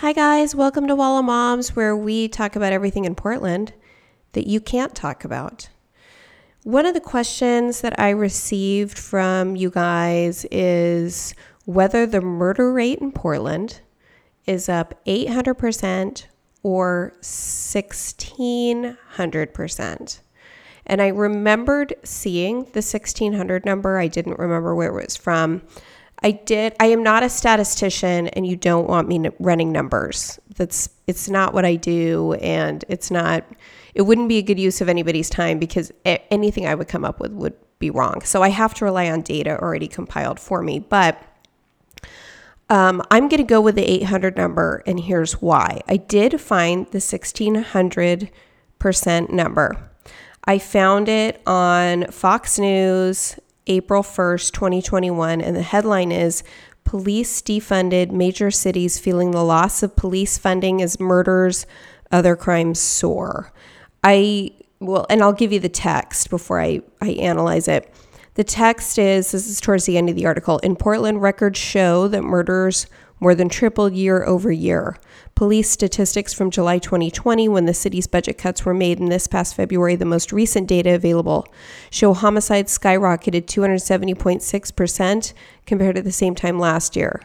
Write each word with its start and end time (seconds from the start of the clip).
Hi, 0.00 0.12
guys. 0.12 0.54
Welcome 0.54 0.86
to 0.86 0.94
Walla 0.94 1.24
Moms, 1.24 1.74
where 1.74 1.96
we 1.96 2.28
talk 2.28 2.54
about 2.54 2.72
everything 2.72 3.04
in 3.04 3.16
Portland 3.16 3.72
that 4.30 4.46
you 4.46 4.60
can't 4.60 4.94
talk 4.94 5.24
about. 5.24 5.70
One 6.62 6.86
of 6.86 6.94
the 6.94 7.00
questions 7.00 7.80
that 7.80 7.98
I 7.98 8.10
received 8.10 8.96
from 8.96 9.56
you 9.56 9.70
guys 9.70 10.46
is 10.52 11.34
whether 11.64 12.06
the 12.06 12.20
murder 12.20 12.72
rate 12.72 13.00
in 13.00 13.10
Portland 13.10 13.80
is 14.46 14.68
up 14.68 15.04
800% 15.04 16.26
or 16.62 17.12
1600%. 17.20 20.20
And 20.86 21.02
I 21.02 21.08
remembered 21.08 21.94
seeing 22.04 22.58
the 22.58 22.82
1600 22.82 23.64
number. 23.64 23.98
I 23.98 24.06
didn't 24.06 24.38
remember 24.38 24.76
where 24.76 24.96
it 24.96 25.06
was 25.06 25.16
from. 25.16 25.62
I 26.22 26.32
did. 26.32 26.74
I 26.80 26.86
am 26.86 27.02
not 27.02 27.22
a 27.22 27.28
statistician, 27.28 28.28
and 28.28 28.46
you 28.46 28.56
don't 28.56 28.88
want 28.88 29.08
me 29.08 29.28
running 29.38 29.70
numbers. 29.70 30.38
That's 30.56 30.90
it's 31.06 31.28
not 31.28 31.54
what 31.54 31.64
I 31.64 31.76
do, 31.76 32.34
and 32.34 32.84
it's 32.88 33.10
not. 33.10 33.44
It 33.94 34.02
wouldn't 34.02 34.28
be 34.28 34.38
a 34.38 34.42
good 34.42 34.58
use 34.58 34.80
of 34.80 34.88
anybody's 34.88 35.30
time 35.30 35.58
because 35.58 35.92
anything 36.04 36.66
I 36.66 36.74
would 36.74 36.88
come 36.88 37.04
up 37.04 37.20
with 37.20 37.32
would 37.32 37.54
be 37.78 37.90
wrong. 37.90 38.22
So 38.22 38.42
I 38.42 38.48
have 38.50 38.74
to 38.74 38.84
rely 38.84 39.10
on 39.10 39.22
data 39.22 39.58
already 39.60 39.88
compiled 39.88 40.40
for 40.40 40.62
me. 40.62 40.80
But 40.80 41.22
um, 42.68 43.02
I'm 43.10 43.28
going 43.28 43.38
to 43.38 43.44
go 43.44 43.60
with 43.60 43.76
the 43.76 43.84
800 43.84 44.36
number, 44.36 44.82
and 44.86 45.00
here's 45.00 45.40
why. 45.40 45.80
I 45.88 45.96
did 45.96 46.40
find 46.40 46.86
the 46.86 47.00
1600 47.00 48.30
percent 48.78 49.30
number. 49.30 49.90
I 50.44 50.58
found 50.58 51.08
it 51.08 51.42
on 51.46 52.06
Fox 52.06 52.58
News 52.58 53.38
April 53.68 54.02
1st, 54.02 54.52
2021, 54.52 55.40
and 55.40 55.54
the 55.54 55.62
headline 55.62 56.10
is 56.10 56.42
Police 56.88 57.42
defunded 57.42 58.12
major 58.12 58.50
cities 58.50 58.98
feeling 58.98 59.32
the 59.32 59.44
loss 59.44 59.82
of 59.82 59.94
police 59.94 60.38
funding 60.38 60.80
as 60.80 60.98
murders, 60.98 61.66
other 62.10 62.34
crimes 62.34 62.80
soar. 62.80 63.52
I 64.02 64.52
well, 64.80 65.04
and 65.10 65.22
I'll 65.22 65.34
give 65.34 65.52
you 65.52 65.60
the 65.60 65.68
text 65.68 66.30
before 66.30 66.60
I, 66.60 66.80
I 67.02 67.10
analyze 67.10 67.68
it. 67.68 67.92
The 68.34 68.44
text 68.44 68.98
is 68.98 69.32
this 69.32 69.46
is 69.46 69.60
towards 69.60 69.84
the 69.84 69.98
end 69.98 70.08
of 70.08 70.16
the 70.16 70.24
article. 70.24 70.58
In 70.60 70.76
Portland, 70.76 71.20
records 71.20 71.58
show 71.58 72.08
that 72.08 72.22
murders 72.22 72.86
more 73.20 73.34
than 73.34 73.48
tripled 73.48 73.92
year 73.92 74.24
over 74.24 74.50
year. 74.50 74.96
Police 75.34 75.70
statistics 75.70 76.32
from 76.32 76.50
July 76.50 76.78
2020, 76.78 77.48
when 77.48 77.66
the 77.66 77.74
city's 77.74 78.06
budget 78.06 78.38
cuts 78.38 78.64
were 78.64 78.74
made, 78.74 78.98
and 78.98 79.10
this 79.10 79.26
past 79.26 79.54
February, 79.54 79.96
the 79.96 80.04
most 80.04 80.32
recent 80.32 80.66
data 80.66 80.94
available, 80.94 81.46
show 81.90 82.14
homicides 82.14 82.76
skyrocketed 82.76 83.46
270.6% 83.46 85.32
compared 85.66 85.96
to 85.96 86.02
the 86.02 86.12
same 86.12 86.34
time 86.34 86.58
last 86.58 86.96
year. 86.96 87.20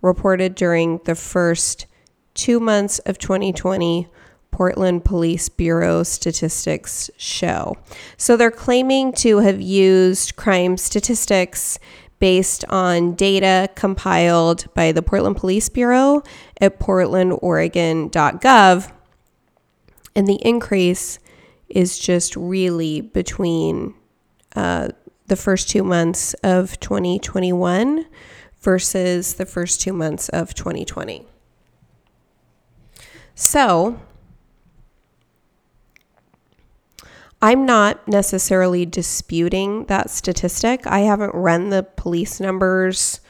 reported 0.02 0.56
during 0.56 1.00
the 1.06 1.16
first 1.16 1.86
two 2.34 2.60
months 2.60 3.00
of 3.00 3.17
2020. 3.17 4.08
Portland 4.52 5.06
Police 5.06 5.48
Bureau 5.48 6.04
statistics 6.04 7.10
show. 7.17 7.78
So 8.17 8.36
they're 8.36 8.52
claiming 8.52 9.14
to 9.14 9.38
have 9.38 9.62
used 9.62 10.36
crime 10.36 10.76
statistics 10.76 11.80
based 12.20 12.66
on 12.70 13.16
data 13.16 13.70
compiled 13.75 14.72
by 14.73 14.92
the 14.92 15.02
Portland 15.02 15.38
Police 15.38 15.70
Bureau 15.70 16.21
at 16.60 16.80
portlandoregon.gov. 16.80 18.92
And 20.16 20.27
the 20.27 20.45
increase 20.45 21.20
is 21.70 21.98
just 21.98 22.36
really 22.36 23.02
between 23.02 23.95
uh, 24.55 24.89
the 25.27 25.36
first 25.36 25.70
two 25.70 25.83
months 25.83 26.33
of 26.43 26.80
2021 26.80 28.05
versus 28.61 29.36
the 29.36 29.45
first 29.45 29.80
two 29.80 29.93
months 29.93 30.30
of 30.30 30.54
2020. 30.54 31.26
So, 33.36 33.99
I'm 37.42 37.66
not 37.66 38.05
necessarily 38.08 38.86
disputing 38.86 39.86
that 39.86 40.10
statistic. 40.10 40.86
I 40.86 41.00
haven't 41.00 41.33
run 41.33 41.70
the 41.70 41.83
police 41.83 42.39
numbers 42.39 43.22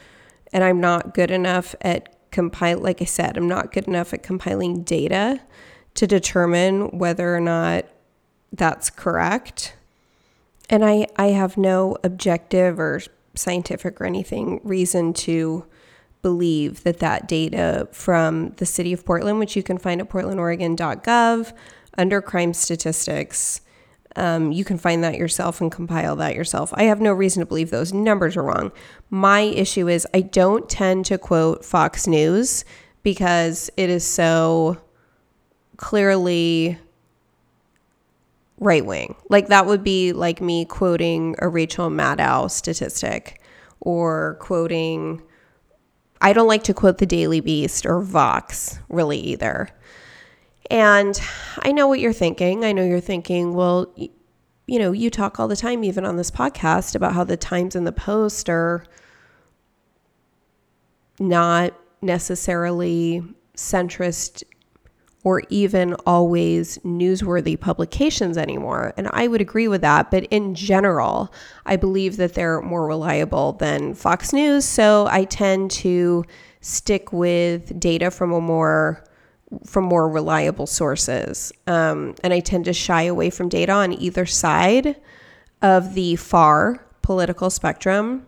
and 0.52 0.64
I'm 0.64 0.80
not 0.80 1.14
good 1.14 1.30
enough 1.30 1.74
at 1.80 2.16
compile 2.32 2.78
like 2.78 3.00
I 3.00 3.04
said, 3.04 3.36
I'm 3.36 3.48
not 3.48 3.72
good 3.72 3.86
enough 3.86 4.12
at 4.12 4.22
compiling 4.22 4.82
data 4.82 5.40
to 5.94 6.06
determine 6.06 6.98
whether 6.98 7.34
or 7.34 7.40
not 7.40 7.86
that's 8.52 8.90
correct. 8.90 9.74
And 10.68 10.84
I 10.84 11.06
I 11.16 11.28
have 11.28 11.56
no 11.56 11.96
objective 12.02 12.80
or 12.80 13.00
scientific 13.34 14.00
or 14.00 14.06
anything 14.06 14.60
reason 14.64 15.12
to 15.12 15.66
believe 16.22 16.82
that 16.82 16.98
that 16.98 17.26
data 17.28 17.88
from 17.92 18.50
the 18.56 18.66
city 18.66 18.92
of 18.92 19.04
Portland, 19.04 19.38
which 19.38 19.56
you 19.56 19.62
can 19.62 19.78
find 19.78 20.00
at 20.00 20.10
portlandoregon.gov 20.10 21.52
under 21.96 22.20
crime 22.20 22.52
statistics, 22.52 23.60
um, 24.16 24.52
you 24.52 24.64
can 24.64 24.78
find 24.78 25.04
that 25.04 25.16
yourself 25.16 25.60
and 25.60 25.70
compile 25.70 26.16
that 26.16 26.34
yourself. 26.34 26.72
I 26.74 26.84
have 26.84 27.00
no 27.00 27.12
reason 27.12 27.40
to 27.40 27.46
believe 27.46 27.70
those 27.70 27.92
numbers 27.92 28.36
are 28.36 28.42
wrong. 28.42 28.72
My 29.08 29.40
issue 29.40 29.88
is 29.88 30.06
I 30.12 30.22
don't 30.22 30.68
tend 30.68 31.06
to 31.06 31.18
quote 31.18 31.64
Fox 31.64 32.06
News 32.06 32.64
because 33.02 33.70
it 33.76 33.88
is 33.88 34.04
so 34.04 34.78
clearly 35.76 36.78
right 38.58 38.84
wing. 38.84 39.16
Like 39.28 39.48
that 39.48 39.66
would 39.66 39.82
be 39.82 40.12
like 40.12 40.40
me 40.40 40.64
quoting 40.64 41.34
a 41.38 41.48
Rachel 41.48 41.88
Maddow 41.88 42.50
statistic 42.50 43.40
or 43.80 44.36
quoting. 44.40 45.22
I 46.20 46.32
don't 46.32 46.48
like 46.48 46.64
to 46.64 46.74
quote 46.74 46.98
the 46.98 47.06
Daily 47.06 47.40
Beast 47.40 47.86
or 47.86 48.02
Vox 48.02 48.78
really 48.88 49.18
either. 49.18 49.68
And 50.70 51.20
I 51.60 51.72
know 51.72 51.88
what 51.88 52.00
you're 52.00 52.12
thinking. 52.12 52.64
I 52.64 52.72
know 52.72 52.84
you're 52.84 53.00
thinking, 53.00 53.54
well, 53.54 53.92
you 53.96 54.78
know, 54.78 54.92
you 54.92 55.10
talk 55.10 55.40
all 55.40 55.48
the 55.48 55.56
time, 55.56 55.82
even 55.84 56.04
on 56.04 56.16
this 56.16 56.30
podcast, 56.30 56.94
about 56.94 57.14
how 57.14 57.24
the 57.24 57.36
Times 57.36 57.74
and 57.74 57.86
the 57.86 57.92
Post 57.92 58.48
are 58.48 58.84
not 61.18 61.74
necessarily 62.02 63.22
centrist 63.56 64.42
or 65.22 65.42
even 65.50 65.94
always 66.06 66.78
newsworthy 66.78 67.58
publications 67.58 68.38
anymore. 68.38 68.94
And 68.96 69.08
I 69.12 69.26
would 69.26 69.40
agree 69.40 69.68
with 69.68 69.82
that. 69.82 70.10
But 70.10 70.24
in 70.24 70.54
general, 70.54 71.32
I 71.66 71.76
believe 71.76 72.16
that 72.16 72.34
they're 72.34 72.62
more 72.62 72.86
reliable 72.86 73.52
than 73.54 73.94
Fox 73.94 74.32
News. 74.32 74.64
So 74.64 75.08
I 75.10 75.24
tend 75.24 75.72
to 75.72 76.24
stick 76.62 77.12
with 77.12 77.78
data 77.78 78.10
from 78.10 78.32
a 78.32 78.40
more 78.40 79.04
from 79.66 79.84
more 79.84 80.08
reliable 80.08 80.66
sources. 80.66 81.52
Um, 81.66 82.14
and 82.22 82.32
I 82.32 82.40
tend 82.40 82.66
to 82.66 82.72
shy 82.72 83.02
away 83.02 83.30
from 83.30 83.48
data 83.48 83.72
on 83.72 83.92
either 83.92 84.26
side 84.26 84.96
of 85.62 85.94
the 85.94 86.16
far 86.16 86.86
political 87.02 87.50
spectrum. 87.50 88.26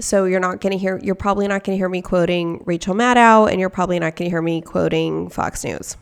So 0.00 0.24
you're 0.24 0.40
not 0.40 0.60
going 0.60 0.72
to 0.72 0.78
hear, 0.78 1.00
you're 1.02 1.14
probably 1.14 1.46
not 1.48 1.64
going 1.64 1.76
to 1.76 1.80
hear 1.80 1.88
me 1.88 2.02
quoting 2.02 2.62
Rachel 2.66 2.94
Maddow, 2.94 3.50
and 3.50 3.60
you're 3.60 3.70
probably 3.70 3.98
not 3.98 4.16
going 4.16 4.26
to 4.26 4.30
hear 4.30 4.42
me 4.42 4.60
quoting 4.60 5.30
Fox 5.30 5.64
News. 5.64 5.96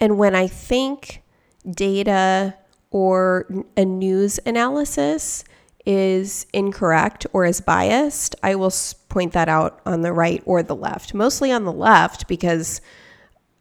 And 0.00 0.18
when 0.18 0.34
I 0.34 0.46
think 0.46 1.22
data 1.68 2.56
or 2.90 3.46
a 3.76 3.84
news 3.84 4.40
analysis 4.46 5.44
is 5.84 6.46
incorrect 6.52 7.26
or 7.32 7.44
is 7.44 7.60
biased, 7.60 8.34
I 8.42 8.54
will 8.54 8.72
point 9.08 9.32
that 9.32 9.48
out 9.48 9.80
on 9.84 10.02
the 10.02 10.12
right 10.12 10.42
or 10.46 10.62
the 10.62 10.76
left. 10.76 11.14
Mostly 11.14 11.52
on 11.52 11.64
the 11.64 11.72
left 11.72 12.28
because 12.28 12.80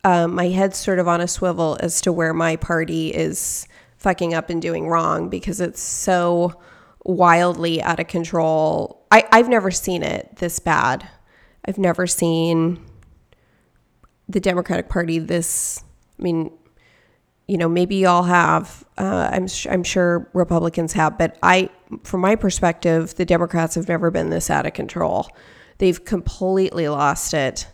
um, 0.03 0.35
my 0.35 0.47
head's 0.47 0.77
sort 0.77 0.99
of 0.99 1.07
on 1.07 1.21
a 1.21 1.27
swivel 1.27 1.77
as 1.79 2.01
to 2.01 2.13
where 2.13 2.33
my 2.33 2.55
party 2.55 3.09
is 3.09 3.67
fucking 3.97 4.33
up 4.33 4.49
and 4.49 4.61
doing 4.61 4.87
wrong 4.87 5.29
because 5.29 5.59
it's 5.59 5.81
so 5.81 6.53
wildly 7.03 7.81
out 7.81 7.99
of 7.99 8.07
control. 8.07 9.05
I, 9.11 9.27
I've 9.31 9.49
never 9.49 9.71
seen 9.71 10.03
it 10.03 10.35
this 10.37 10.59
bad. 10.59 11.07
I've 11.65 11.77
never 11.77 12.07
seen 12.07 12.83
the 14.29 14.39
Democratic 14.39 14.89
Party 14.89 15.19
this. 15.19 15.83
I 16.19 16.23
mean, 16.23 16.51
you 17.47 17.57
know, 17.57 17.69
maybe 17.69 17.95
y'all 17.95 18.23
have. 18.23 18.85
Uh, 18.97 19.29
I'm 19.31 19.47
I'm 19.69 19.83
sure 19.83 20.29
Republicans 20.33 20.93
have, 20.93 21.17
but 21.17 21.37
I, 21.41 21.69
from 22.03 22.21
my 22.21 22.35
perspective, 22.35 23.15
the 23.15 23.25
Democrats 23.25 23.75
have 23.75 23.87
never 23.87 24.11
been 24.11 24.29
this 24.29 24.49
out 24.49 24.65
of 24.65 24.73
control. 24.73 25.27
They've 25.77 26.03
completely 26.03 26.87
lost 26.89 27.33
it 27.33 27.67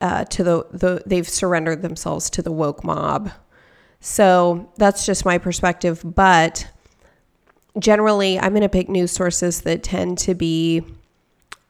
uh, 0.00 0.24
to 0.24 0.44
the, 0.44 0.66
the 0.70 1.02
they've 1.06 1.28
surrendered 1.28 1.82
themselves 1.82 2.30
to 2.30 2.42
the 2.42 2.52
woke 2.52 2.84
mob. 2.84 3.30
So 4.00 4.70
that's 4.76 5.06
just 5.06 5.24
my 5.24 5.38
perspective. 5.38 6.02
But 6.04 6.68
generally, 7.78 8.38
I'm 8.38 8.52
going 8.52 8.62
to 8.62 8.68
pick 8.68 8.88
news 8.88 9.12
sources 9.12 9.62
that 9.62 9.82
tend 9.82 10.18
to 10.18 10.34
be 10.34 10.82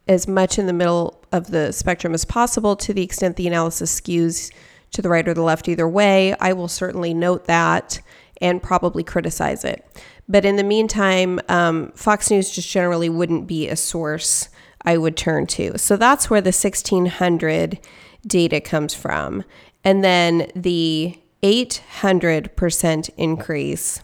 as 0.09 0.29
much 0.29 0.59
in 0.59 0.67
the 0.67 0.73
middle 0.73 1.23
of 1.33 1.51
the 1.51 1.73
spectrum 1.73 2.15
as 2.15 2.25
possible 2.25 2.77
to 2.77 2.93
the 2.93 3.03
extent 3.03 3.37
the 3.37 3.47
analysis 3.47 4.01
skews 4.01 4.53
to 4.93 5.03
the 5.03 5.09
right 5.09 5.27
or 5.27 5.35
the 5.35 5.43
left 5.43 5.69
either 5.69 5.89
way. 5.89 6.35
I 6.41 6.53
will 6.53 6.69
certainly 6.69 7.13
note 7.13 7.47
that 7.47 8.01
and 8.41 8.63
probably 8.63 9.03
criticize 9.03 9.65
it. 9.65 9.85
But 10.29 10.45
in 10.45 10.57
the 10.57 10.65
meantime, 10.65 11.41
um, 11.49 11.93
Fox 11.93 12.31
News 12.31 12.51
just 12.51 12.69
generally 12.69 13.09
wouldn't 13.09 13.47
be 13.47 13.69
a 13.69 13.77
source 13.77 14.49
I 14.83 14.97
would 14.97 15.17
turn 15.17 15.47
to. 15.49 15.79
So 15.79 15.97
that's 15.97 16.31
where 16.31 16.41
the 16.41 16.49
1600 16.49 17.79
data 18.27 18.61
comes 18.61 18.95
from. 18.95 19.45
And 19.85 20.03
then 20.03 20.51
the 20.55 21.19
800% 21.43 23.11
increase, 23.17 24.01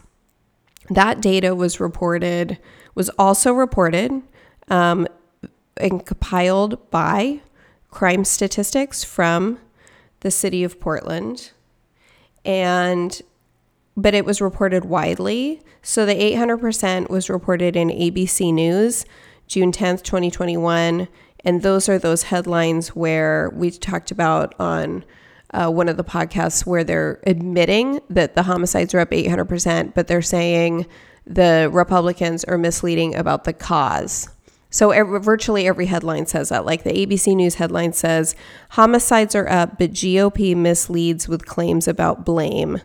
that 0.89 1.21
data 1.21 1.55
was 1.55 1.79
reported, 1.79 2.57
was 2.95 3.09
also 3.17 3.53
reported 3.53 4.21
um, 4.69 5.07
and 5.77 6.05
compiled 6.05 6.89
by 6.89 7.41
crime 7.89 8.23
statistics 8.23 9.03
from 9.03 9.59
the 10.21 10.31
city 10.31 10.63
of 10.63 10.79
Portland. 10.79 11.51
And 12.45 13.21
but 13.95 14.15
it 14.15 14.25
was 14.25 14.41
reported 14.41 14.85
widely. 14.85 15.61
So 15.83 16.05
the 16.05 16.15
800% 16.15 17.09
was 17.09 17.29
reported 17.29 17.75
in 17.75 17.89
ABC 17.89 18.51
News 18.51 19.05
June 19.47 19.71
10th, 19.71 20.01
2021. 20.03 21.07
And 21.45 21.61
those 21.61 21.89
are 21.89 21.99
those 21.99 22.23
headlines 22.23 22.89
where 22.89 23.49
we 23.53 23.71
talked 23.71 24.11
about 24.11 24.55
on 24.59 25.03
uh, 25.53 25.69
one 25.69 25.89
of 25.89 25.97
the 25.97 26.03
podcasts 26.03 26.65
where 26.65 26.83
they're 26.83 27.21
admitting 27.27 27.99
that 28.09 28.35
the 28.35 28.43
homicides 28.43 28.93
are 28.93 28.99
up 28.99 29.11
800%, 29.11 29.93
but 29.93 30.07
they're 30.07 30.21
saying 30.21 30.87
the 31.25 31.69
Republicans 31.71 32.43
are 32.45 32.57
misleading 32.57 33.15
about 33.15 33.43
the 33.43 33.53
cause. 33.53 34.29
So 34.69 34.89
every, 34.89 35.19
virtually 35.19 35.67
every 35.67 35.85
headline 35.85 36.25
says 36.25 36.49
that. 36.49 36.65
Like 36.65 36.83
the 36.83 36.91
ABC 36.93 37.35
News 37.35 37.55
headline 37.55 37.93
says, 37.93 38.35
homicides 38.71 39.35
are 39.35 39.47
up, 39.47 39.77
but 39.77 39.91
GOP 39.91 40.55
misleads 40.55 41.27
with 41.27 41.45
claims 41.45 41.87
about 41.87 42.25
blame. 42.25 42.75
And 42.75 42.81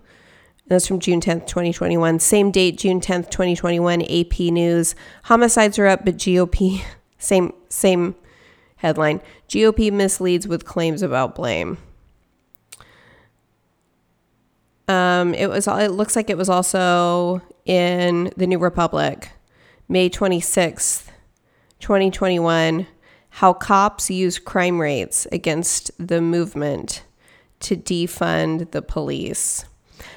that's 0.68 0.86
from 0.86 1.00
June 1.00 1.22
10th, 1.22 1.46
2021. 1.46 2.18
Same 2.18 2.50
date, 2.50 2.76
June 2.76 3.00
10th, 3.00 3.30
2021, 3.30 4.02
AP 4.02 4.38
News. 4.52 4.94
Homicides 5.24 5.78
are 5.78 5.86
up, 5.86 6.04
but 6.04 6.18
GOP, 6.18 6.82
same, 7.18 7.54
same 7.70 8.14
headline. 8.78 9.20
GOP 9.48 9.92
misleads 9.92 10.48
with 10.48 10.64
claims 10.64 11.02
about 11.02 11.34
blame. 11.34 11.78
Um, 14.88 15.34
it 15.34 15.48
was. 15.48 15.68
It 15.68 15.90
looks 15.90 16.16
like 16.16 16.30
it 16.30 16.38
was 16.38 16.48
also 16.48 17.42
in 17.66 18.32
the 18.36 18.46
New 18.46 18.58
Republic, 18.58 19.30
May 19.86 20.08
26th, 20.08 21.10
2021 21.80 22.86
how 23.38 23.52
cops 23.52 24.10
use 24.10 24.38
crime 24.38 24.80
rates 24.80 25.26
against 25.30 25.90
the 26.04 26.20
movement 26.20 27.04
to 27.60 27.76
defund 27.76 28.70
the 28.72 28.82
police. 28.82 29.64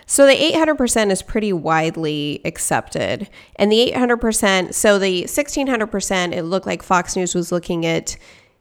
So 0.08 0.26
the 0.26 0.34
800% 0.34 1.12
is 1.12 1.22
pretty 1.22 1.54
widely 1.54 2.42
accepted. 2.46 3.30
And 3.58 3.72
the 3.72 3.92
800%, 3.96 4.74
so 4.74 4.98
the 4.98 5.24
1600%, 5.24 6.34
it 6.34 6.44
looked 6.44 6.66
like 6.66 6.84
Fox 6.84 7.16
News 7.16 7.36
was 7.36 7.52
looking 7.52 7.86
at 7.86 8.18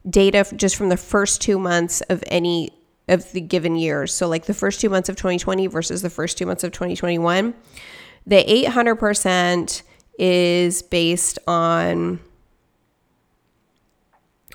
data 0.09 0.45
just 0.55 0.75
from 0.75 0.89
the 0.89 0.97
first 0.97 1.41
two 1.41 1.59
months 1.59 2.01
of 2.01 2.23
any 2.27 2.71
of 3.07 3.31
the 3.31 3.41
given 3.41 3.75
years. 3.75 4.13
So 4.13 4.27
like 4.27 4.45
the 4.45 4.53
first 4.53 4.79
two 4.79 4.89
months 4.89 5.09
of 5.09 5.15
2020 5.15 5.67
versus 5.67 6.01
the 6.01 6.09
first 6.09 6.37
two 6.37 6.45
months 6.45 6.63
of 6.63 6.71
2021. 6.71 7.53
The 8.25 8.65
800% 8.67 9.81
is 10.17 10.81
based 10.81 11.39
on 11.47 12.19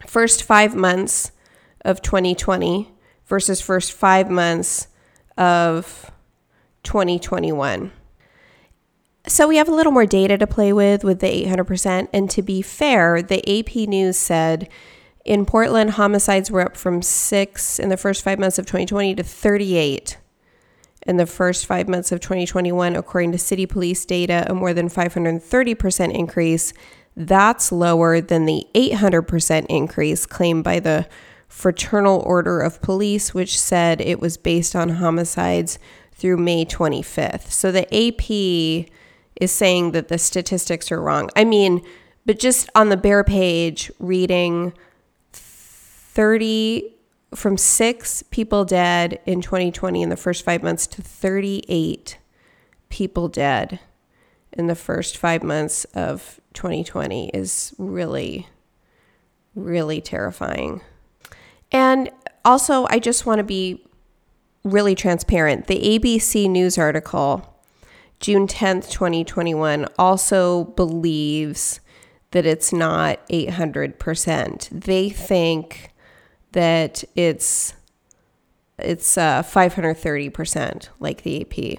first 0.06 0.44
five 0.44 0.74
months 0.74 1.32
of 1.84 2.02
2020 2.02 2.92
versus 3.26 3.60
first 3.60 3.92
five 3.92 4.30
months 4.30 4.88
of 5.36 6.10
2021. 6.84 7.92
So 9.26 9.48
we 9.48 9.56
have 9.56 9.68
a 9.68 9.74
little 9.74 9.92
more 9.92 10.06
data 10.06 10.38
to 10.38 10.46
play 10.46 10.72
with 10.72 11.02
with 11.02 11.18
the 11.18 11.46
800%. 11.46 12.08
And 12.12 12.30
to 12.30 12.42
be 12.42 12.62
fair, 12.62 13.22
the 13.22 13.40
AP 13.58 13.88
News 13.88 14.16
said 14.16 14.68
in 15.26 15.44
Portland, 15.46 15.92
homicides 15.92 16.50
were 16.50 16.62
up 16.62 16.76
from 16.76 17.02
six 17.02 17.78
in 17.78 17.88
the 17.88 17.96
first 17.96 18.22
five 18.22 18.38
months 18.38 18.58
of 18.58 18.66
2020 18.66 19.14
to 19.16 19.22
38 19.22 20.18
in 21.06 21.16
the 21.16 21.26
first 21.26 21.66
five 21.66 21.88
months 21.88 22.10
of 22.10 22.20
2021, 22.20 22.96
according 22.96 23.32
to 23.32 23.38
city 23.38 23.66
police 23.66 24.04
data, 24.04 24.44
a 24.48 24.54
more 24.54 24.74
than 24.74 24.88
530% 24.88 26.12
increase 26.12 26.72
that's 27.16 27.72
lower 27.72 28.20
than 28.20 28.44
the 28.44 28.66
800% 28.74 29.66
increase 29.70 30.26
claimed 30.26 30.62
by 30.62 30.78
the 30.78 31.08
Fraternal 31.48 32.20
Order 32.20 32.60
of 32.60 32.82
Police, 32.82 33.32
which 33.32 33.58
said 33.58 34.00
it 34.00 34.20
was 34.20 34.36
based 34.36 34.76
on 34.76 34.90
homicides 34.90 35.78
through 36.12 36.36
May 36.36 36.66
25th. 36.66 37.50
So 37.50 37.72
the 37.72 37.86
AP 37.94 38.90
is 39.40 39.50
saying 39.50 39.92
that 39.92 40.08
the 40.08 40.18
statistics 40.18 40.92
are 40.92 41.00
wrong. 41.00 41.30
I 41.34 41.44
mean, 41.44 41.82
but 42.26 42.38
just 42.38 42.68
on 42.74 42.90
the 42.90 42.96
bare 42.96 43.24
page, 43.24 43.90
reading 43.98 44.74
30 46.16 46.94
from 47.34 47.58
six 47.58 48.22
people 48.22 48.64
dead 48.64 49.20
in 49.26 49.42
2020 49.42 50.00
in 50.00 50.08
the 50.08 50.16
first 50.16 50.46
five 50.46 50.62
months 50.62 50.86
to 50.86 51.02
38 51.02 52.16
people 52.88 53.28
dead 53.28 53.78
in 54.50 54.66
the 54.66 54.74
first 54.74 55.18
five 55.18 55.42
months 55.42 55.84
of 55.92 56.40
2020 56.54 57.28
is 57.34 57.74
really, 57.76 58.48
really 59.54 60.00
terrifying. 60.00 60.80
And 61.70 62.08
also, 62.46 62.86
I 62.88 62.98
just 62.98 63.26
want 63.26 63.40
to 63.40 63.44
be 63.44 63.84
really 64.64 64.94
transparent. 64.94 65.66
The 65.66 65.98
ABC 65.98 66.48
News 66.48 66.78
article, 66.78 67.60
June 68.20 68.46
10th, 68.46 68.90
2021, 68.90 69.86
also 69.98 70.64
believes 70.64 71.80
that 72.30 72.46
it's 72.46 72.72
not 72.72 73.20
800%. 73.28 74.70
They 74.70 75.10
think 75.10 75.92
that 76.56 77.04
it's 77.14 77.74
it's 78.78 79.18
uh, 79.18 79.42
530% 79.42 80.88
like 81.00 81.22
the 81.22 81.42
AP. 81.42 81.78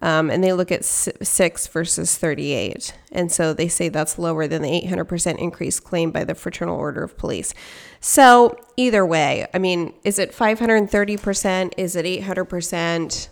Um, 0.00 0.30
and 0.30 0.42
they 0.42 0.52
look 0.52 0.72
at 0.72 0.84
six 0.84 1.68
versus 1.68 2.16
38. 2.16 2.94
And 3.12 3.30
so 3.30 3.52
they 3.52 3.68
say 3.68 3.88
that's 3.88 4.18
lower 4.18 4.48
than 4.48 4.62
the 4.62 4.82
800% 4.84 5.38
increase 5.38 5.78
claimed 5.78 6.12
by 6.12 6.24
the 6.24 6.34
Fraternal 6.34 6.76
Order 6.76 7.04
of 7.04 7.16
Police. 7.16 7.54
So 8.00 8.56
either 8.76 9.06
way, 9.06 9.46
I 9.54 9.58
mean, 9.58 9.94
is 10.02 10.18
it 10.18 10.32
530%? 10.32 11.72
Is 11.76 11.94
it 11.94 12.04
800% 12.04 13.28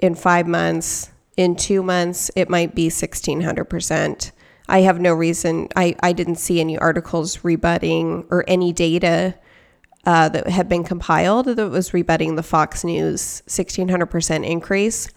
in 0.00 0.14
five 0.14 0.46
months? 0.46 1.10
In 1.38 1.56
two 1.56 1.82
months, 1.82 2.30
it 2.36 2.50
might 2.50 2.74
be 2.74 2.88
1600%. 2.88 4.32
I 4.68 4.80
have 4.80 5.00
no 5.00 5.14
reason, 5.14 5.68
I, 5.76 5.96
I 6.02 6.12
didn't 6.12 6.36
see 6.36 6.60
any 6.60 6.76
articles 6.76 7.42
rebutting 7.44 8.26
or 8.30 8.44
any 8.46 8.72
data 8.72 9.34
uh, 10.06 10.28
that 10.28 10.46
had 10.46 10.68
been 10.68 10.84
compiled 10.84 11.46
that 11.46 11.68
was 11.68 11.92
rebutting 11.92 12.36
the 12.36 12.42
Fox 12.42 12.84
News 12.84 13.42
1600% 13.48 14.46
increase. 14.46 15.08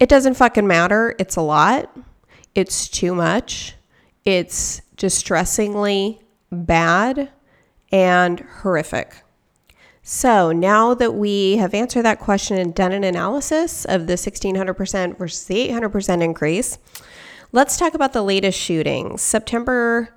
It 0.00 0.08
doesn't 0.08 0.34
fucking 0.34 0.66
matter. 0.66 1.14
It's 1.18 1.36
a 1.36 1.42
lot. 1.42 1.94
It's 2.54 2.88
too 2.88 3.14
much. 3.14 3.74
It's 4.24 4.80
distressingly 4.96 6.20
bad 6.50 7.30
and 7.92 8.40
horrific. 8.40 9.22
So 10.02 10.50
now 10.50 10.94
that 10.94 11.14
we 11.14 11.58
have 11.58 11.74
answered 11.74 12.02
that 12.02 12.18
question 12.18 12.56
and 12.56 12.74
done 12.74 12.92
an 12.92 13.04
analysis 13.04 13.84
of 13.84 14.06
the 14.06 14.14
1600% 14.14 15.18
versus 15.18 15.44
the 15.44 15.68
800% 15.68 16.22
increase, 16.22 16.78
let's 17.52 17.76
talk 17.76 17.94
about 17.94 18.14
the 18.14 18.22
latest 18.22 18.58
shootings. 18.58 19.20
September 19.20 20.08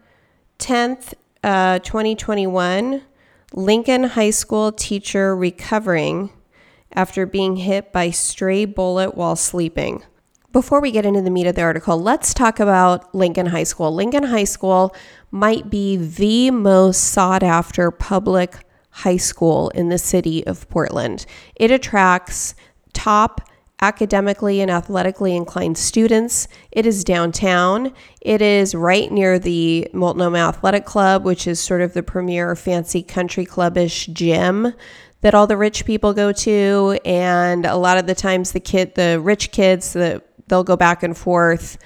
10th, 0.57 1.13
uh, 1.43 1.79
2021, 1.79 3.01
Lincoln 3.55 4.05
High 4.05 4.31
School 4.31 4.71
teacher 4.71 5.35
recovering 5.35 6.31
after 6.91 7.27
being 7.27 7.57
hit 7.57 7.93
by 7.93 8.09
stray 8.09 8.65
bullet 8.65 9.15
while 9.15 9.35
sleeping. 9.35 10.03
Before 10.51 10.81
we 10.81 10.91
get 10.91 11.05
into 11.05 11.21
the 11.21 11.29
meat 11.29 11.45
of 11.45 11.53
the 11.53 11.61
article, 11.61 12.01
let's 12.01 12.33
talk 12.33 12.59
about 12.59 13.13
Lincoln 13.13 13.45
High 13.45 13.63
School. 13.63 13.93
Lincoln 13.93 14.23
High 14.23 14.43
School 14.43 14.95
might 15.29 15.69
be 15.69 15.97
the 15.97 16.49
most 16.49 17.11
sought 17.11 17.43
after 17.43 17.91
public 17.91 18.55
high 18.89 19.17
school 19.17 19.69
in 19.69 19.89
the 19.89 19.99
city 19.99 20.45
of 20.47 20.67
Portland. 20.69 21.27
It 21.55 21.69
attracts 21.69 22.55
top 22.93 23.41
academically 23.81 24.61
and 24.61 24.71
athletically 24.71 25.35
inclined 25.35 25.77
students. 25.77 26.47
It 26.71 26.85
is 26.85 27.03
downtown. 27.03 27.93
It 28.21 28.41
is 28.41 28.73
right 28.73 29.11
near 29.11 29.39
the 29.39 29.89
Multnomah 29.93 30.37
Athletic 30.37 30.85
Club, 30.85 31.25
which 31.25 31.47
is 31.47 31.59
sort 31.59 31.81
of 31.81 31.93
the 31.93 32.03
premier 32.03 32.55
fancy 32.55 33.03
country 33.03 33.45
clubbish 33.45 34.11
gym 34.13 34.73
that 35.21 35.33
all 35.33 35.47
the 35.47 35.57
rich 35.57 35.85
people 35.85 36.13
go 36.13 36.31
to 36.31 36.99
and 37.05 37.65
a 37.65 37.75
lot 37.75 37.97
of 37.97 38.07
the 38.07 38.15
times 38.15 38.51
the 38.51 38.59
kid 38.59 38.95
the 38.95 39.19
rich 39.21 39.51
kids 39.51 39.93
that 39.93 40.25
they'll 40.47 40.63
go 40.63 40.75
back 40.75 41.03
and 41.03 41.17
forth 41.17 41.77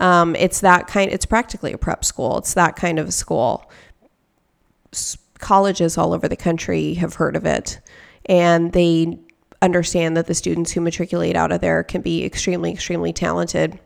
Um, 0.00 0.34
it's 0.36 0.60
that 0.60 0.86
kind. 0.86 1.12
It's 1.12 1.26
practically 1.26 1.72
a 1.72 1.78
prep 1.78 2.04
school. 2.04 2.38
It's 2.38 2.54
that 2.54 2.74
kind 2.74 2.98
of 2.98 3.08
a 3.08 3.12
school. 3.12 3.70
S- 4.92 5.18
colleges 5.38 5.98
all 5.98 6.12
over 6.14 6.26
the 6.26 6.36
country 6.36 6.94
have 6.94 7.14
heard 7.14 7.36
of 7.36 7.44
it, 7.44 7.80
and 8.26 8.72
they 8.72 9.18
understand 9.62 10.16
that 10.16 10.26
the 10.26 10.34
students 10.34 10.72
who 10.72 10.80
matriculate 10.80 11.36
out 11.36 11.52
of 11.52 11.60
there 11.60 11.82
can 11.82 12.00
be 12.00 12.24
extremely, 12.24 12.72
extremely 12.72 13.12
talented. 13.12 13.78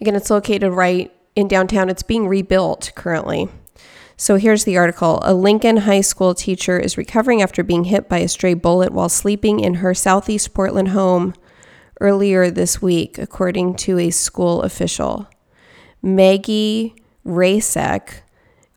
Again, 0.00 0.14
it's 0.14 0.30
located 0.30 0.72
right 0.72 1.12
in 1.34 1.48
downtown. 1.48 1.88
It's 1.88 2.02
being 2.02 2.28
rebuilt 2.28 2.92
currently. 2.94 3.48
So 4.16 4.36
here's 4.36 4.64
the 4.64 4.76
article. 4.76 5.20
A 5.22 5.32
Lincoln 5.32 5.78
High 5.78 6.00
School 6.00 6.34
teacher 6.34 6.78
is 6.78 6.98
recovering 6.98 7.40
after 7.40 7.62
being 7.62 7.84
hit 7.84 8.08
by 8.08 8.18
a 8.18 8.28
stray 8.28 8.54
bullet 8.54 8.92
while 8.92 9.08
sleeping 9.08 9.60
in 9.60 9.74
her 9.74 9.94
southeast 9.94 10.54
Portland 10.54 10.88
home 10.88 11.34
earlier 12.00 12.50
this 12.50 12.82
week, 12.82 13.18
according 13.18 13.74
to 13.74 13.98
a 13.98 14.10
school 14.10 14.62
official. 14.62 15.28
Maggie 16.02 16.94
Raczek, 17.24 18.22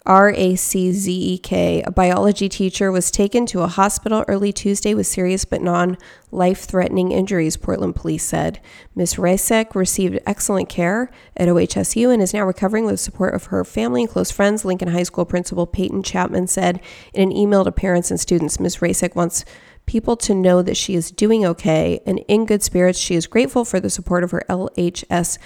R 0.06 0.34
A 0.36 0.56
C 0.56 0.92
Z 0.92 1.12
E 1.12 1.38
K, 1.38 1.84
a 1.84 1.92
biology 1.92 2.50
teacher, 2.50 2.92
was 2.92 3.12
taken 3.12 3.46
to 3.46 3.62
a 3.62 3.68
hospital 3.68 4.26
early 4.28 4.52
Tuesday 4.52 4.96
with 4.96 5.06
serious 5.06 5.46
but 5.46 5.62
non 5.62 5.96
life 6.32 6.62
threatening 6.62 7.12
injuries, 7.12 7.56
Portland 7.56 7.96
police 7.96 8.24
said. 8.24 8.60
Ms. 8.96 9.16
Raczek 9.16 9.76
received 9.76 10.20
excellent 10.26 10.70
care 10.70 11.12
at 11.38 11.48
OHSU 11.48 12.12
and 12.12 12.20
is 12.20 12.34
now 12.34 12.44
recovering 12.44 12.86
with 12.86 12.96
the 12.96 12.98
support 12.98 13.36
of 13.36 13.46
her 13.46 13.64
family 13.64 14.02
and 14.02 14.10
close 14.10 14.32
friends, 14.32 14.66
Lincoln 14.66 14.88
High 14.88 15.04
School 15.04 15.26
principal 15.26 15.68
Peyton 15.68 16.02
Chapman 16.02 16.48
said 16.48 16.82
in 17.14 17.22
an 17.22 17.38
email 17.38 17.64
to 17.64 17.72
parents 17.72 18.10
and 18.10 18.20
students. 18.20 18.60
Ms. 18.60 18.78
Raczek 18.78 19.16
wants 19.16 19.46
people 19.86 20.16
to 20.16 20.34
know 20.34 20.64
that 20.64 20.78
she 20.78 20.96
is 20.96 21.12
doing 21.12 21.46
okay 21.46 22.02
and 22.08 22.20
in 22.28 22.48
good 22.48 22.64
spirits. 22.64 22.98
She 22.98 23.14
is 23.14 23.28
grateful 23.28 23.66
for 23.66 23.80
the 23.80 23.90
support 23.90 24.24
of 24.24 24.32
her 24.32 24.44
LHS 24.50 25.38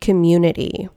community. 0.00 0.88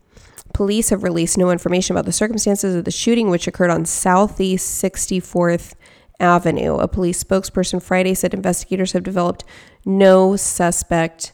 Police 0.53 0.89
have 0.89 1.03
released 1.03 1.37
no 1.37 1.51
information 1.51 1.95
about 1.95 2.05
the 2.05 2.11
circumstances 2.11 2.75
of 2.75 2.85
the 2.85 2.91
shooting, 2.91 3.29
which 3.29 3.47
occurred 3.47 3.69
on 3.69 3.85
Southeast 3.85 4.83
64th 4.83 5.73
Avenue. 6.19 6.75
A 6.75 6.87
police 6.87 7.23
spokesperson 7.23 7.81
Friday 7.81 8.13
said 8.13 8.33
investigators 8.33 8.91
have 8.91 9.03
developed 9.03 9.45
no 9.85 10.35
suspect 10.35 11.31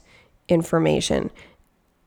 information. 0.48 1.31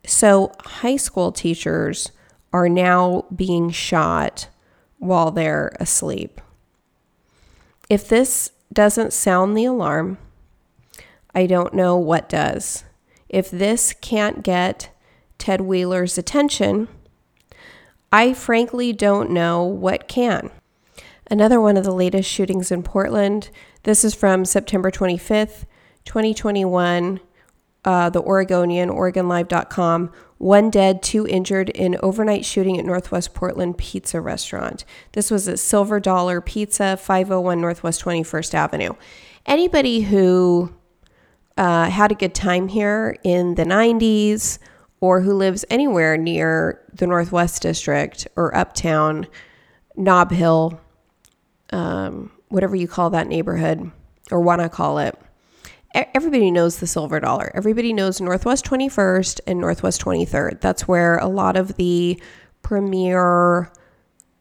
So, 0.06 0.52
high 0.60 0.96
school 0.96 1.32
teachers 1.32 2.12
are 2.52 2.68
now 2.68 3.24
being 3.34 3.70
shot 3.70 4.48
while 4.98 5.30
they're 5.30 5.76
asleep. 5.80 6.40
If 7.90 8.08
this 8.08 8.52
doesn't 8.72 9.12
sound 9.12 9.56
the 9.56 9.64
alarm, 9.64 10.18
I 11.34 11.46
don't 11.46 11.74
know 11.74 11.96
what 11.96 12.28
does. 12.28 12.84
If 13.28 13.50
this 13.50 13.92
can't 13.92 14.42
get 14.42 14.90
Ted 15.38 15.62
Wheeler's 15.62 16.18
attention, 16.18 16.88
I 18.10 18.32
frankly 18.32 18.92
don't 18.92 19.30
know 19.30 19.62
what 19.64 20.08
can. 20.08 20.50
Another 21.30 21.60
one 21.60 21.76
of 21.76 21.84
the 21.84 21.92
latest 21.92 22.28
shootings 22.28 22.72
in 22.72 22.82
Portland. 22.82 23.50
This 23.82 24.02
is 24.04 24.14
from 24.14 24.44
September 24.44 24.90
25th, 24.90 25.66
2021. 26.04 27.20
Uh, 27.84 28.10
the 28.10 28.20
Oregonian, 28.22 28.88
OregonLive.com. 28.88 30.10
One 30.38 30.70
dead, 30.70 31.02
two 31.02 31.26
injured 31.26 31.70
in 31.70 31.96
overnight 32.02 32.44
shooting 32.44 32.78
at 32.78 32.84
Northwest 32.84 33.34
Portland 33.34 33.78
Pizza 33.78 34.20
Restaurant. 34.20 34.84
This 35.12 35.30
was 35.30 35.48
at 35.48 35.58
Silver 35.58 36.00
Dollar 36.00 36.40
Pizza, 36.40 36.96
501 36.96 37.60
Northwest 37.60 38.02
21st 38.04 38.54
Avenue. 38.54 38.92
Anybody 39.46 40.00
who 40.00 40.72
uh, 41.56 41.90
had 41.90 42.12
a 42.12 42.14
good 42.14 42.34
time 42.34 42.68
here 42.68 43.16
in 43.22 43.54
the 43.54 43.64
90s 43.64 44.58
or 45.00 45.20
who 45.20 45.34
lives 45.34 45.64
anywhere 45.70 46.16
near 46.16 46.80
the 46.92 47.06
Northwest 47.06 47.62
District 47.62 48.26
or 48.36 48.56
Uptown, 48.56 49.26
Nob 49.96 50.30
Hill, 50.30 50.80
um, 51.70 52.30
whatever 52.48 52.74
you 52.74 52.88
call 52.88 53.10
that 53.10 53.28
neighborhood 53.28 53.90
or 54.30 54.40
want 54.40 54.60
to 54.60 54.68
call 54.68 54.98
it, 54.98 55.18
everybody 55.94 56.50
knows 56.50 56.78
the 56.78 56.86
silver 56.86 57.20
dollar. 57.20 57.50
Everybody 57.54 57.92
knows 57.92 58.20
Northwest 58.20 58.64
21st 58.64 59.40
and 59.46 59.60
Northwest 59.60 60.02
23rd. 60.02 60.60
That's 60.60 60.86
where 60.86 61.18
a 61.18 61.28
lot 61.28 61.56
of 61.56 61.76
the 61.76 62.20
premier 62.62 63.72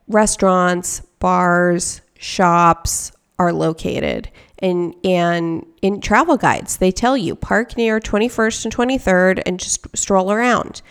restaurants, 0.07 1.01
bars, 1.19 2.01
shops 2.17 3.11
are 3.39 3.53
located. 3.53 4.29
And 4.60 4.96
and 5.03 5.65
in 5.82 6.01
travel 6.01 6.38
guides, 6.38 6.77
they 6.77 6.91
tell 6.91 7.15
you 7.15 7.36
park 7.36 7.77
near 7.77 8.00
21st 8.00 8.65
and 8.65 8.75
23rd 8.75 9.44
and 9.46 9.60
just 9.60 9.86
stroll 9.96 10.32
around. 10.32 10.82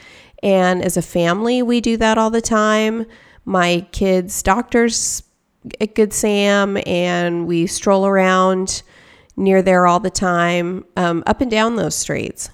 And 0.42 0.84
as 0.84 0.96
a 0.96 1.02
family, 1.02 1.62
we 1.62 1.80
do 1.80 1.96
that 1.96 2.18
all 2.18 2.30
the 2.30 2.40
time. 2.40 3.06
My 3.44 3.86
kids' 3.92 4.42
doctors 4.42 5.22
at 5.80 5.94
Good 5.94 6.12
Sam, 6.12 6.78
and 6.86 7.46
we 7.46 7.66
stroll 7.66 8.06
around 8.06 8.82
near 9.36 9.62
there 9.62 9.86
all 9.86 10.00
the 10.00 10.10
time, 10.10 10.84
um, 10.96 11.22
up 11.26 11.40
and 11.40 11.50
down 11.50 11.76
those 11.76 11.94
streets. 11.94 12.50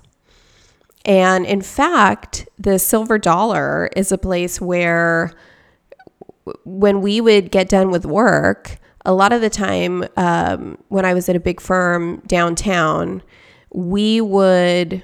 And 1.05 1.45
in 1.47 1.63
fact, 1.63 2.49
the 2.59 2.79
Silver 2.79 3.19
Dollar 3.19 3.91
is 3.97 4.13
a 4.13 4.19
place 4.19 4.61
where 4.61 5.33
when 6.65 7.01
we 7.01 7.21
would 7.21 7.51
get 7.51 7.69
done 7.69 7.91
with 7.91 8.05
work, 8.05 8.79
a 9.05 9.13
lot 9.13 9.33
of 9.33 9.41
the 9.41 9.51
time 9.51 10.05
um, 10.17 10.79
when 10.89 11.05
I 11.05 11.15
was 11.15 11.29
at 11.29 11.37
a 11.37 11.41
big 11.41 11.61
firm 11.61 12.23
downtown, 12.27 13.23
we 13.73 14.21
would 14.21 15.03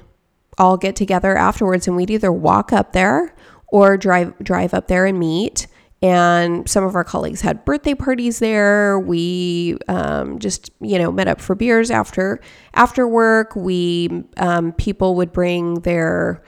all 0.58 0.76
get 0.76 0.96
together 0.96 1.36
afterwards 1.36 1.86
and 1.86 1.96
we'd 1.96 2.10
either 2.10 2.32
walk 2.32 2.72
up 2.72 2.92
there 2.92 3.34
or 3.68 3.96
drive 3.96 4.36
drive 4.42 4.74
up 4.74 4.88
there 4.88 5.06
and 5.06 5.18
meet 5.18 5.66
and 6.00 6.68
some 6.68 6.84
of 6.84 6.94
our 6.94 7.02
colleagues 7.02 7.40
had 7.40 7.64
birthday 7.64 7.94
parties 7.94 8.38
there. 8.38 9.00
We 9.00 9.78
um, 9.88 10.38
just 10.38 10.70
you 10.80 10.98
know 10.98 11.10
met 11.10 11.26
up 11.26 11.40
for 11.40 11.54
beers 11.54 11.90
after 11.90 12.40
after 12.74 13.06
work. 13.08 13.56
We 13.56 14.24
um, 14.36 14.72
people 14.72 15.16
would 15.16 15.32
bring 15.32 15.80
their 15.80 16.42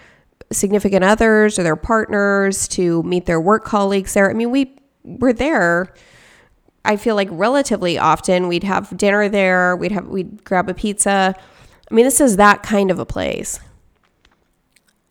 significant 0.52 1.04
others 1.04 1.58
or 1.58 1.62
their 1.62 1.76
partners 1.76 2.68
to 2.68 3.02
meet 3.02 3.26
their 3.26 3.40
work 3.40 3.64
colleagues 3.64 4.14
there. 4.14 4.30
I 4.30 4.34
mean, 4.34 4.50
we 4.50 4.76
were 5.02 5.32
there. 5.32 5.92
I 6.84 6.96
feel 6.96 7.14
like 7.14 7.28
relatively 7.30 7.98
often 7.98 8.48
we'd 8.48 8.64
have 8.64 8.96
dinner 8.96 9.28
there. 9.28 9.76
We'd 9.76 9.92
have 9.92 10.08
we'd 10.08 10.44
grab 10.44 10.68
a 10.68 10.74
pizza. 10.74 11.34
I 11.90 11.94
mean, 11.94 12.04
this 12.04 12.20
is 12.20 12.36
that 12.36 12.62
kind 12.62 12.90
of 12.90 12.98
a 12.98 13.06
place. 13.06 13.60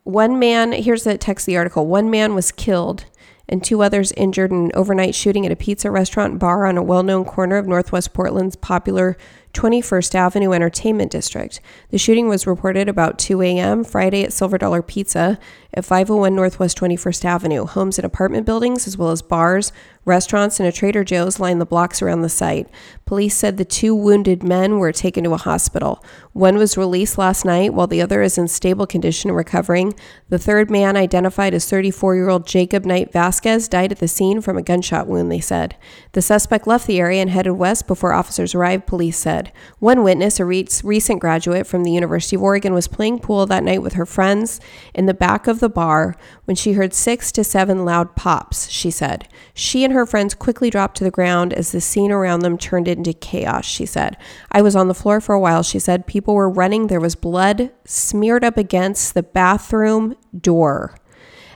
One 0.04 0.40
man, 0.40 0.72
here's 0.72 1.04
the 1.04 1.18
text 1.18 1.44
of 1.44 1.48
the 1.48 1.58
article. 1.58 1.86
One 1.86 2.10
man 2.10 2.34
was 2.34 2.52
killed 2.52 3.06
and 3.50 3.64
two 3.64 3.82
others 3.82 4.14
injured 4.14 4.52
in 4.52 4.66
an 4.66 4.72
overnight 4.76 5.16
shooting 5.16 5.46
at 5.46 5.52
a 5.52 5.56
pizza 5.56 5.90
restaurant 5.92 6.40
bar 6.40 6.66
on 6.66 6.78
a 6.78 6.84
well 6.84 7.04
known 7.04 7.26
corner 7.26 7.58
of 7.58 7.68
Northwest 7.68 8.14
Portland's 8.14 8.56
popular 8.56 9.18
21st 9.54 10.14
Avenue 10.14 10.52
Entertainment 10.54 11.12
District. 11.12 11.60
The 11.90 11.98
shooting 11.98 12.30
was 12.30 12.46
reported 12.46 12.88
about 12.88 13.18
2 13.18 13.42
a.m. 13.42 13.84
Friday 13.84 14.24
at 14.24 14.32
Silver 14.32 14.60
Dollar 14.60 14.84
Pizza 14.84 15.40
at 15.74 15.84
501 15.84 16.36
Northwest 16.36 16.78
21st 16.78 17.26
Avenue. 17.26 17.66
Homes 17.66 17.98
and 17.98 18.06
apartment 18.06 18.46
buildings, 18.46 18.88
as 18.88 18.98
well 18.98 19.10
as 19.10 19.24
bars, 19.24 19.72
restaurants, 20.06 20.60
and 20.60 20.68
a 20.68 20.72
Trader 20.72 21.04
Joe's 21.04 21.40
line 21.40 21.60
the 21.60 21.66
blocks 21.66 22.02
around 22.02 22.22
the 22.22 22.30
site. 22.30 22.68
Police 23.06 23.36
said 23.36 23.58
the 23.58 23.66
two 23.66 23.96
wounded 23.96 24.44
men 24.44 24.78
were 24.78 24.92
taken 24.92 25.24
to 25.24 25.34
a 25.34 25.38
hospital. 25.38 26.04
One 26.34 26.58
was 26.58 26.78
released 26.78 27.18
last 27.18 27.44
night, 27.44 27.74
while 27.74 27.88
the 27.88 28.02
other 28.02 28.22
is 28.22 28.38
in 28.38 28.48
stable 28.48 28.86
condition 28.86 29.30
and 29.30 29.38
recovering. 29.38 29.94
The 30.30 30.38
third 30.38 30.70
man, 30.70 30.96
identified 30.96 31.54
as 31.54 31.70
34 31.70 32.16
year 32.16 32.30
old 32.30 32.46
Jacob 32.46 32.86
Knight 32.86 33.12
Vasquez, 33.12 33.68
died 33.68 33.92
at 33.92 34.00
the 34.00 34.08
scene 34.08 34.42
from 34.42 34.58
a 34.58 34.62
gunshot 34.62 35.08
wound, 35.08 35.32
they 35.32 35.40
said. 35.40 35.76
The 36.12 36.22
suspect 36.22 36.68
left 36.68 36.88
the 36.88 37.00
area 37.00 37.22
and 37.22 37.30
headed 37.30 37.54
west 37.54 37.88
before 37.88 38.14
officers 38.14 38.54
arrived, 38.54 38.88
police 38.88 39.18
said. 39.18 39.52
One 39.80 40.04
witness, 40.04 40.40
a 40.40 40.46
re- 40.46 40.68
recent 40.84 41.20
graduate 41.20 41.66
from 41.66 41.84
the 41.84 41.92
University 41.92 42.36
of 42.36 42.44
Oregon, 42.44 42.74
was 42.74 42.88
playing 42.88 43.20
pool 43.20 43.46
that 43.48 43.64
night 43.64 43.82
with 43.82 43.94
her 43.94 44.06
friends 44.06 44.62
in 44.94 45.08
the 45.08 45.14
back 45.14 45.48
of 45.48 45.60
the 45.60 45.70
bar 45.70 46.16
when 46.46 46.56
she 46.56 46.74
heard 46.74 46.94
six 46.94 47.32
to 47.32 47.44
seven 47.44 47.86
loud 47.86 48.16
pops, 48.16 48.70
she 48.70 48.92
said. 48.92 49.28
She 49.54 49.84
and 49.90 49.96
her 49.96 50.06
friends 50.06 50.36
quickly 50.36 50.70
dropped 50.70 50.98
to 50.98 51.04
the 51.04 51.10
ground 51.10 51.52
as 51.52 51.72
the 51.72 51.82
scene 51.82 52.12
around 52.12 52.42
them 52.42 52.60
turned 52.60 52.88
into 52.88 53.12
chaos, 53.12 53.66
she 53.66 53.88
said. 53.88 54.18
I 54.52 54.62
was 54.62 54.76
on 54.76 54.88
the 54.88 54.94
floor 54.94 55.20
for 55.20 55.34
a 55.34 55.40
while, 55.40 55.64
she 55.64 55.80
said. 55.80 56.06
People 56.06 56.36
were 56.36 56.48
running. 56.48 56.88
There 56.88 57.00
was 57.00 57.16
blood 57.16 57.72
smeared 57.86 58.44
up 58.44 58.56
against 58.56 59.16
the 59.16 59.24
bathroom 59.24 60.16
door. 60.40 60.96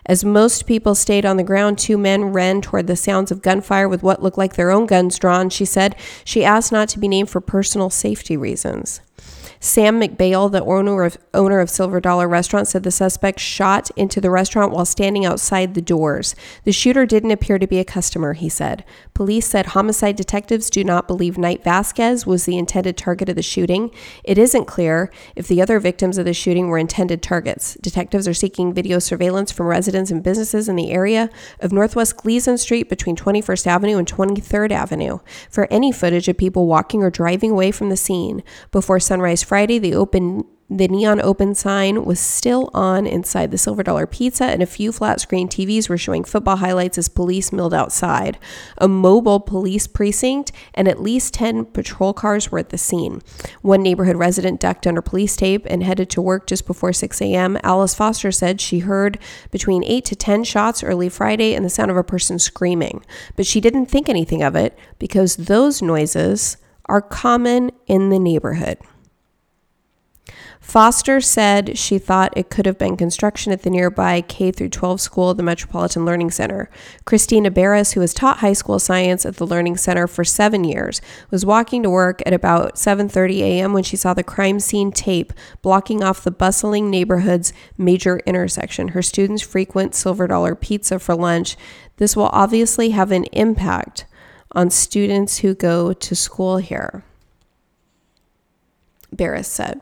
As 0.07 0.25
most 0.25 0.65
people 0.65 0.95
stayed 0.95 1.27
on 1.27 1.37
the 1.37 1.43
ground, 1.43 1.77
two 1.77 1.95
men 1.95 2.33
ran 2.33 2.59
toward 2.59 2.87
the 2.87 2.95
sounds 2.95 3.31
of 3.31 3.43
gunfire 3.43 3.87
with 3.87 4.01
what 4.01 4.23
looked 4.23 4.39
like 4.39 4.55
their 4.55 4.71
own 4.71 4.87
guns 4.87 5.19
drawn, 5.19 5.51
she 5.51 5.63
said. 5.63 5.95
She 6.25 6.43
asked 6.43 6.71
not 6.71 6.89
to 6.89 6.99
be 6.99 7.07
named 7.07 7.29
for 7.29 7.39
personal 7.39 7.91
safety 7.91 8.35
reasons. 8.35 8.99
Sam 9.63 9.97
McBail, 9.97 10.51
the 10.51 10.61
owner 10.61 11.03
of, 11.03 11.17
owner 11.33 11.61
of 11.61 11.69
Silver 11.69 12.01
Dollar 12.01 12.27
Restaurant, 12.27 12.67
said 12.67 12.83
the 12.83 12.91
suspect 12.91 13.39
shot 13.39 13.89
into 13.95 14.19
the 14.19 14.29
restaurant 14.29 14.73
while 14.73 14.83
standing 14.83 15.25
outside 15.25 15.73
the 15.73 15.81
doors. 15.81 16.35
The 16.65 16.73
shooter 16.73 17.05
didn't 17.05 17.31
appear 17.31 17.57
to 17.57 17.65
be 17.65 17.79
a 17.79 17.85
customer, 17.85 18.33
he 18.33 18.49
said. 18.49 18.83
Police 19.13 19.47
said 19.47 19.67
homicide 19.67 20.17
detectives 20.17 20.69
do 20.69 20.83
not 20.83 21.07
believe 21.07 21.37
Knight 21.37 21.63
Vasquez 21.63 22.27
was 22.27 22.43
the 22.43 22.57
intended 22.57 22.97
target 22.97 23.29
of 23.29 23.37
the 23.37 23.41
shooting. 23.41 23.89
It 24.25 24.37
isn't 24.37 24.65
clear 24.65 25.09
if 25.33 25.47
the 25.47 25.61
other 25.61 25.79
victims 25.79 26.17
of 26.17 26.25
the 26.25 26.33
shooting 26.33 26.67
were 26.67 26.77
intended 26.77 27.23
targets. 27.23 27.75
Detectives 27.75 28.27
are 28.27 28.33
seeking 28.33 28.73
video 28.73 28.99
surveillance 28.99 29.53
from 29.53 29.67
residents 29.67 30.11
and 30.11 30.21
businesses 30.21 30.67
in 30.67 30.75
the 30.75 30.91
area 30.91 31.29
of 31.61 31.71
Northwest 31.71 32.17
Gleason 32.17 32.57
Street 32.57 32.89
between 32.89 33.15
21st 33.15 33.65
Avenue 33.65 33.97
and 33.97 34.11
23rd 34.11 34.71
Avenue 34.71 35.19
for 35.49 35.69
any 35.71 35.93
footage 35.93 36.27
of 36.27 36.37
people 36.37 36.67
walking 36.67 37.01
or 37.01 37.09
driving 37.09 37.51
away 37.51 37.71
from 37.71 37.87
the 37.87 37.95
scene. 37.95 38.43
Before 38.69 38.99
sunrise 38.99 39.41
Friday, 39.53 39.77
the 39.77 39.93
open 39.93 40.45
the 40.67 40.87
neon 40.87 41.21
open 41.21 41.53
sign 41.53 42.05
was 42.05 42.19
still 42.19 42.71
on 42.73 43.05
inside 43.05 43.51
the 43.51 43.57
Silver 43.59 43.83
Dollar 43.83 44.07
Pizza, 44.07 44.45
and 44.45 44.63
a 44.63 44.65
few 44.65 44.91
flat 44.91 45.21
screen 45.21 45.47
TVs 45.47 45.87
were 45.87 45.97
showing 45.99 46.23
football 46.23 46.55
highlights 46.55 46.97
as 46.97 47.07
police 47.07 47.53
milled 47.53 47.71
outside. 47.71 48.39
A 48.79 48.87
mobile 48.87 49.39
police 49.39 49.85
precinct 49.85 50.51
and 50.73 50.87
at 50.87 51.03
least 51.03 51.35
10 51.35 51.65
patrol 51.65 52.13
cars 52.13 52.51
were 52.51 52.57
at 52.57 52.69
the 52.69 52.79
scene. 52.79 53.21
One 53.61 53.83
neighborhood 53.83 54.15
resident 54.15 54.59
ducked 54.59 54.87
under 54.87 55.03
police 55.03 55.35
tape 55.35 55.67
and 55.69 55.83
headed 55.83 56.09
to 56.09 56.21
work 56.23 56.47
just 56.47 56.65
before 56.65 56.91
6 56.91 57.21
a.m. 57.21 57.59
Alice 57.61 57.93
Foster 57.93 58.31
said 58.31 58.59
she 58.59 58.79
heard 58.79 59.19
between 59.51 59.83
8 59.83 60.03
to 60.05 60.15
10 60.15 60.45
shots 60.45 60.83
early 60.83 61.09
Friday 61.09 61.53
and 61.53 61.63
the 61.63 61.69
sound 61.69 61.91
of 61.91 61.97
a 61.97 62.03
person 62.03 62.39
screaming, 62.39 63.05
but 63.35 63.45
she 63.45 63.61
didn't 63.61 63.85
think 63.85 64.09
anything 64.09 64.41
of 64.41 64.55
it 64.55 64.75
because 64.97 65.35
those 65.35 65.79
noises 65.79 66.57
are 66.85 67.01
common 67.01 67.69
in 67.85 68.09
the 68.09 68.17
neighborhood. 68.17 68.79
Foster 70.63 71.19
said 71.19 71.77
she 71.77 71.99
thought 71.99 72.35
it 72.37 72.49
could 72.49 72.65
have 72.65 72.77
been 72.77 72.95
construction 72.95 73.51
at 73.51 73.61
the 73.61 73.69
nearby 73.69 74.21
K 74.21 74.49
through 74.49 74.69
12 74.69 75.01
school, 75.01 75.33
the 75.33 75.43
Metropolitan 75.43 76.05
Learning 76.05 76.31
Center. 76.31 76.69
Christina 77.05 77.51
Barris, 77.51 77.91
who 77.91 77.99
has 77.99 78.13
taught 78.13 78.37
high 78.37 78.53
school 78.53 78.79
science 78.79 79.25
at 79.25 79.35
the 79.35 79.45
Learning 79.45 79.75
Center 79.75 80.07
for 80.07 80.23
7 80.23 80.63
years, 80.63 81.01
was 81.29 81.45
walking 81.45 81.83
to 81.83 81.89
work 81.89 82.23
at 82.25 82.33
about 82.33 82.75
7:30 82.75 83.41
a.m. 83.41 83.73
when 83.73 83.83
she 83.83 83.97
saw 83.97 84.13
the 84.13 84.23
crime 84.23 84.59
scene 84.59 84.91
tape 84.91 85.33
blocking 85.61 86.01
off 86.01 86.23
the 86.23 86.31
bustling 86.31 86.89
neighborhood's 86.89 87.51
major 87.77 88.19
intersection. 88.25 88.87
Her 88.89 89.01
students 89.01 89.43
frequent 89.43 89.93
Silver 89.93 90.27
Dollar 90.27 90.55
Pizza 90.55 90.97
for 90.97 91.13
lunch. 91.13 91.57
This 91.97 92.15
will 92.15 92.29
obviously 92.31 92.91
have 92.91 93.11
an 93.11 93.25
impact 93.25 94.05
on 94.53 94.69
students 94.69 95.39
who 95.39 95.53
go 95.53 95.91
to 95.91 96.15
school 96.15 96.57
here. 96.57 97.03
Barris 99.11 99.49
said. 99.49 99.81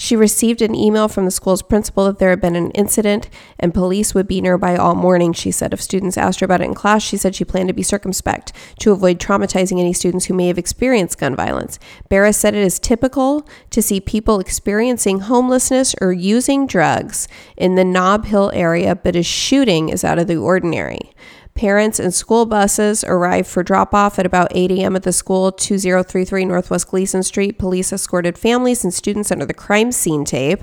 She 0.00 0.14
received 0.14 0.62
an 0.62 0.76
email 0.76 1.08
from 1.08 1.24
the 1.24 1.30
school's 1.32 1.60
principal 1.60 2.04
that 2.06 2.20
there 2.20 2.30
had 2.30 2.40
been 2.40 2.54
an 2.54 2.70
incident 2.70 3.28
and 3.58 3.74
police 3.74 4.14
would 4.14 4.28
be 4.28 4.40
nearby 4.40 4.76
all 4.76 4.94
morning, 4.94 5.32
she 5.32 5.50
said. 5.50 5.72
If 5.72 5.82
students 5.82 6.16
asked 6.16 6.38
her 6.38 6.44
about 6.44 6.60
it 6.60 6.66
in 6.66 6.74
class, 6.74 7.02
she 7.02 7.16
said 7.16 7.34
she 7.34 7.44
planned 7.44 7.66
to 7.66 7.74
be 7.74 7.82
circumspect 7.82 8.52
to 8.78 8.92
avoid 8.92 9.18
traumatizing 9.18 9.80
any 9.80 9.92
students 9.92 10.26
who 10.26 10.34
may 10.34 10.46
have 10.46 10.56
experienced 10.56 11.18
gun 11.18 11.34
violence. 11.34 11.80
Barris 12.08 12.36
said 12.36 12.54
it 12.54 12.62
is 12.62 12.78
typical 12.78 13.44
to 13.70 13.82
see 13.82 14.00
people 14.00 14.38
experiencing 14.38 15.18
homelessness 15.18 15.96
or 16.00 16.12
using 16.12 16.68
drugs 16.68 17.26
in 17.56 17.74
the 17.74 17.84
Nob 17.84 18.26
Hill 18.26 18.52
area, 18.54 18.94
but 18.94 19.16
a 19.16 19.24
shooting 19.24 19.88
is 19.88 20.04
out 20.04 20.20
of 20.20 20.28
the 20.28 20.36
ordinary. 20.36 21.10
Parents 21.58 21.98
and 21.98 22.14
school 22.14 22.46
buses 22.46 23.02
arrived 23.02 23.48
for 23.48 23.64
drop 23.64 23.92
off 23.92 24.20
at 24.20 24.24
about 24.24 24.52
8 24.54 24.70
a.m. 24.70 24.94
at 24.94 25.02
the 25.02 25.12
school, 25.12 25.50
2033 25.50 26.44
Northwest 26.44 26.86
Gleason 26.86 27.24
Street. 27.24 27.58
Police 27.58 27.92
escorted 27.92 28.38
families 28.38 28.84
and 28.84 28.94
students 28.94 29.32
under 29.32 29.44
the 29.44 29.52
crime 29.52 29.90
scene 29.90 30.24
tape 30.24 30.60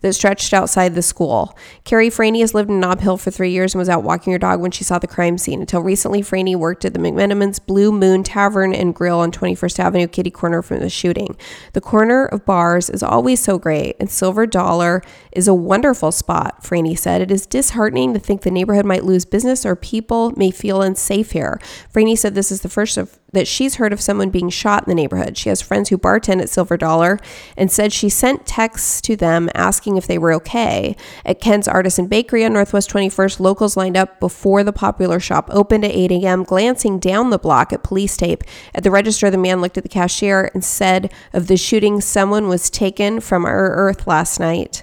that 0.00 0.12
stretched 0.12 0.52
outside 0.52 0.94
the 0.94 1.02
school. 1.02 1.56
Carrie 1.84 2.10
Franey 2.10 2.40
has 2.40 2.54
lived 2.54 2.70
in 2.70 2.80
Nob 2.80 3.00
Hill 3.00 3.16
for 3.16 3.30
three 3.30 3.50
years 3.50 3.74
and 3.74 3.78
was 3.78 3.88
out 3.88 4.02
walking 4.02 4.32
her 4.32 4.38
dog 4.38 4.60
when 4.60 4.70
she 4.70 4.84
saw 4.84 4.98
the 4.98 5.06
crime 5.06 5.38
scene. 5.38 5.60
Until 5.60 5.82
recently, 5.82 6.22
Franey 6.22 6.56
worked 6.56 6.84
at 6.84 6.92
the 6.92 6.98
McMenamins 6.98 7.64
Blue 7.64 7.92
Moon 7.92 8.22
Tavern 8.22 8.74
and 8.74 8.94
Grill 8.94 9.20
on 9.20 9.32
21st 9.32 9.78
Avenue, 9.78 10.06
kitty 10.06 10.30
corner 10.30 10.62
from 10.62 10.80
the 10.80 10.90
shooting. 10.90 11.36
The 11.72 11.80
corner 11.80 12.26
of 12.26 12.44
bars 12.44 12.90
is 12.90 13.02
always 13.02 13.40
so 13.40 13.58
great, 13.58 13.96
and 13.98 14.10
Silver 14.10 14.46
Dollar 14.46 15.02
is 15.32 15.48
a 15.48 15.54
wonderful 15.54 16.12
spot, 16.12 16.62
Franey 16.62 16.98
said. 16.98 17.20
It 17.20 17.30
is 17.30 17.46
disheartening 17.46 18.12
to 18.14 18.18
think 18.18 18.42
the 18.42 18.50
neighborhood 18.50 18.86
might 18.86 19.04
lose 19.04 19.24
business 19.24 19.64
or 19.64 19.76
people 19.76 20.32
may 20.32 20.50
feel 20.50 20.82
unsafe 20.82 21.32
here. 21.32 21.60
Franey 21.92 22.16
said 22.16 22.34
this 22.34 22.50
is 22.50 22.62
the 22.62 22.68
first 22.68 22.96
of 22.96 23.18
that 23.32 23.46
she's 23.46 23.76
heard 23.76 23.92
of 23.92 24.00
someone 24.00 24.30
being 24.30 24.48
shot 24.48 24.84
in 24.86 24.90
the 24.90 24.94
neighborhood. 24.94 25.36
She 25.36 25.48
has 25.48 25.60
friends 25.60 25.88
who 25.88 25.98
bartend 25.98 26.40
at 26.40 26.48
Silver 26.48 26.76
Dollar 26.76 27.18
and 27.56 27.70
said 27.70 27.92
she 27.92 28.08
sent 28.08 28.46
texts 28.46 29.00
to 29.02 29.16
them 29.16 29.50
asking 29.54 29.96
if 29.96 30.06
they 30.06 30.18
were 30.18 30.32
okay. 30.34 30.96
At 31.24 31.40
Ken's 31.40 31.68
Artisan 31.68 32.06
Bakery 32.06 32.44
on 32.44 32.54
Northwest 32.54 32.90
21st, 32.90 33.40
locals 33.40 33.76
lined 33.76 33.96
up 33.96 34.18
before 34.18 34.64
the 34.64 34.72
popular 34.72 35.20
shop 35.20 35.48
opened 35.52 35.84
at 35.84 35.90
8 35.90 36.12
a.m., 36.12 36.42
glancing 36.42 36.98
down 36.98 37.30
the 37.30 37.38
block 37.38 37.72
at 37.72 37.82
police 37.82 38.16
tape. 38.16 38.42
At 38.74 38.82
the 38.82 38.90
register, 38.90 39.30
the 39.30 39.38
man 39.38 39.60
looked 39.60 39.76
at 39.76 39.82
the 39.82 39.88
cashier 39.88 40.50
and 40.54 40.64
said 40.64 41.12
of 41.32 41.48
the 41.48 41.56
shooting, 41.56 42.00
someone 42.00 42.48
was 42.48 42.70
taken 42.70 43.20
from 43.20 43.44
our 43.44 43.70
earth 43.72 44.06
last 44.06 44.40
night. 44.40 44.82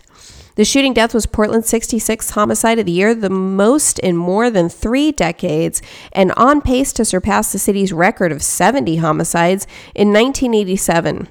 The 0.55 0.63
shooting 0.63 0.93
death 0.93 1.13
was 1.13 1.25
Portland's 1.25 1.69
66th 1.69 2.31
homicide 2.31 2.79
of 2.79 2.85
the 2.85 2.91
year, 2.93 3.13
the 3.13 3.29
most 3.29 3.99
in 3.99 4.15
more 4.15 4.49
than 4.49 4.69
three 4.69 5.11
decades, 5.11 5.81
and 6.13 6.31
on 6.37 6.61
pace 6.61 6.93
to 6.93 7.03
surpass 7.03 7.51
the 7.51 7.59
city's 7.59 7.91
record 7.91 8.31
of 8.31 8.41
70 8.41 8.95
homicides 8.97 9.67
in 9.93 10.13
1987. 10.13 11.27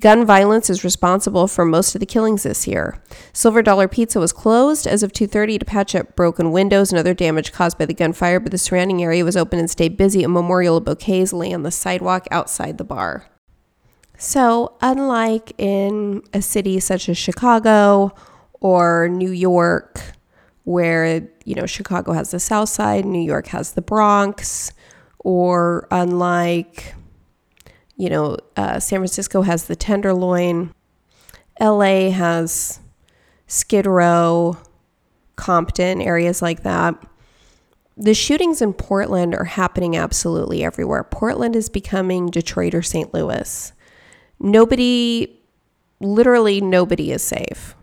Gun 0.00 0.26
violence 0.26 0.68
is 0.68 0.82
responsible 0.82 1.46
for 1.46 1.64
most 1.64 1.94
of 1.94 2.00
the 2.00 2.06
killings 2.06 2.42
this 2.42 2.66
year. 2.66 3.00
Silver 3.32 3.62
Dollar 3.62 3.86
Pizza 3.86 4.18
was 4.18 4.32
closed 4.32 4.88
as 4.88 5.04
of 5.04 5.12
2:30 5.12 5.60
to 5.60 5.64
patch 5.64 5.94
up 5.94 6.16
broken 6.16 6.50
windows 6.50 6.90
and 6.90 6.98
other 6.98 7.14
damage 7.14 7.52
caused 7.52 7.78
by 7.78 7.86
the 7.86 7.94
gunfire, 7.94 8.40
but 8.40 8.50
the 8.50 8.58
surrounding 8.58 9.04
area 9.04 9.24
was 9.24 9.36
open 9.36 9.60
and 9.60 9.70
stayed 9.70 9.96
busy. 9.96 10.24
A 10.24 10.28
memorial 10.28 10.78
of 10.78 10.84
bouquets 10.84 11.32
lay 11.32 11.54
on 11.54 11.62
the 11.62 11.70
sidewalk 11.70 12.26
outside 12.32 12.78
the 12.78 12.84
bar. 12.84 13.26
So, 14.18 14.74
unlike 14.80 15.52
in 15.58 16.22
a 16.32 16.42
city 16.42 16.80
such 16.80 17.08
as 17.08 17.16
Chicago 17.16 18.12
or 18.64 19.10
New 19.10 19.30
York, 19.30 20.00
where, 20.64 21.28
you 21.44 21.54
know, 21.54 21.66
Chicago 21.66 22.12
has 22.12 22.30
the 22.30 22.40
South 22.40 22.70
Side, 22.70 23.04
New 23.04 23.22
York 23.22 23.48
has 23.48 23.74
the 23.74 23.82
Bronx, 23.82 24.72
or 25.18 25.86
unlike, 25.90 26.94
you 27.98 28.08
know, 28.08 28.38
uh, 28.56 28.80
San 28.80 29.00
Francisco 29.00 29.42
has 29.42 29.66
the 29.66 29.76
Tenderloin, 29.76 30.72
LA 31.60 32.08
has 32.08 32.80
Skid 33.46 33.84
Row, 33.84 34.56
Compton, 35.36 36.00
areas 36.00 36.40
like 36.40 36.62
that. 36.62 36.94
The 37.98 38.14
shootings 38.14 38.62
in 38.62 38.72
Portland 38.72 39.34
are 39.34 39.44
happening 39.44 39.94
absolutely 39.94 40.64
everywhere. 40.64 41.04
Portland 41.04 41.54
is 41.54 41.68
becoming 41.68 42.30
Detroit 42.30 42.74
or 42.74 42.80
St. 42.80 43.12
Louis. 43.12 43.74
Nobody, 44.40 45.38
literally 46.00 46.62
nobody 46.62 47.12
is 47.12 47.22
safe. 47.22 47.74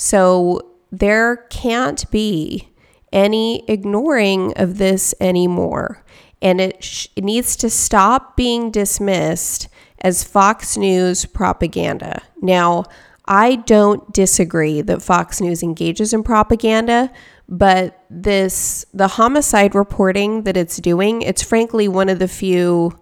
So 0.00 0.60
there 0.92 1.38
can't 1.50 2.08
be 2.12 2.68
any 3.12 3.64
ignoring 3.66 4.52
of 4.54 4.78
this 4.78 5.12
anymore. 5.20 6.04
And 6.40 6.60
it, 6.60 6.84
sh- 6.84 7.08
it 7.16 7.24
needs 7.24 7.56
to 7.56 7.68
stop 7.68 8.36
being 8.36 8.70
dismissed 8.70 9.68
as 10.00 10.22
Fox 10.22 10.76
News 10.76 11.24
propaganda. 11.24 12.22
Now, 12.40 12.84
I 13.24 13.56
don't 13.56 14.12
disagree 14.12 14.82
that 14.82 15.02
Fox 15.02 15.40
News 15.40 15.64
engages 15.64 16.14
in 16.14 16.22
propaganda, 16.22 17.10
but 17.48 18.00
this 18.08 18.86
the 18.94 19.08
homicide 19.08 19.74
reporting 19.74 20.44
that 20.44 20.56
it's 20.56 20.76
doing, 20.76 21.22
it's 21.22 21.42
frankly 21.42 21.88
one 21.88 22.08
of 22.08 22.20
the 22.20 22.28
few 22.28 22.96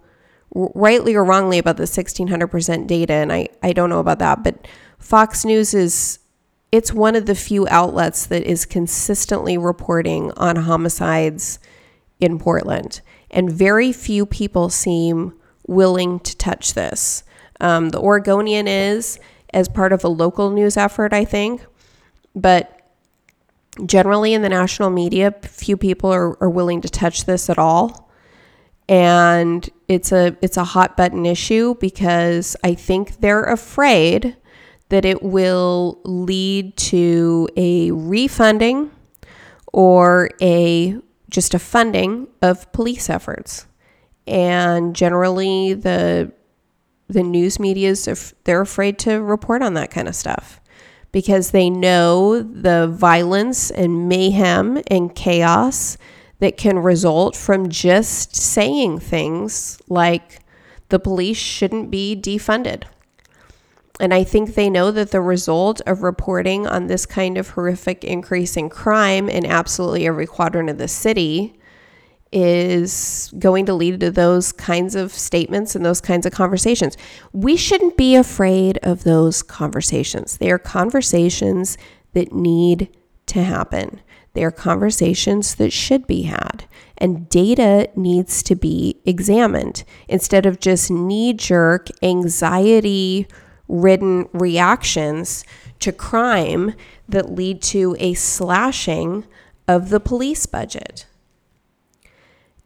rightly 0.55 1.15
or 1.15 1.27
wrongly 1.27 1.59
about 1.59 1.77
the 1.77 1.85
1600% 1.85 2.87
data 2.87 3.13
and 3.13 3.31
I 3.35 3.49
I 3.63 3.75
don't 3.75 3.91
know 3.91 4.01
about 4.01 4.21
that, 4.21 4.43
but 4.43 4.67
Fox 4.99 5.45
News 5.45 5.75
is 5.75 6.21
it's 6.73 6.93
one 6.93 7.15
of 7.17 7.27
the 7.27 7.35
few 7.35 7.67
outlets 7.69 8.27
that 8.27 8.43
is 8.43 8.65
consistently 8.65 9.57
reporting 9.57 10.33
on 10.37 10.57
homicides 10.57 11.59
in 12.21 12.39
Portland. 12.39 13.01
And 13.31 13.53
very 13.53 13.93
few 13.93 14.27
people 14.27 14.69
seem 14.69 15.35
willing 15.67 16.21
to 16.21 16.37
touch 16.37 16.75
this. 16.75 17.25
Um, 17.61 17.91
the 17.91 18.01
Oregonian 18.01 18.69
is 18.69 19.19
as 19.53 19.69
part 19.69 19.93
of 19.93 20.05
a 20.05 20.09
local 20.09 20.51
news 20.51 20.77
effort, 20.77 21.13
I 21.13 21.25
think. 21.25 21.65
But 22.35 22.73
generally 23.85 24.35
in 24.35 24.43
the 24.43 24.49
national 24.49 24.91
media, 24.91 25.35
few 25.43 25.77
people 25.77 26.11
are, 26.13 26.41
are 26.43 26.51
willing 26.51 26.81
to 26.83 26.89
touch 26.89 27.25
this 27.25 27.51
at 27.51 27.59
all. 27.59 28.11
And 28.89 29.69
it's 29.89 30.13
a 30.13 30.37
it's 30.41 30.57
a 30.57 30.63
hot 30.63 30.97
button 30.97 31.27
issue 31.27 31.75
because 31.81 32.57
I 32.63 32.75
think 32.75 33.21
they're 33.21 33.43
afraid 33.43 34.37
that 34.89 35.05
it 35.05 35.23
will 35.23 36.01
lead 36.05 36.77
to 36.77 37.49
a 37.57 37.91
refunding 37.91 38.91
or 39.73 40.31
a 40.41 40.97
just 41.29 41.55
a 41.55 41.59
funding 41.59 42.29
of 42.41 42.71
police 42.73 43.11
efforts. 43.11 43.67
And 44.27 44.95
generally 44.95 45.75
the 45.75 46.33
the 47.09 47.23
news 47.23 47.61
media's 47.61 48.35
they're 48.45 48.61
afraid 48.61 48.99
to 49.01 49.23
report 49.23 49.63
on 49.63 49.75
that 49.75 49.91
kind 49.91 50.09
of 50.09 50.15
stuff 50.15 50.61
because 51.13 51.51
they 51.53 51.71
know 51.71 52.43
the 52.43 52.89
violence 52.89 53.71
and 53.71 54.09
mayhem 54.09 54.83
and 54.89 55.15
chaos 55.15 55.97
that 56.41 56.57
can 56.57 56.79
result 56.79 57.37
from 57.37 57.69
just 57.69 58.35
saying 58.35 58.99
things 58.99 59.81
like 59.89 60.41
the 60.89 60.99
police 60.99 61.39
shouldn't 61.39 61.91
be 61.91 62.15
defunded. 62.15 62.85
And 63.99 64.13
I 64.13 64.25
think 64.25 64.55
they 64.55 64.69
know 64.69 64.91
that 64.91 65.11
the 65.11 65.21
result 65.21 65.81
of 65.87 66.03
reporting 66.03 66.67
on 66.67 66.87
this 66.87 67.07
kind 67.07 67.39
of 67.39 67.51
horrific 67.51 68.05
increase 68.05 68.57
in 68.57 68.69
crime 68.69 69.29
in 69.29 69.47
absolutely 69.47 70.07
every 70.07 70.27
quadrant 70.27 70.69
of 70.69 70.79
the 70.79 70.89
city 70.89 71.59
is 72.33 73.33
going 73.39 73.65
to 73.67 73.73
lead 73.73 74.01
to 74.01 74.11
those 74.11 74.53
kinds 74.53 74.95
of 74.95 75.13
statements 75.13 75.75
and 75.75 75.85
those 75.85 76.01
kinds 76.01 76.27
of 76.27 76.33
conversations. 76.33 76.97
We 77.33 77.57
shouldn't 77.57 77.97
be 77.97 78.17
afraid 78.17 78.79
of 78.83 79.05
those 79.05 79.43
conversations. 79.43 80.37
They 80.37 80.51
are 80.51 80.59
conversations 80.59 81.79
that 82.13 82.33
need 82.33 82.95
to 83.27 83.43
happen. 83.43 84.01
They 84.35 84.45
are 84.45 84.51
conversations 84.51 85.55
that 85.55 85.73
should 85.73 86.07
be 86.07 86.23
had. 86.23 86.67
And 86.99 87.29
data 87.31 87.89
needs 87.97 88.43
to 88.45 88.55
be 88.55 89.01
examined 89.07 89.85
instead 90.09 90.45
of 90.45 90.61
just 90.61 90.91
knee 90.91 91.33
jerk, 91.33 91.89
anxiety 92.03 93.29
ridden 93.69 94.29
reactions 94.33 95.45
to 95.81 95.93
crime 95.93 96.75
that 97.09 97.33
lead 97.33 97.63
to 97.63 97.97
a 97.99 98.15
slashing 98.15 99.25
of 99.69 99.91
the 99.91 100.01
police 100.01 100.47
budget. 100.47 101.07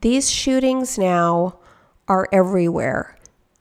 These 0.01 0.31
shootings 0.31 0.99
now 0.99 1.59
are 2.09 2.29
everywhere. 2.33 3.17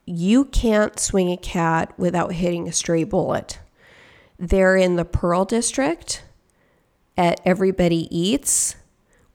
You 0.06 0.46
can't 0.46 1.00
swing 1.00 1.32
a 1.32 1.38
cat 1.38 1.94
without 1.98 2.34
hitting 2.34 2.68
a 2.68 2.72
stray 2.72 3.04
bullet. 3.04 3.60
They're 4.38 4.78
in 4.78 4.96
the 4.96 5.06
Pearl 5.06 5.46
District 5.46 6.24
at 7.18 7.42
Everybody 7.46 8.08
Eats, 8.10 8.76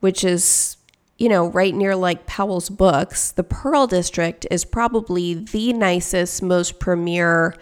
which 0.00 0.24
is, 0.24 0.78
you 1.18 1.28
know, 1.28 1.48
right 1.50 1.74
near 1.74 1.94
like 1.94 2.26
Powell's 2.26 2.70
Books. 2.70 3.30
The 3.30 3.44
Pearl 3.44 3.86
District 3.86 4.46
is 4.50 4.64
probably 4.64 5.34
the 5.34 5.74
nicest, 5.74 6.42
most 6.42 6.80
premier 6.80 7.54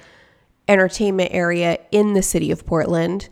entertainment 0.72 1.30
area 1.32 1.78
in 1.92 2.14
the 2.14 2.22
city 2.22 2.50
of 2.50 2.66
Portland. 2.66 3.28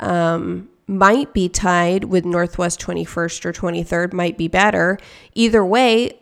Um, 0.00 0.68
might 0.86 1.32
be 1.32 1.48
tied 1.48 2.04
with 2.04 2.24
Northwest 2.24 2.80
21st 2.80 3.44
or 3.44 3.52
23rd, 3.52 4.12
might 4.12 4.36
be 4.36 4.48
better. 4.48 4.98
Either 5.34 5.64
way, 5.64 6.18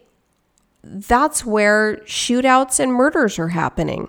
that's 0.85 1.45
where 1.45 1.97
shootouts 2.05 2.79
and 2.79 2.93
murders 2.93 3.39
are 3.39 3.49
happening. 3.49 4.09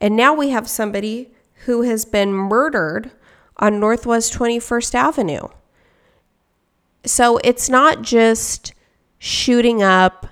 And 0.00 0.16
now 0.16 0.32
we 0.32 0.48
have 0.50 0.68
somebody 0.68 1.30
who 1.66 1.82
has 1.82 2.06
been 2.06 2.32
murdered 2.32 3.10
on 3.58 3.78
Northwest 3.78 4.32
21st 4.32 4.94
Avenue. 4.94 5.48
So 7.04 7.38
it's 7.38 7.68
not 7.68 8.00
just 8.00 8.72
shooting 9.18 9.82
up 9.82 10.26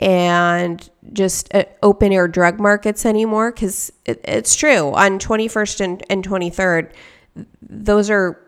and 0.00 0.88
just 1.12 1.52
uh, 1.54 1.64
open 1.82 2.12
air 2.12 2.28
drug 2.28 2.60
markets 2.60 3.04
anymore 3.04 3.50
because 3.50 3.92
it, 4.04 4.20
it's 4.24 4.54
true. 4.54 4.92
On 4.94 5.18
21st 5.18 5.80
and, 5.80 6.02
and 6.08 6.26
23rd 6.26 6.92
those 7.62 8.10
are 8.10 8.40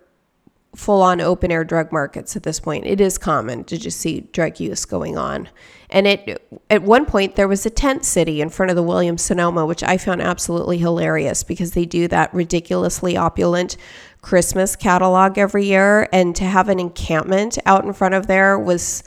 full 0.75 1.03
on 1.03 1.21
open 1.21 1.51
air 1.51 1.65
drug 1.65 1.91
markets 1.91 2.37
at 2.37 2.45
this 2.45 2.61
point. 2.61 2.87
It 2.87 3.01
is 3.01 3.19
common 3.19 3.65
to 3.65 3.77
just 3.77 3.99
see 3.99 4.21
drug 4.33 4.61
use 4.61 4.85
going 4.85 5.19
on. 5.19 5.49
And 5.91 6.07
it 6.07 6.61
at 6.71 6.83
one 6.83 7.05
point 7.07 7.35
there 7.35 7.49
was 7.49 7.67
a 7.67 7.71
tent 7.71 8.05
city 8.05 8.41
in 8.41 8.49
front 8.49 8.71
of 8.71 8.77
the 8.77 8.83
williams 8.83 9.23
sonoma 9.23 9.67
which 9.67 9.83
i 9.83 9.97
found 9.97 10.23
absolutely 10.23 10.79
hilarious 10.79 11.43
because 11.43 11.73
they 11.73 11.85
do 11.85 12.07
that 12.07 12.33
ridiculously 12.33 13.17
opulent 13.17 13.77
Christmas 14.23 14.77
catalog 14.77 15.39
every 15.39 15.65
year, 15.67 16.09
and 16.13 16.37
to 16.37 16.45
have 16.45 16.69
an 16.69 16.79
encampment 16.79 17.59
out 17.67 17.85
in 17.85 17.93
front 17.93 18.15
of 18.15 18.27
there 18.27 18.59
was 18.59 19.03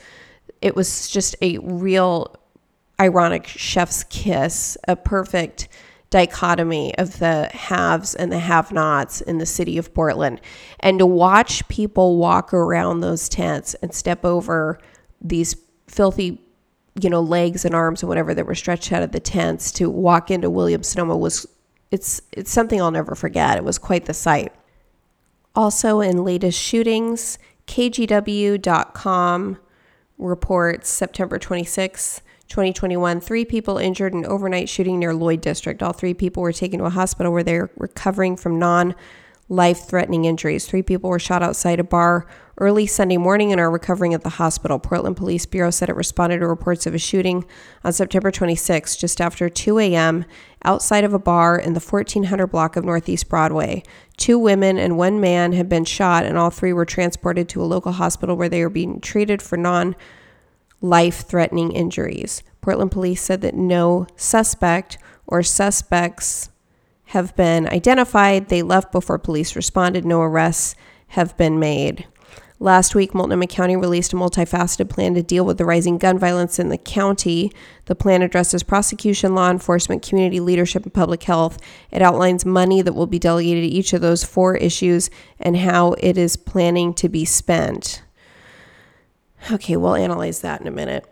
it 0.64 0.74
was 0.74 1.10
just 1.10 1.36
a 1.42 1.58
real 1.58 2.34
ironic 2.98 3.46
chef's 3.46 4.02
kiss, 4.04 4.78
a 4.88 4.96
perfect 4.96 5.68
dichotomy 6.08 6.96
of 6.96 7.18
the 7.18 7.50
haves 7.52 8.14
and 8.14 8.32
the 8.32 8.38
have-nots 8.38 9.20
in 9.20 9.36
the 9.36 9.44
city 9.44 9.76
of 9.76 9.92
Portland. 9.92 10.40
And 10.80 10.98
to 11.00 11.06
watch 11.06 11.68
people 11.68 12.16
walk 12.16 12.54
around 12.54 13.00
those 13.00 13.28
tents 13.28 13.74
and 13.74 13.92
step 13.92 14.24
over 14.24 14.78
these 15.20 15.54
filthy 15.86 16.40
you 16.98 17.10
know 17.10 17.20
legs 17.20 17.64
and 17.64 17.74
arms 17.74 18.02
and 18.02 18.08
whatever 18.08 18.32
that 18.32 18.46
were 18.46 18.54
stretched 18.54 18.92
out 18.92 19.02
of 19.02 19.12
the 19.12 19.20
tents 19.20 19.70
to 19.72 19.90
walk 19.90 20.30
into 20.30 20.48
Williams 20.48 20.88
Sonoma 20.88 21.16
was 21.16 21.44
it's 21.90 22.22
it's 22.32 22.50
something 22.50 22.80
I'll 22.80 22.90
never 22.90 23.14
forget. 23.14 23.58
It 23.58 23.64
was 23.64 23.78
quite 23.78 24.06
the 24.06 24.14
sight. 24.14 24.52
Also, 25.54 26.00
in 26.00 26.24
latest 26.24 26.58
shootings, 26.58 27.38
KGW.com 27.66 29.58
reports 30.18 30.88
September 30.88 31.38
26, 31.38 32.20
2021, 32.48 33.20
three 33.20 33.44
people 33.44 33.78
injured 33.78 34.14
in 34.14 34.24
overnight 34.26 34.68
shooting 34.68 34.98
near 34.98 35.14
Lloyd 35.14 35.40
District. 35.40 35.82
All 35.82 35.92
three 35.92 36.14
people 36.14 36.42
were 36.42 36.52
taken 36.52 36.78
to 36.78 36.84
a 36.84 36.90
hospital 36.90 37.32
where 37.32 37.42
they're 37.42 37.70
recovering 37.76 38.36
from 38.36 38.58
non 38.58 38.94
life 39.48 39.86
threatening 39.86 40.24
injuries. 40.24 40.66
Three 40.66 40.82
people 40.82 41.10
were 41.10 41.18
shot 41.18 41.42
outside 41.42 41.78
a 41.78 41.84
bar 41.84 42.26
early 42.58 42.86
Sunday 42.86 43.16
morning 43.16 43.52
and 43.52 43.60
are 43.60 43.70
recovering 43.70 44.14
at 44.14 44.22
the 44.22 44.30
hospital. 44.30 44.78
Portland 44.78 45.16
Police 45.16 45.44
Bureau 45.44 45.70
said 45.70 45.88
it 45.88 45.96
responded 45.96 46.38
to 46.38 46.46
reports 46.46 46.86
of 46.86 46.94
a 46.94 46.98
shooting 46.98 47.44
on 47.82 47.92
September 47.92 48.30
26, 48.30 48.96
just 48.96 49.20
after 49.20 49.48
2 49.48 49.78
a.m., 49.80 50.24
outside 50.64 51.04
of 51.04 51.12
a 51.12 51.18
bar 51.18 51.58
in 51.58 51.74
the 51.74 51.80
1400 51.80 52.46
block 52.46 52.76
of 52.76 52.84
Northeast 52.84 53.28
Broadway. 53.28 53.82
Two 54.16 54.38
women 54.38 54.78
and 54.78 54.96
one 54.96 55.20
man 55.20 55.52
had 55.52 55.68
been 55.68 55.84
shot, 55.84 56.24
and 56.24 56.38
all 56.38 56.50
three 56.50 56.72
were 56.72 56.86
transported 56.86 57.48
to 57.50 57.62
a 57.62 57.64
local 57.64 57.92
hospital 57.92 58.36
where 58.36 58.48
they 58.48 58.62
were 58.62 58.70
being 58.70 59.00
treated 59.00 59.42
for 59.42 59.56
non 59.56 59.94
life 60.80 61.26
threatening 61.26 61.72
injuries. 61.72 62.42
Portland 62.60 62.92
police 62.92 63.20
said 63.20 63.40
that 63.40 63.54
no 63.54 64.06
suspect 64.16 64.96
or 65.26 65.42
suspects 65.42 66.50
have 67.14 67.34
been 67.36 67.68
identified. 67.68 68.48
They 68.48 68.60
left 68.62 68.90
before 68.90 69.18
police 69.18 69.54
responded. 69.54 70.04
No 70.04 70.20
arrests 70.20 70.74
have 71.08 71.36
been 71.36 71.60
made. 71.60 72.06
Last 72.58 72.96
week, 72.96 73.14
Multnomah 73.14 73.46
County 73.46 73.76
released 73.76 74.12
a 74.12 74.16
multifaceted 74.16 74.88
plan 74.88 75.14
to 75.14 75.22
deal 75.22 75.44
with 75.44 75.56
the 75.58 75.64
rising 75.64 75.96
gun 75.96 76.18
violence 76.18 76.58
in 76.58 76.70
the 76.70 76.78
county. 76.78 77.52
The 77.84 77.94
plan 77.94 78.22
addresses 78.22 78.64
prosecution, 78.64 79.36
law 79.36 79.48
enforcement, 79.48 80.02
community 80.02 80.40
leadership, 80.40 80.82
and 80.82 80.92
public 80.92 81.22
health. 81.22 81.58
It 81.92 82.02
outlines 82.02 82.44
money 82.44 82.82
that 82.82 82.94
will 82.94 83.06
be 83.06 83.20
delegated 83.20 83.62
to 83.62 83.76
each 83.76 83.92
of 83.92 84.00
those 84.00 84.24
four 84.24 84.56
issues 84.56 85.08
and 85.38 85.56
how 85.56 85.92
it 86.00 86.18
is 86.18 86.36
planning 86.36 86.94
to 86.94 87.08
be 87.08 87.24
spent. 87.24 88.02
Okay, 89.52 89.76
we'll 89.76 89.94
analyze 89.94 90.40
that 90.40 90.60
in 90.60 90.66
a 90.66 90.72
minute. 90.72 91.06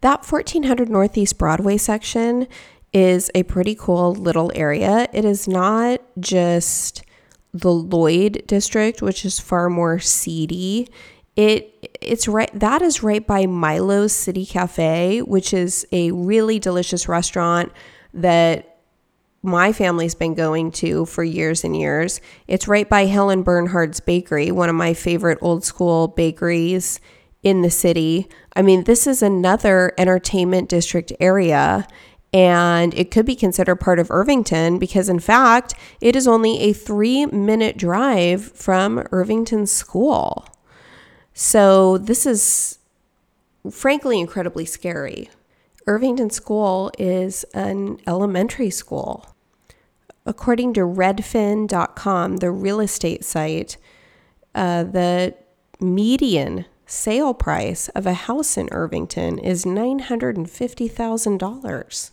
That 0.00 0.24
1400 0.24 0.88
Northeast 0.88 1.38
Broadway 1.38 1.76
section 1.76 2.48
is 2.92 3.30
a 3.34 3.42
pretty 3.44 3.74
cool 3.74 4.14
little 4.14 4.50
area. 4.54 5.08
It 5.12 5.24
is 5.24 5.46
not 5.46 6.00
just 6.18 7.02
the 7.52 7.72
Lloyd 7.72 8.42
district, 8.46 9.02
which 9.02 9.24
is 9.24 9.38
far 9.38 9.68
more 9.68 9.98
seedy. 9.98 10.88
It 11.36 11.96
it's 12.00 12.26
right 12.26 12.50
that 12.58 12.82
is 12.82 13.02
right 13.02 13.26
by 13.26 13.46
Milo's 13.46 14.12
City 14.12 14.44
Cafe, 14.44 15.20
which 15.22 15.54
is 15.54 15.86
a 15.92 16.10
really 16.10 16.58
delicious 16.58 17.08
restaurant 17.08 17.72
that 18.12 18.70
my 19.42 19.72
family's 19.72 20.14
been 20.14 20.34
going 20.34 20.70
to 20.70 21.06
for 21.06 21.24
years 21.24 21.64
and 21.64 21.76
years. 21.76 22.20
It's 22.46 22.68
right 22.68 22.88
by 22.88 23.06
Helen 23.06 23.42
Bernhard's 23.42 24.00
Bakery, 24.00 24.50
one 24.50 24.68
of 24.68 24.74
my 24.74 24.92
favorite 24.92 25.38
old 25.40 25.64
school 25.64 26.08
bakeries 26.08 27.00
in 27.42 27.62
the 27.62 27.70
city. 27.70 28.28
I 28.54 28.60
mean, 28.62 28.84
this 28.84 29.06
is 29.06 29.22
another 29.22 29.92
entertainment 29.96 30.68
district 30.68 31.12
area 31.20 31.86
and 32.32 32.94
it 32.94 33.10
could 33.10 33.26
be 33.26 33.34
considered 33.34 33.76
part 33.76 33.98
of 33.98 34.10
Irvington 34.10 34.78
because, 34.78 35.08
in 35.08 35.18
fact, 35.18 35.74
it 36.00 36.14
is 36.14 36.28
only 36.28 36.60
a 36.60 36.72
three 36.72 37.26
minute 37.26 37.76
drive 37.76 38.52
from 38.52 39.04
Irvington 39.10 39.66
School. 39.66 40.46
So, 41.34 41.98
this 41.98 42.26
is 42.26 42.78
frankly 43.70 44.20
incredibly 44.20 44.64
scary. 44.64 45.28
Irvington 45.86 46.30
School 46.30 46.90
is 46.98 47.44
an 47.54 47.98
elementary 48.06 48.70
school. 48.70 49.26
According 50.24 50.74
to 50.74 50.82
redfin.com, 50.82 52.36
the 52.36 52.52
real 52.52 52.78
estate 52.80 53.24
site, 53.24 53.76
uh, 54.54 54.84
the 54.84 55.34
median 55.80 56.66
sale 56.86 57.34
price 57.34 57.88
of 57.90 58.06
a 58.06 58.12
house 58.12 58.56
in 58.56 58.68
Irvington 58.70 59.38
is 59.38 59.64
$950,000 59.64 62.10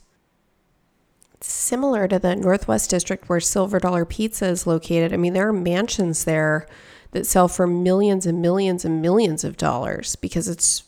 similar 1.41 2.07
to 2.07 2.19
the 2.19 2.35
Northwest 2.35 2.89
District 2.89 3.27
where 3.29 3.39
Silver 3.39 3.79
Dollar 3.79 4.05
Pizza 4.05 4.47
is 4.47 4.67
located. 4.67 5.13
I 5.13 5.17
mean, 5.17 5.33
there 5.33 5.47
are 5.47 5.53
mansions 5.53 6.25
there 6.25 6.67
that 7.11 7.25
sell 7.25 7.47
for 7.47 7.67
millions 7.67 8.25
and 8.25 8.41
millions 8.41 8.83
and 8.85 9.01
millions 9.01 9.43
of 9.43 9.57
dollars 9.57 10.15
because 10.15 10.47
it's 10.47 10.83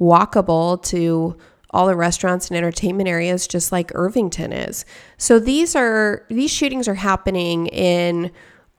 walkable 0.00 0.82
to 0.82 1.36
all 1.70 1.86
the 1.86 1.96
restaurants 1.96 2.48
and 2.48 2.56
entertainment 2.56 3.08
areas 3.08 3.46
just 3.46 3.72
like 3.72 3.92
Irvington 3.94 4.52
is. 4.52 4.84
So 5.16 5.38
these 5.38 5.74
are 5.74 6.26
these 6.28 6.50
shootings 6.50 6.86
are 6.86 6.94
happening 6.94 7.66
in 7.68 8.30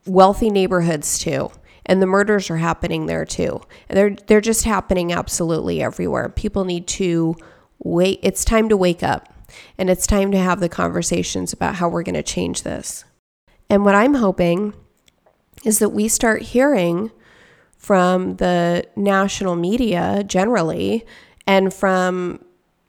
wealthy 0.05 0.49
neighborhoods 0.49 1.17
too. 1.17 1.51
And 1.85 2.01
the 2.01 2.05
murders 2.05 2.49
are 2.49 2.57
happening 2.57 3.07
there 3.07 3.25
too. 3.25 3.61
And 3.89 3.97
they're 3.97 4.15
they're 4.27 4.41
just 4.41 4.63
happening 4.63 5.11
absolutely 5.11 5.81
everywhere. 5.81 6.29
People 6.29 6.65
need 6.65 6.87
to 6.87 7.35
wait 7.79 8.19
it's 8.21 8.45
time 8.45 8.69
to 8.69 8.77
wake 8.77 9.03
up. 9.03 9.32
And 9.77 9.89
it's 9.89 10.07
time 10.07 10.31
to 10.31 10.37
have 10.37 10.59
the 10.59 10.69
conversations 10.69 11.53
about 11.53 11.75
how 11.75 11.89
we're 11.89 12.03
going 12.03 12.15
to 12.15 12.23
change 12.23 12.63
this. 12.63 13.05
And 13.69 13.85
what 13.85 13.95
I'm 13.95 14.15
hoping 14.15 14.73
is 15.63 15.79
that 15.79 15.89
we 15.89 16.07
start 16.07 16.41
hearing 16.41 17.11
from 17.77 18.37
the 18.37 18.85
national 18.95 19.55
media 19.55 20.23
generally 20.25 21.05
and 21.45 21.73
from 21.73 22.43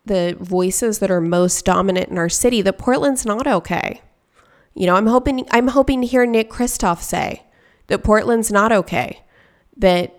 the 0.04 0.36
voices 0.38 0.98
that 0.98 1.10
are 1.10 1.20
most 1.20 1.64
dominant 1.64 2.08
in 2.10 2.18
our 2.18 2.28
city 2.28 2.62
that 2.62 2.78
Portland's 2.78 3.24
not 3.24 3.46
okay. 3.46 4.02
You 4.74 4.86
know, 4.86 4.96
I'm 4.96 5.06
hoping 5.06 5.46
I'm 5.50 5.68
hoping 5.68 6.00
to 6.00 6.06
hear 6.06 6.26
Nick 6.26 6.50
Kristof 6.50 7.00
say 7.00 7.44
that 7.86 8.04
Portland's 8.04 8.52
not 8.52 8.72
okay. 8.72 9.22
That 9.76 10.14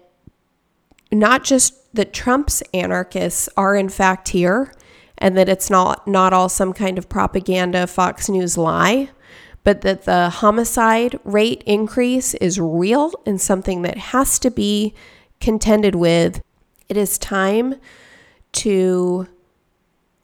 not 1.12 1.44
just 1.44 1.94
that 1.96 2.14
Trump's 2.14 2.62
anarchists 2.74 3.48
are 3.56 3.76
in 3.76 3.90
fact 3.90 4.30
here 4.30 4.74
and 5.18 5.38
that 5.38 5.50
it's 5.50 5.70
not 5.70 6.08
not 6.08 6.34
all 6.34 6.50
some 6.50 6.74
kind 6.74 6.98
of 6.98 7.10
propaganda 7.10 7.88
Fox 7.88 8.30
News 8.30 8.58
lie, 8.58 9.10
but 9.64 9.82
that 9.82 10.04
the 10.04 10.30
homicide 10.30 11.20
rate 11.24 11.64
increase 11.66 12.34
is 12.36 12.60
real 12.60 13.12
and 13.26 13.40
something 13.40 13.82
that 13.82 13.98
has 13.98 14.40
to 14.40 14.52
be 14.52 14.94
contended 15.40 15.96
with. 15.96 16.42
It 16.88 16.98
is 16.98 17.18
time 17.18 17.76
to 18.54 19.28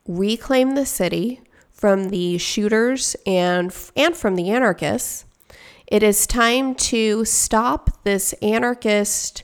reclaim 0.07 0.75
the 0.75 0.85
city 0.85 1.41
from 1.71 2.09
the 2.09 2.37
shooters 2.37 3.15
and 3.25 3.75
and 3.95 4.15
from 4.15 4.35
the 4.35 4.49
anarchists. 4.49 5.25
It 5.87 6.03
is 6.03 6.27
time 6.27 6.75
to 6.75 7.25
stop 7.25 8.03
this 8.03 8.33
anarchist 8.41 9.43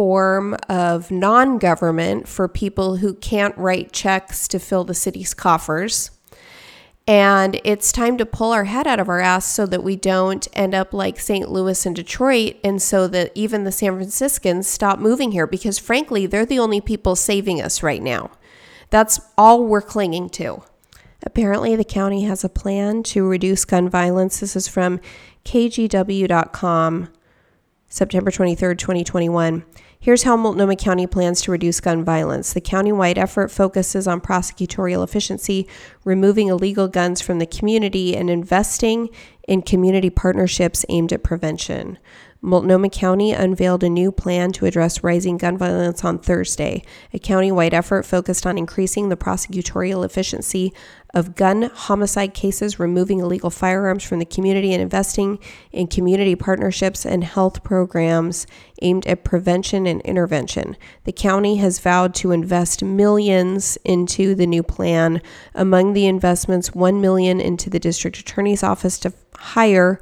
form 0.00 0.56
of 0.70 1.10
non-government 1.10 2.26
for 2.26 2.48
people 2.48 2.96
who 2.96 3.12
can't 3.12 3.54
write 3.58 3.92
checks 3.92 4.48
to 4.48 4.58
fill 4.58 4.82
the 4.82 4.94
city's 4.94 5.34
coffers. 5.34 6.10
And 7.06 7.60
it's 7.64 7.92
time 7.92 8.16
to 8.16 8.24
pull 8.24 8.50
our 8.50 8.64
head 8.64 8.86
out 8.86 8.98
of 8.98 9.10
our 9.10 9.20
ass 9.20 9.44
so 9.44 9.66
that 9.66 9.84
we 9.84 9.96
don't 9.96 10.48
end 10.54 10.74
up 10.74 10.94
like 10.94 11.20
St. 11.20 11.50
Louis 11.50 11.84
and 11.84 11.94
Detroit, 11.94 12.56
and 12.64 12.80
so 12.80 13.08
that 13.08 13.30
even 13.34 13.64
the 13.64 13.72
San 13.72 13.94
Franciscans 13.94 14.66
stop 14.66 14.98
moving 14.98 15.32
here 15.32 15.46
because, 15.46 15.78
frankly, 15.78 16.24
they're 16.24 16.46
the 16.46 16.58
only 16.58 16.80
people 16.80 17.14
saving 17.14 17.60
us 17.60 17.82
right 17.82 18.02
now. 18.02 18.30
That's 18.88 19.20
all 19.36 19.66
we're 19.66 19.82
clinging 19.82 20.30
to. 20.30 20.62
Apparently, 21.22 21.76
the 21.76 21.84
county 21.84 22.22
has 22.22 22.42
a 22.42 22.48
plan 22.48 23.02
to 23.02 23.28
reduce 23.28 23.66
gun 23.66 23.86
violence. 23.90 24.40
This 24.40 24.56
is 24.56 24.66
from 24.66 24.98
KGW.com, 25.44 27.10
September 27.92 28.30
23rd, 28.30 28.78
2021. 28.78 29.64
Here's 30.02 30.22
how 30.22 30.34
Multnomah 30.34 30.76
County 30.76 31.06
plans 31.06 31.42
to 31.42 31.50
reduce 31.50 31.78
gun 31.78 32.02
violence. 32.02 32.54
The 32.54 32.62
countywide 32.62 33.18
effort 33.18 33.50
focuses 33.50 34.08
on 34.08 34.22
prosecutorial 34.22 35.04
efficiency, 35.04 35.68
removing 36.04 36.48
illegal 36.48 36.88
guns 36.88 37.20
from 37.20 37.38
the 37.38 37.44
community, 37.44 38.16
and 38.16 38.30
investing 38.30 39.10
in 39.46 39.60
community 39.60 40.08
partnerships 40.08 40.86
aimed 40.88 41.12
at 41.12 41.22
prevention. 41.22 41.98
Multnomah 42.42 42.88
County 42.88 43.32
unveiled 43.32 43.84
a 43.84 43.90
new 43.90 44.10
plan 44.10 44.52
to 44.52 44.64
address 44.64 45.04
rising 45.04 45.36
gun 45.36 45.58
violence 45.58 46.04
on 46.04 46.18
Thursday, 46.18 46.82
a 47.12 47.18
county-wide 47.18 47.74
effort 47.74 48.06
focused 48.06 48.46
on 48.46 48.56
increasing 48.56 49.10
the 49.10 49.16
prosecutorial 49.16 50.04
efficiency 50.04 50.72
of 51.12 51.34
gun 51.34 51.70
homicide 51.74 52.32
cases, 52.32 52.78
removing 52.78 53.18
illegal 53.18 53.50
firearms 53.50 54.04
from 54.04 54.20
the 54.20 54.24
community, 54.24 54.72
and 54.72 54.80
investing 54.80 55.38
in 55.70 55.86
community 55.86 56.34
partnerships 56.34 57.04
and 57.04 57.24
health 57.24 57.62
programs 57.62 58.46
aimed 58.80 59.06
at 59.06 59.24
prevention 59.24 59.86
and 59.86 60.00
intervention. 60.02 60.76
The 61.04 61.12
county 61.12 61.56
has 61.56 61.78
vowed 61.78 62.14
to 62.16 62.30
invest 62.30 62.82
millions 62.82 63.76
into 63.84 64.34
the 64.34 64.46
new 64.46 64.62
plan. 64.62 65.20
Among 65.54 65.92
the 65.92 66.06
investments, 66.06 66.74
1 66.74 67.00
million 67.00 67.40
into 67.40 67.68
the 67.68 67.80
district 67.80 68.18
attorney's 68.18 68.62
office 68.62 68.98
to 69.00 69.12
hire 69.34 70.00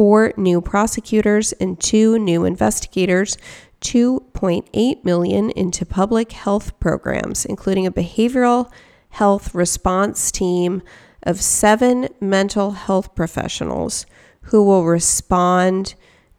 four 0.00 0.32
new 0.38 0.62
prosecutors 0.62 1.52
and 1.60 1.78
two 1.78 2.18
new 2.18 2.46
investigators, 2.46 3.36
2.8 3.82 5.04
million 5.04 5.50
into 5.50 5.84
public 5.84 6.32
health 6.32 6.80
programs, 6.80 7.44
including 7.44 7.86
a 7.86 7.92
behavioral 7.92 8.72
health 9.10 9.54
response 9.54 10.32
team 10.32 10.80
of 11.24 11.38
seven 11.38 12.08
mental 12.18 12.70
health 12.70 13.14
professionals 13.14 14.06
who 14.44 14.64
will 14.64 14.86
respond 14.86 15.94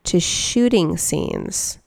to 0.05 0.19
shooting 0.19 0.97
scenes. 0.97 1.77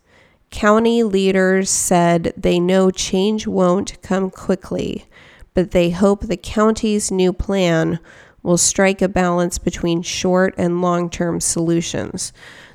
County 0.51 1.03
leaders 1.03 1.71
said 1.71 2.33
they 2.37 2.61
know 2.61 2.93
change 2.93 3.49
won't 3.49 4.01
come 4.01 4.31
quickly, 4.31 5.07
but 5.55 5.73
they 5.73 5.91
hope 5.91 6.21
the 6.21 6.37
county's 6.37 7.11
new 7.11 7.33
plan 7.33 7.99
will 8.45 8.59
strike 8.59 9.03
a 9.03 9.09
balance 9.09 9.59
between 9.59 10.03
short 10.03 10.55
and 10.57 10.81
long 10.81 11.11
term 11.11 11.41
solutions. 11.41 12.33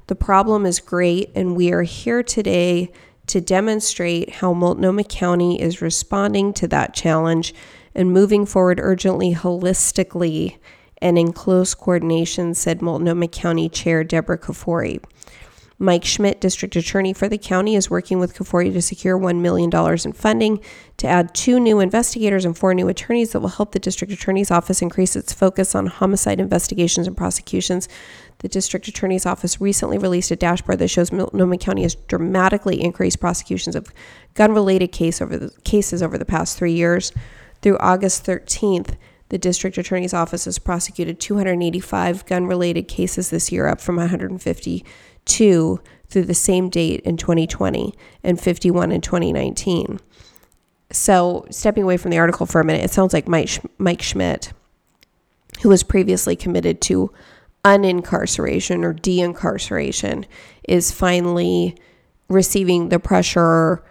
The 0.07 0.15
problem 0.15 0.65
is 0.65 0.81
great, 0.81 1.31
and 1.35 1.55
we 1.55 1.71
are 1.71 1.83
here 1.83 2.23
today 2.23 2.91
to 3.27 3.39
demonstrate 3.39 4.29
how 4.31 4.53
Multnomah 4.53 5.03
County 5.03 5.61
is 5.61 5.83
responding 5.83 6.51
to 6.53 6.67
that 6.69 6.95
challenge 6.95 7.53
and 7.93 8.11
moving 8.11 8.45
forward 8.45 8.79
urgently, 8.81 9.35
holistically, 9.35 10.57
and 11.01 11.17
in 11.17 11.31
close 11.31 11.75
coordination, 11.75 12.55
said 12.55 12.81
Multnomah 12.81 13.27
County 13.27 13.69
Chair 13.69 14.03
Deborah 14.03 14.39
Kafoury. 14.39 15.01
Mike 15.81 16.03
Schmidt, 16.03 16.41
district 16.41 16.75
attorney 16.75 17.13
for 17.13 17.29
the 17.29 17.37
county, 17.37 17.73
is 17.73 17.89
working 17.89 18.19
with 18.19 18.35
Kafoury 18.35 18.73
to 18.73 18.81
secure 18.81 19.17
$1 19.17 19.39
million 19.39 19.71
in 20.05 20.11
funding 20.11 20.59
to 20.97 21.07
add 21.07 21.33
two 21.33 21.57
new 21.57 21.79
investigators 21.79 22.43
and 22.43 22.57
four 22.57 22.73
new 22.73 22.89
attorneys 22.89 23.31
that 23.31 23.39
will 23.39 23.47
help 23.47 23.71
the 23.71 23.79
district 23.79 24.11
attorney's 24.11 24.51
office 24.51 24.81
increase 24.81 25.15
its 25.15 25.31
focus 25.31 25.73
on 25.75 25.85
homicide 25.87 26.41
investigations 26.41 27.07
and 27.07 27.15
prosecutions. 27.15 27.87
The 28.39 28.49
district 28.49 28.89
attorney's 28.89 29.25
office 29.25 29.61
recently 29.61 29.97
released 29.97 30.31
a 30.31 30.35
dashboard 30.35 30.79
that 30.79 30.89
shows 30.89 31.13
Multnomah 31.13 31.57
County 31.57 31.83
has 31.83 31.95
dramatically 31.95 32.81
increased 32.81 33.21
prosecutions 33.21 33.77
of 33.77 33.93
gun-related 34.33 34.89
case 34.89 35.21
over 35.21 35.37
the, 35.37 35.49
cases 35.63 36.03
over 36.03 36.17
the 36.17 36.25
past 36.25 36.57
three 36.57 36.73
years. 36.73 37.13
Through 37.61 37.77
August 37.77 38.25
13th, 38.25 38.97
the 39.29 39.37
district 39.37 39.77
attorney's 39.77 40.13
office 40.13 40.45
has 40.45 40.59
prosecuted 40.59 41.19
285 41.19 42.25
gun 42.25 42.47
related 42.47 42.87
cases 42.87 43.29
this 43.29 43.51
year, 43.51 43.67
up 43.67 43.79
from 43.79 43.95
150 43.95 44.85
two 45.29 45.79
through 46.07 46.25
the 46.25 46.33
same 46.33 46.69
date 46.69 47.01
in 47.01 47.15
2020 47.15 47.93
and 48.23 48.39
51 48.39 48.91
in 48.91 49.01
2019. 49.01 49.99
So, 50.91 51.45
stepping 51.51 51.83
away 51.83 51.97
from 51.97 52.11
the 52.11 52.17
article 52.17 52.47
for 52.47 52.59
a 52.59 52.65
minute, 52.65 52.83
it 52.83 52.91
sounds 52.91 53.13
like 53.13 53.27
Mike, 53.27 53.61
Mike 53.77 54.01
Schmidt, 54.01 54.51
who 55.61 55.69
was 55.69 55.83
previously 55.83 56.35
committed 56.35 56.81
to 56.81 57.13
unincarceration 57.63 58.83
or 58.83 58.93
de-incarceration, 58.93 60.25
is 60.67 60.91
finally 60.91 61.77
receiving 62.27 62.89
the 62.89 62.99
pressure 62.99 63.83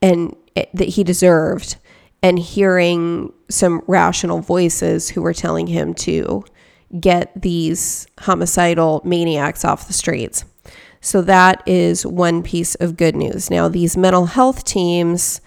and 0.00 0.36
eh, 0.54 0.66
that 0.74 0.88
he 0.88 1.02
deserved 1.02 1.76
and 2.22 2.38
hearing 2.38 3.32
some 3.48 3.82
rational 3.86 4.40
voices 4.40 5.08
who 5.08 5.22
were 5.22 5.34
telling 5.34 5.66
him 5.66 5.94
to 5.94 6.44
get 7.00 7.32
these 7.40 8.06
homicidal 8.20 9.00
maniacs 9.04 9.64
off 9.64 9.86
the 9.86 9.92
streets. 9.92 10.44
So 11.00 11.22
that 11.22 11.62
is 11.66 12.04
one 12.04 12.42
piece 12.42 12.74
of 12.76 12.96
good 12.96 13.14
news. 13.14 13.50
Now, 13.50 13.68
these 13.68 13.96
mental 13.96 14.26
health 14.26 14.64
teams, 14.64 15.40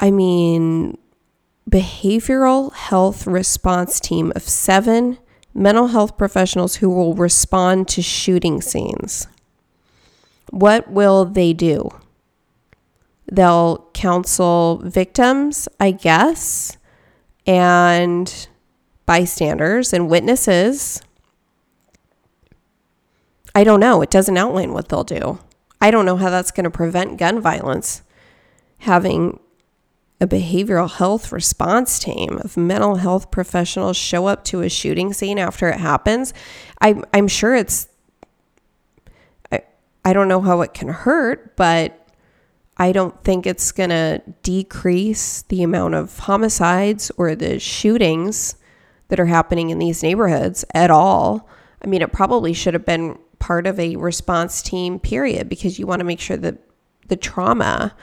I 0.00 0.10
mean, 0.10 0.98
behavioral 1.70 2.72
health 2.72 3.26
response 3.26 4.00
team 4.00 4.32
of 4.34 4.42
seven 4.42 5.18
mental 5.52 5.88
health 5.88 6.16
professionals 6.16 6.76
who 6.76 6.88
will 6.88 7.14
respond 7.14 7.88
to 7.88 8.02
shooting 8.02 8.60
scenes. 8.60 9.26
What 10.50 10.90
will 10.90 11.24
they 11.24 11.52
do? 11.52 11.90
They'll 13.30 13.88
counsel 13.92 14.80
victims, 14.84 15.68
I 15.80 15.90
guess, 15.90 16.76
and 17.46 18.48
bystanders 19.06 19.92
and 19.92 20.08
witnesses 20.08 21.00
I 23.56 23.64
don't 23.64 23.80
know. 23.80 24.02
It 24.02 24.10
doesn't 24.10 24.36
outline 24.36 24.74
what 24.74 24.90
they'll 24.90 25.02
do. 25.02 25.38
I 25.80 25.90
don't 25.90 26.04
know 26.04 26.18
how 26.18 26.28
that's 26.28 26.50
going 26.50 26.64
to 26.64 26.70
prevent 26.70 27.16
gun 27.16 27.40
violence. 27.40 28.02
Having 28.80 29.40
a 30.20 30.26
behavioral 30.26 30.90
health 30.90 31.32
response 31.32 31.98
team 31.98 32.38
of 32.44 32.58
mental 32.58 32.96
health 32.96 33.30
professionals 33.30 33.96
show 33.96 34.26
up 34.26 34.44
to 34.44 34.60
a 34.60 34.68
shooting 34.68 35.14
scene 35.14 35.38
after 35.38 35.70
it 35.70 35.80
happens. 35.80 36.34
I, 36.82 37.02
I'm 37.14 37.28
sure 37.28 37.56
it's, 37.56 37.88
I, 39.50 39.62
I 40.04 40.12
don't 40.12 40.28
know 40.28 40.42
how 40.42 40.60
it 40.60 40.74
can 40.74 40.88
hurt, 40.88 41.56
but 41.56 42.10
I 42.76 42.92
don't 42.92 43.24
think 43.24 43.46
it's 43.46 43.72
going 43.72 43.88
to 43.88 44.22
decrease 44.42 45.40
the 45.48 45.62
amount 45.62 45.94
of 45.94 46.18
homicides 46.18 47.10
or 47.16 47.34
the 47.34 47.58
shootings 47.58 48.56
that 49.08 49.18
are 49.18 49.24
happening 49.24 49.70
in 49.70 49.78
these 49.78 50.02
neighborhoods 50.02 50.62
at 50.74 50.90
all. 50.90 51.48
I 51.82 51.86
mean, 51.86 52.02
it 52.02 52.12
probably 52.12 52.52
should 52.52 52.74
have 52.74 52.84
been 52.84 53.18
part 53.46 53.64
of 53.66 53.78
a 53.78 53.94
response 53.94 54.60
team 54.60 54.98
period 54.98 55.48
because 55.48 55.78
you 55.78 55.86
want 55.86 56.00
to 56.00 56.04
make 56.04 56.18
sure 56.18 56.36
that 56.36 56.58
the 57.06 57.16
trauma 57.16 57.94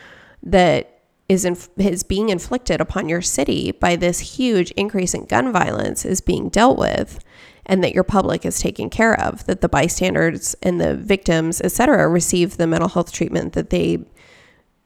that 0.41 1.01
is 1.27 1.43
inf- 1.43 1.69
is 1.77 2.01
being 2.01 2.29
inflicted 2.29 2.79
upon 2.79 3.09
your 3.09 3.21
city 3.21 3.73
by 3.73 3.97
this 3.97 4.37
huge 4.37 4.71
increase 4.71 5.13
in 5.13 5.25
gun 5.25 5.51
violence 5.51 6.05
is 6.05 6.21
being 6.21 6.47
dealt 6.47 6.79
with 6.79 7.19
and 7.65 7.83
that 7.83 7.93
your 7.93 8.05
public 8.05 8.45
is 8.45 8.59
taken 8.61 8.89
care 8.89 9.19
of 9.19 9.45
that 9.45 9.59
the 9.59 9.67
bystanders 9.67 10.55
and 10.63 10.79
the 10.79 10.95
victims 10.95 11.59
etc 11.59 12.07
receive 12.07 12.55
the 12.55 12.65
mental 12.65 12.87
health 12.87 13.11
treatment 13.11 13.51
that 13.51 13.69
they 13.69 13.97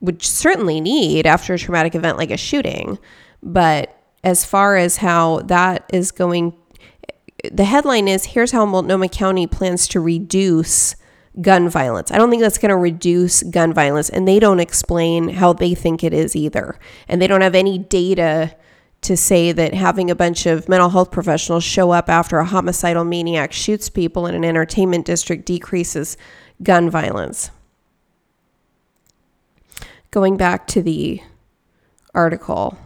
would 0.00 0.22
certainly 0.22 0.80
need 0.80 1.24
after 1.24 1.54
a 1.54 1.58
traumatic 1.58 1.94
event 1.94 2.18
like 2.18 2.32
a 2.32 2.36
shooting. 2.36 2.98
But 3.42 3.96
as 4.24 4.44
far 4.44 4.76
as 4.76 4.96
how 4.96 5.40
that 5.42 5.88
is 5.92 6.10
going 6.10 6.52
the 7.52 7.64
headline 7.64 8.08
is 8.08 8.26
here's 8.26 8.52
how 8.52 8.66
multnomah 8.66 9.08
county 9.08 9.46
plans 9.46 9.86
to 9.88 10.00
reduce 10.00 10.96
gun 11.40 11.68
violence. 11.68 12.10
I 12.10 12.18
don't 12.18 12.30
think 12.30 12.42
that's 12.42 12.58
going 12.58 12.70
to 12.70 12.76
reduce 12.76 13.42
gun 13.44 13.72
violence. 13.72 14.08
And 14.10 14.26
they 14.26 14.40
don't 14.40 14.60
explain 14.60 15.28
how 15.28 15.52
they 15.52 15.74
think 15.74 16.02
it 16.02 16.12
is 16.12 16.34
either. 16.34 16.78
And 17.06 17.22
they 17.22 17.26
don't 17.26 17.42
have 17.42 17.54
any 17.54 17.78
data 17.78 18.56
to 19.02 19.16
say 19.16 19.52
that 19.52 19.74
having 19.74 20.10
a 20.10 20.16
bunch 20.16 20.46
of 20.46 20.68
mental 20.68 20.90
health 20.90 21.12
professionals 21.12 21.62
show 21.62 21.92
up 21.92 22.08
after 22.08 22.38
a 22.38 22.44
homicidal 22.44 23.04
maniac 23.04 23.52
shoots 23.52 23.88
people 23.88 24.26
in 24.26 24.34
an 24.34 24.44
entertainment 24.44 25.06
district 25.06 25.44
decreases 25.44 26.16
gun 26.62 26.90
violence. 26.90 27.50
Going 30.10 30.36
back 30.36 30.66
to 30.68 30.82
the 30.82 31.22
article. 32.14 32.76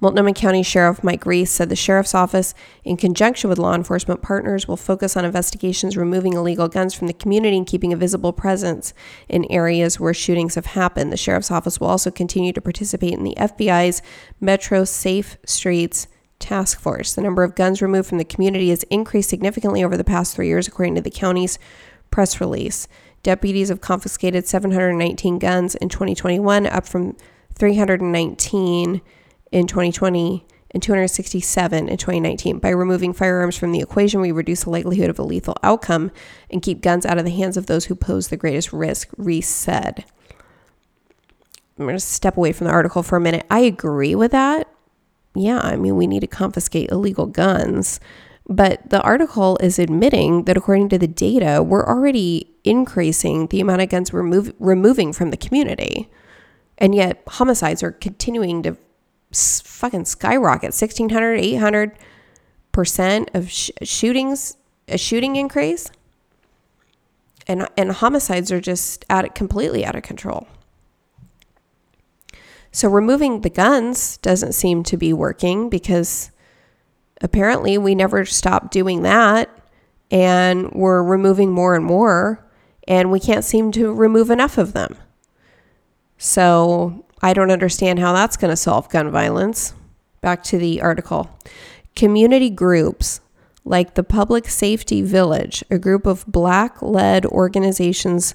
Multnomah 0.00 0.32
County 0.34 0.62
Sheriff 0.62 1.02
Mike 1.02 1.26
Reese 1.26 1.50
said 1.50 1.68
the 1.68 1.76
sheriff's 1.76 2.14
office, 2.14 2.54
in 2.84 2.96
conjunction 2.96 3.50
with 3.50 3.58
law 3.58 3.74
enforcement 3.74 4.22
partners, 4.22 4.68
will 4.68 4.76
focus 4.76 5.16
on 5.16 5.24
investigations 5.24 5.96
removing 5.96 6.34
illegal 6.34 6.68
guns 6.68 6.94
from 6.94 7.08
the 7.08 7.12
community 7.12 7.56
and 7.56 7.66
keeping 7.66 7.92
a 7.92 7.96
visible 7.96 8.32
presence 8.32 8.94
in 9.28 9.44
areas 9.50 9.98
where 9.98 10.14
shootings 10.14 10.54
have 10.54 10.66
happened. 10.66 11.12
The 11.12 11.16
sheriff's 11.16 11.50
office 11.50 11.80
will 11.80 11.88
also 11.88 12.12
continue 12.12 12.52
to 12.52 12.60
participate 12.60 13.14
in 13.14 13.24
the 13.24 13.34
FBI's 13.36 14.00
Metro 14.40 14.84
Safe 14.84 15.36
Streets 15.44 16.06
Task 16.38 16.78
Force. 16.78 17.14
The 17.14 17.22
number 17.22 17.42
of 17.42 17.56
guns 17.56 17.82
removed 17.82 18.08
from 18.08 18.18
the 18.18 18.24
community 18.24 18.70
has 18.70 18.84
increased 18.84 19.28
significantly 19.28 19.82
over 19.82 19.96
the 19.96 20.04
past 20.04 20.36
three 20.36 20.46
years, 20.46 20.68
according 20.68 20.94
to 20.94 21.00
the 21.00 21.10
county's 21.10 21.58
press 22.12 22.40
release. 22.40 22.86
Deputies 23.24 23.68
have 23.68 23.80
confiscated 23.80 24.46
719 24.46 25.40
guns 25.40 25.74
in 25.74 25.88
2021, 25.88 26.66
up 26.66 26.86
from 26.86 27.16
319 27.56 29.00
in 29.50 29.66
2020 29.66 30.46
and 30.72 30.82
267 30.82 31.88
in 31.88 31.96
2019. 31.96 32.58
By 32.58 32.70
removing 32.70 33.12
firearms 33.12 33.56
from 33.56 33.72
the 33.72 33.80
equation, 33.80 34.20
we 34.20 34.32
reduce 34.32 34.64
the 34.64 34.70
likelihood 34.70 35.10
of 35.10 35.18
a 35.18 35.22
lethal 35.22 35.56
outcome 35.62 36.10
and 36.50 36.62
keep 36.62 36.82
guns 36.82 37.06
out 37.06 37.18
of 37.18 37.24
the 37.24 37.30
hands 37.30 37.56
of 37.56 37.66
those 37.66 37.86
who 37.86 37.94
pose 37.94 38.28
the 38.28 38.36
greatest 38.36 38.72
risk, 38.72 39.08
Reese 39.16 39.48
said. 39.48 40.04
I'm 41.78 41.84
going 41.84 41.96
to 41.96 42.00
step 42.00 42.36
away 42.36 42.52
from 42.52 42.66
the 42.66 42.72
article 42.72 43.02
for 43.02 43.16
a 43.16 43.20
minute. 43.20 43.46
I 43.50 43.60
agree 43.60 44.14
with 44.14 44.32
that. 44.32 44.68
Yeah, 45.34 45.60
I 45.60 45.76
mean, 45.76 45.96
we 45.96 46.06
need 46.06 46.20
to 46.20 46.26
confiscate 46.26 46.90
illegal 46.90 47.26
guns. 47.26 48.00
But 48.46 48.90
the 48.90 49.00
article 49.02 49.58
is 49.58 49.78
admitting 49.78 50.44
that 50.44 50.56
according 50.56 50.88
to 50.88 50.98
the 50.98 51.06
data, 51.06 51.62
we're 51.62 51.86
already 51.86 52.50
increasing 52.64 53.46
the 53.46 53.60
amount 53.60 53.82
of 53.82 53.90
guns 53.90 54.12
we're 54.12 54.52
removing 54.58 55.12
from 55.12 55.30
the 55.30 55.36
community. 55.36 56.10
And 56.78 56.94
yet, 56.94 57.22
homicides 57.28 57.82
are 57.82 57.92
continuing 57.92 58.62
to 58.64 58.76
fucking 59.32 60.04
skyrocket. 60.04 60.68
1600 60.68 61.34
800 61.34 61.98
percent 62.72 63.30
of 63.34 63.50
sh- 63.50 63.70
shootings 63.82 64.56
a 64.86 64.98
shooting 64.98 65.36
increase. 65.36 65.90
And 67.46 67.68
and 67.76 67.92
homicides 67.92 68.52
are 68.52 68.60
just 68.60 69.04
out 69.08 69.34
completely 69.34 69.84
out 69.84 69.96
of 69.96 70.02
control. 70.02 70.46
So 72.70 72.88
removing 72.88 73.40
the 73.40 73.50
guns 73.50 74.18
doesn't 74.18 74.52
seem 74.52 74.82
to 74.84 74.96
be 74.96 75.12
working 75.12 75.68
because 75.68 76.30
apparently 77.20 77.78
we 77.78 77.94
never 77.94 78.24
stopped 78.24 78.70
doing 78.70 79.02
that 79.02 79.50
and 80.10 80.70
we're 80.72 81.02
removing 81.02 81.50
more 81.50 81.74
and 81.74 81.84
more 81.84 82.46
and 82.86 83.10
we 83.10 83.20
can't 83.20 83.44
seem 83.44 83.72
to 83.72 83.92
remove 83.92 84.30
enough 84.30 84.58
of 84.58 84.72
them. 84.72 84.96
So 86.16 87.04
I 87.20 87.32
don't 87.32 87.50
understand 87.50 87.98
how 87.98 88.12
that's 88.12 88.36
going 88.36 88.50
to 88.50 88.56
solve 88.56 88.88
gun 88.88 89.10
violence. 89.10 89.74
Back 90.20 90.42
to 90.44 90.58
the 90.58 90.80
article. 90.80 91.30
Community 91.96 92.50
groups 92.50 93.20
like 93.64 93.94
the 93.94 94.04
Public 94.04 94.48
Safety 94.48 95.02
Village, 95.02 95.62
a 95.70 95.78
group 95.78 96.06
of 96.06 96.26
black 96.26 96.80
led 96.80 97.26
organizations 97.26 98.34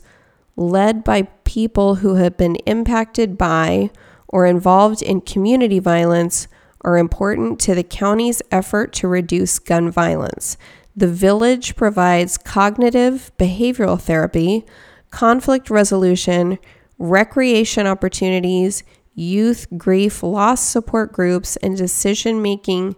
led 0.56 1.04
by 1.04 1.24
people 1.44 1.96
who 1.96 2.16
have 2.16 2.38
been 2.38 2.56
impacted 2.68 3.38
by 3.38 3.90
or 4.28 4.46
involved 4.46 5.02
in 5.02 5.22
community 5.22 5.80
violence, 5.80 6.48
are 6.82 6.98
important 6.98 7.60
to 7.62 7.74
the 7.74 7.84
county's 7.84 8.42
effort 8.52 8.92
to 8.94 9.08
reduce 9.08 9.58
gun 9.58 9.90
violence. 9.90 10.58
The 10.96 11.08
village 11.08 11.76
provides 11.76 12.38
cognitive 12.38 13.32
behavioral 13.40 14.00
therapy, 14.00 14.66
conflict 15.10 15.70
resolution, 15.70 16.60
recreation 17.04 17.86
opportunities, 17.86 18.84
youth 19.14 19.68
grief 19.78 20.24
loss 20.24 20.62
support 20.62 21.12
groups, 21.12 21.58
and 21.58 21.76
decision 21.76 22.42
making 22.42 22.96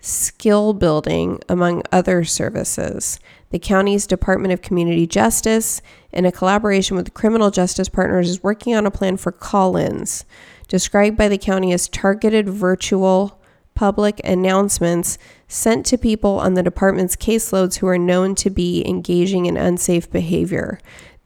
skill 0.00 0.72
building, 0.72 1.40
among 1.48 1.82
other 1.90 2.22
services. 2.22 3.18
The 3.50 3.58
county's 3.58 4.06
Department 4.06 4.52
of 4.52 4.62
Community 4.62 5.08
Justice, 5.08 5.82
in 6.12 6.24
a 6.24 6.30
collaboration 6.30 6.96
with 6.96 7.14
criminal 7.14 7.50
justice 7.50 7.88
partners, 7.88 8.30
is 8.30 8.44
working 8.44 8.76
on 8.76 8.86
a 8.86 8.92
plan 8.92 9.16
for 9.16 9.32
call 9.32 9.76
ins, 9.76 10.24
described 10.68 11.16
by 11.16 11.28
the 11.28 11.38
county 11.38 11.72
as 11.72 11.88
targeted 11.88 12.48
virtual 12.48 13.40
public 13.74 14.20
announcements 14.24 15.18
sent 15.48 15.86
to 15.86 15.98
people 15.98 16.38
on 16.38 16.54
the 16.54 16.62
department's 16.62 17.16
caseloads 17.16 17.78
who 17.78 17.86
are 17.86 17.98
known 17.98 18.34
to 18.34 18.50
be 18.50 18.86
engaging 18.86 19.46
in 19.46 19.56
unsafe 19.56 20.10
behavior. 20.10 20.78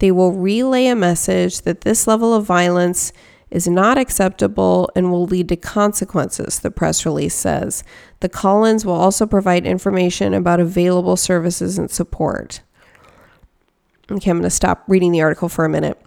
They 0.03 0.11
will 0.11 0.33
relay 0.33 0.87
a 0.87 0.97
message 0.97 1.61
that 1.61 1.83
this 1.83 2.09
level 2.09 2.35
of 2.35 2.45
violence 2.45 3.13
is 3.53 3.69
not 3.69 3.97
acceptable 3.97 4.91
and 4.97 5.13
will 5.13 5.27
lead 5.27 5.49
to 5.51 5.57
consequences, 5.57 6.59
the 6.59 6.73
press 6.73 7.07
release 7.07 7.37
says. 7.37 7.85
The 8.19 8.29
call 8.29 8.65
ins 8.65 8.85
will 8.85 8.95
also 8.95 9.27
provide 9.27 9.65
information 9.65 10.35
about 10.35 10.59
available 10.59 11.17
services 11.17 11.79
and 11.79 11.89
support. 11.89 12.63
Okay, 14.11 14.29
I'm 14.29 14.39
going 14.39 14.43
to 14.43 14.51
stop 14.51 14.83
reading 14.89 15.13
the 15.13 15.23
article 15.23 15.49
for 15.49 15.65
a 15.65 15.69
minute. 15.69 16.05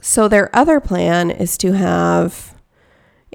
So, 0.00 0.28
their 0.28 0.54
other 0.56 0.78
plan 0.78 1.32
is 1.32 1.58
to 1.58 1.72
have 1.72 2.54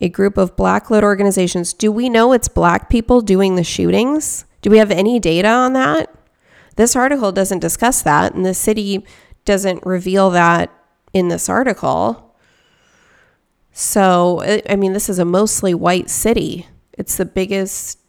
a 0.02 0.08
group 0.08 0.38
of 0.38 0.56
black 0.56 0.90
led 0.90 1.04
organizations. 1.04 1.74
Do 1.74 1.92
we 1.92 2.08
know 2.08 2.32
it's 2.32 2.48
black 2.48 2.90
people 2.90 3.20
doing 3.20 3.56
the 3.56 3.64
shootings? 3.66 4.46
Do 4.62 4.70
we 4.70 4.78
have 4.78 4.90
any 4.90 5.20
data 5.20 5.50
on 5.50 5.74
that? 5.74 6.15
This 6.76 6.96
article 6.96 7.32
doesn't 7.32 7.60
discuss 7.60 8.02
that, 8.02 8.34
and 8.34 8.46
the 8.46 8.54
city 8.54 9.06
doesn't 9.46 9.86
reveal 9.86 10.30
that 10.32 10.72
in 11.14 11.30
this 11.30 11.48
article. 11.48 12.36
So, 13.72 14.62
I 14.70 14.76
mean, 14.76 14.94
this 14.94 15.10
is 15.10 15.20
a 15.20 15.26
mostly 15.26 15.74
white 15.74 16.10
city. 16.10 16.68
It's 16.94 17.18
the 17.18 17.26
biggest, 17.26 18.00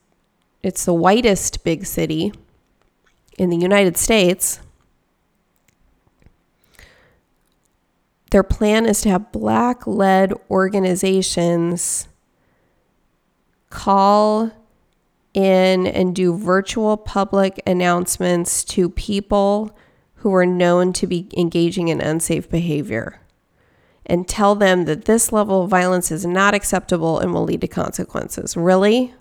it's 0.62 0.84
the 0.84 0.94
whitest 0.94 1.64
big 1.64 1.86
city 1.86 2.32
in 3.38 3.50
the 3.50 3.56
United 3.56 3.96
States. 3.96 4.60
Their 8.30 8.42
plan 8.42 8.86
is 8.86 9.00
to 9.02 9.10
have 9.10 9.32
black 9.32 9.86
led 9.86 10.32
organizations 10.50 12.08
call 13.70 14.50
in 15.36 15.86
and 15.86 16.16
do 16.16 16.36
virtual 16.36 16.96
public 16.96 17.62
announcements 17.66 18.64
to 18.64 18.88
people 18.88 19.76
who 20.14 20.34
are 20.34 20.46
known 20.46 20.94
to 20.94 21.06
be 21.06 21.28
engaging 21.36 21.88
in 21.88 22.00
unsafe 22.00 22.48
behavior 22.48 23.20
and 24.06 24.26
tell 24.26 24.54
them 24.54 24.86
that 24.86 25.04
this 25.04 25.32
level 25.32 25.64
of 25.64 25.70
violence 25.70 26.10
is 26.10 26.24
not 26.24 26.54
acceptable 26.54 27.18
and 27.18 27.34
will 27.34 27.44
lead 27.44 27.60
to 27.60 27.68
consequences. 27.68 28.56
Really? 28.56 29.12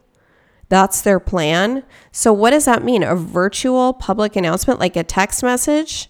That's 0.70 1.02
their 1.02 1.20
plan. 1.20 1.84
So, 2.12 2.32
what 2.32 2.52
does 2.52 2.66
that 2.66 2.84
mean? 2.84 3.04
A 3.04 3.16
virtual 3.16 3.94
public 3.94 4.36
announcement, 4.36 4.80
like 4.80 4.96
a 4.96 5.04
text 5.04 5.44
message? 5.44 6.10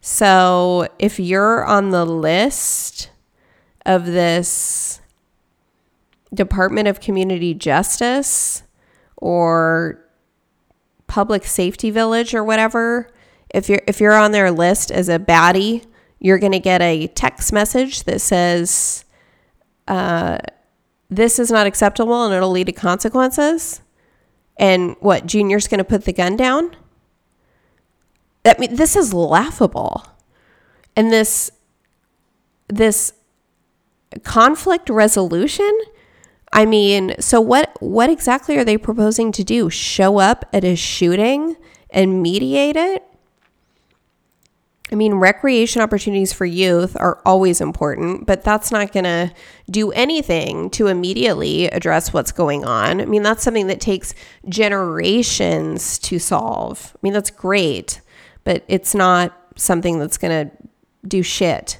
So, 0.00 0.88
if 0.98 1.20
you're 1.20 1.64
on 1.64 1.90
the 1.90 2.06
list 2.06 3.10
of 3.84 4.06
this 4.06 5.00
Department 6.32 6.88
of 6.88 7.00
Community 7.00 7.54
Justice, 7.54 8.62
or 9.18 10.04
public 11.06 11.44
safety 11.44 11.90
village 11.90 12.34
or 12.34 12.42
whatever, 12.42 13.10
if 13.50 13.68
you're 13.68 13.82
if 13.86 14.00
you're 14.00 14.14
on 14.14 14.32
their 14.32 14.50
list 14.50 14.90
as 14.90 15.08
a 15.08 15.18
baddie, 15.18 15.84
you're 16.20 16.38
going 16.38 16.52
to 16.52 16.60
get 16.60 16.82
a 16.82 17.06
text 17.08 17.52
message 17.52 18.04
that 18.04 18.20
says, 18.20 19.04
uh, 19.86 20.38
this 21.08 21.38
is 21.38 21.50
not 21.50 21.66
acceptable 21.66 22.24
and 22.24 22.34
it'll 22.34 22.50
lead 22.50 22.66
to 22.66 22.72
consequences. 22.72 23.80
And 24.56 24.96
what, 25.00 25.26
Junior's 25.26 25.68
going 25.68 25.78
to 25.78 25.84
put 25.84 26.04
the 26.04 26.12
gun 26.12 26.36
down? 26.36 26.74
I 28.44 28.56
mean, 28.58 28.74
this 28.74 28.96
is 28.96 29.14
laughable. 29.14 30.04
And 30.96 31.12
this, 31.12 31.50
this 32.68 33.12
conflict 34.24 34.90
resolution, 34.90 35.70
I 36.52 36.64
mean, 36.66 37.14
so 37.20 37.40
what, 37.40 37.76
what 37.80 38.10
exactly 38.10 38.56
are 38.56 38.64
they 38.64 38.78
proposing 38.78 39.32
to 39.32 39.44
do? 39.44 39.70
Show 39.70 40.18
up 40.18 40.44
at 40.52 40.64
a 40.64 40.76
shooting 40.76 41.56
and 41.90 42.22
mediate 42.22 42.76
it? 42.76 43.04
I 44.90 44.94
mean, 44.94 45.14
recreation 45.14 45.82
opportunities 45.82 46.32
for 46.32 46.46
youth 46.46 46.96
are 46.98 47.20
always 47.26 47.60
important, 47.60 48.26
but 48.26 48.42
that's 48.42 48.72
not 48.72 48.92
going 48.92 49.04
to 49.04 49.30
do 49.70 49.92
anything 49.92 50.70
to 50.70 50.86
immediately 50.86 51.66
address 51.66 52.14
what's 52.14 52.32
going 52.32 52.64
on. 52.64 53.02
I 53.02 53.04
mean, 53.04 53.22
that's 53.22 53.42
something 53.42 53.66
that 53.66 53.80
takes 53.80 54.14
generations 54.48 55.98
to 56.00 56.18
solve. 56.18 56.92
I 56.94 56.98
mean, 57.02 57.12
that's 57.12 57.30
great, 57.30 58.00
but 58.44 58.64
it's 58.66 58.94
not 58.94 59.36
something 59.56 59.98
that's 59.98 60.16
going 60.16 60.48
to 60.48 60.56
do 61.06 61.22
shit 61.22 61.78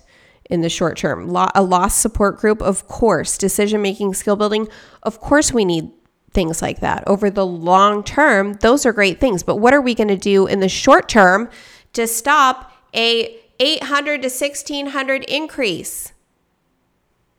in 0.49 0.61
the 0.61 0.69
short 0.69 0.97
term. 0.97 1.35
A 1.55 1.63
loss 1.63 1.95
support 1.95 2.39
group, 2.39 2.63
of 2.63 2.87
course, 2.89 3.37
decision 3.39 3.83
making, 3.83 4.15
skill 4.15 4.37
building, 4.37 4.69
of 5.03 5.21
course, 5.21 5.53
we 5.53 5.65
need 5.65 5.91
things 6.33 6.63
like 6.63 6.81
that. 6.81 7.07
Over 7.07 7.31
the 7.31 7.47
long 7.47 8.03
term, 8.03 8.55
those 8.55 8.85
are 8.87 8.93
great 8.93 9.21
things, 9.21 9.43
but 9.43 9.57
what 9.57 9.75
are 9.75 9.81
we 9.81 9.95
going 9.95 10.09
to 10.09 10.17
do 10.17 10.47
in 10.47 10.61
the 10.61 10.69
short 10.69 11.09
term 11.09 11.49
to 11.93 12.07
stop? 12.07 12.73
a 12.95 13.39
800 13.61 14.23
to 14.23 14.29
1600 14.29 15.25
increase 15.25 16.13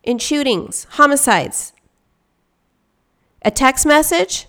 in 0.03 0.17
shootings, 0.17 0.85
homicides. 0.91 1.73
A 3.41 3.51
text 3.51 3.85
message? 3.85 4.47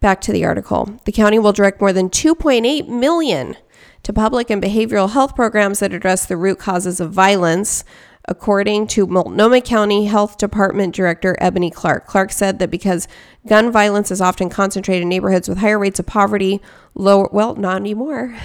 Back 0.00 0.20
to 0.22 0.32
the 0.32 0.44
article. 0.44 1.00
The 1.04 1.12
county 1.12 1.38
will 1.38 1.52
direct 1.52 1.80
more 1.80 1.92
than 1.92 2.08
2.8 2.08 2.88
million 2.88 3.56
to 4.02 4.12
public 4.12 4.50
and 4.50 4.62
behavioral 4.62 5.10
health 5.10 5.34
programs 5.34 5.80
that 5.80 5.92
address 5.92 6.26
the 6.26 6.36
root 6.36 6.58
causes 6.58 7.00
of 7.00 7.12
violence 7.12 7.84
according 8.28 8.86
to 8.86 9.06
Multnomah 9.06 9.60
County 9.62 10.06
Health 10.06 10.38
Department 10.38 10.94
Director 10.94 11.36
Ebony 11.40 11.70
Clark. 11.70 12.06
Clark 12.06 12.32
said 12.32 12.58
that 12.58 12.70
because 12.70 13.08
gun 13.46 13.72
violence 13.72 14.10
is 14.10 14.20
often 14.20 14.48
concentrated 14.48 15.02
in 15.02 15.08
neighborhoods 15.08 15.48
with 15.48 15.58
higher 15.58 15.78
rates 15.78 15.98
of 15.98 16.06
poverty, 16.06 16.60
lower, 16.94 17.28
well, 17.32 17.56
not 17.56 17.76
anymore. 17.76 18.36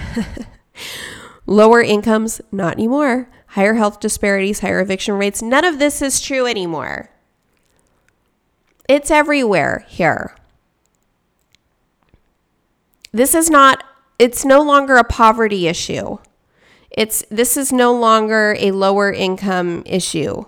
lower 1.46 1.82
incomes, 1.82 2.42
not 2.52 2.74
anymore. 2.74 3.30
Higher 3.50 3.76
health 3.76 4.00
disparities, 4.00 4.62
higher 4.62 4.82
eviction 4.82 5.16
rates, 5.16 5.42
none 5.42 5.66
of 5.66 5.80
this 5.80 6.02
is 6.02 6.20
true 6.22 6.46
anymore. 6.46 7.10
It's 8.88 9.12
everywhere 9.12 9.86
here. 9.88 10.36
This 13.12 13.34
is 13.34 13.50
not, 13.50 13.84
it's 14.18 14.46
no 14.46 14.62
longer 14.62 14.96
a 14.96 15.04
poverty 15.04 15.68
issue. 15.68 16.18
It's 16.90 17.26
this 17.30 17.58
is 17.58 17.74
no 17.74 17.94
longer 17.94 18.56
a 18.60 18.72
lower 18.72 19.12
income 19.12 19.84
issue. 19.86 20.46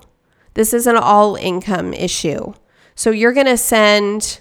This 0.53 0.74
is 0.74 0.88
an 0.88 0.95
all 0.95 1.36
income 1.36 1.93
issue. 1.93 2.53
So 2.95 3.11
you're 3.11 3.34
going 3.34 3.47
to 3.47 3.57
send 3.57 4.39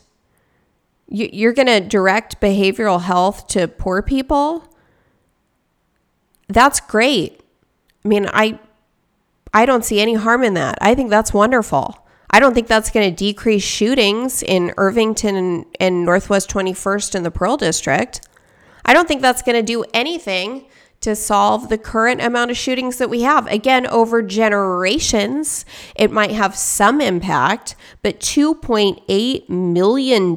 you're 1.08 1.52
going 1.52 1.66
to 1.66 1.80
direct 1.80 2.40
behavioral 2.40 3.02
health 3.02 3.46
to 3.48 3.68
poor 3.68 4.02
people. 4.02 4.72
That's 6.48 6.80
great. 6.80 7.40
I 8.04 8.08
mean, 8.08 8.28
I 8.32 8.58
I 9.52 9.66
don't 9.66 9.84
see 9.84 10.00
any 10.00 10.14
harm 10.14 10.42
in 10.42 10.54
that. 10.54 10.78
I 10.80 10.94
think 10.94 11.10
that's 11.10 11.32
wonderful. 11.34 12.06
I 12.30 12.40
don't 12.40 12.54
think 12.54 12.66
that's 12.66 12.90
going 12.90 13.08
to 13.08 13.16
decrease 13.16 13.62
shootings 13.62 14.42
in 14.42 14.72
Irvington 14.76 15.36
and, 15.36 15.66
and 15.80 16.04
Northwest 16.04 16.50
21st 16.50 17.14
in 17.14 17.22
the 17.22 17.30
Pearl 17.30 17.56
District. 17.56 18.20
I 18.86 18.94
don't 18.94 19.06
think 19.06 19.20
that's 19.20 19.42
going 19.42 19.56
to 19.56 19.62
do 19.62 19.84
anything 19.92 20.66
to 21.00 21.14
solve 21.14 21.68
the 21.68 21.76
current 21.76 22.22
amount 22.22 22.50
of 22.50 22.56
shootings 22.56 22.96
that 22.98 23.10
we 23.10 23.22
have. 23.22 23.46
Again, 23.48 23.86
over 23.88 24.22
generations, 24.22 25.66
it 25.94 26.10
might 26.10 26.30
have 26.30 26.56
some 26.56 27.00
impact, 27.00 27.76
but 28.02 28.20
$2.8 28.20 29.48
million. 29.48 30.36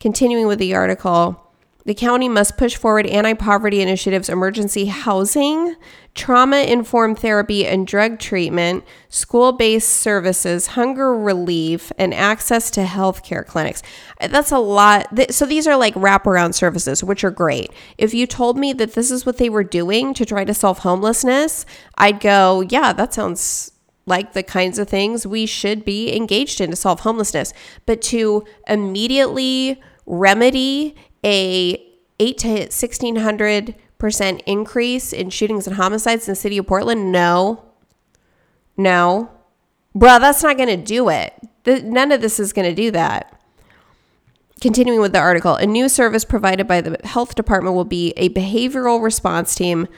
Continuing 0.00 0.46
with 0.46 0.58
the 0.58 0.74
article, 0.74 1.43
the 1.86 1.94
county 1.94 2.28
must 2.28 2.56
push 2.56 2.76
forward 2.76 3.06
anti 3.06 3.34
poverty 3.34 3.82
initiatives, 3.82 4.28
emergency 4.30 4.86
housing, 4.86 5.76
trauma 6.14 6.58
informed 6.58 7.18
therapy 7.18 7.66
and 7.66 7.86
drug 7.86 8.18
treatment, 8.18 8.84
school 9.10 9.52
based 9.52 9.90
services, 9.90 10.68
hunger 10.68 11.14
relief, 11.14 11.92
and 11.98 12.14
access 12.14 12.70
to 12.70 12.84
healthcare 12.84 13.44
clinics. 13.44 13.82
Uh, 14.20 14.28
that's 14.28 14.50
a 14.50 14.58
lot. 14.58 15.08
So 15.30 15.44
these 15.44 15.66
are 15.66 15.76
like 15.76 15.94
wraparound 15.94 16.54
services, 16.54 17.04
which 17.04 17.22
are 17.22 17.30
great. 17.30 17.70
If 17.98 18.14
you 18.14 18.26
told 18.26 18.56
me 18.56 18.72
that 18.72 18.94
this 18.94 19.10
is 19.10 19.26
what 19.26 19.36
they 19.36 19.50
were 19.50 19.64
doing 19.64 20.14
to 20.14 20.24
try 20.24 20.44
to 20.44 20.54
solve 20.54 20.78
homelessness, 20.78 21.66
I'd 21.98 22.20
go, 22.20 22.62
yeah, 22.62 22.94
that 22.94 23.12
sounds 23.12 23.72
like 24.06 24.32
the 24.32 24.42
kinds 24.42 24.78
of 24.78 24.88
things 24.88 25.26
we 25.26 25.46
should 25.46 25.84
be 25.84 26.14
engaged 26.14 26.60
in 26.60 26.70
to 26.70 26.76
solve 26.76 27.00
homelessness. 27.00 27.52
But 27.84 28.00
to 28.02 28.44
immediately 28.66 29.82
remedy 30.06 30.94
a 31.24 31.82
eight 32.20 32.38
to 32.38 32.70
sixteen 32.70 33.16
hundred 33.16 33.74
percent 33.98 34.42
increase 34.46 35.12
in 35.12 35.30
shootings 35.30 35.66
and 35.66 35.76
homicides 35.76 36.28
in 36.28 36.32
the 36.32 36.36
city 36.36 36.58
of 36.58 36.66
Portland? 36.66 37.10
No, 37.10 37.64
no, 38.76 39.30
bruh, 39.96 40.20
that's 40.20 40.42
not 40.42 40.56
going 40.56 40.68
to 40.68 40.76
do 40.76 41.08
it. 41.08 41.32
The, 41.64 41.82
none 41.82 42.12
of 42.12 42.20
this 42.20 42.38
is 42.38 42.52
going 42.52 42.68
to 42.68 42.74
do 42.74 42.90
that. 42.90 43.30
Continuing 44.60 45.00
with 45.00 45.12
the 45.12 45.18
article, 45.18 45.56
a 45.56 45.66
new 45.66 45.88
service 45.88 46.24
provided 46.24 46.66
by 46.66 46.80
the 46.80 46.98
health 47.04 47.34
department 47.34 47.74
will 47.74 47.84
be 47.84 48.12
a 48.16 48.28
behavioral 48.30 49.02
response 49.02 49.54
team 49.54 49.88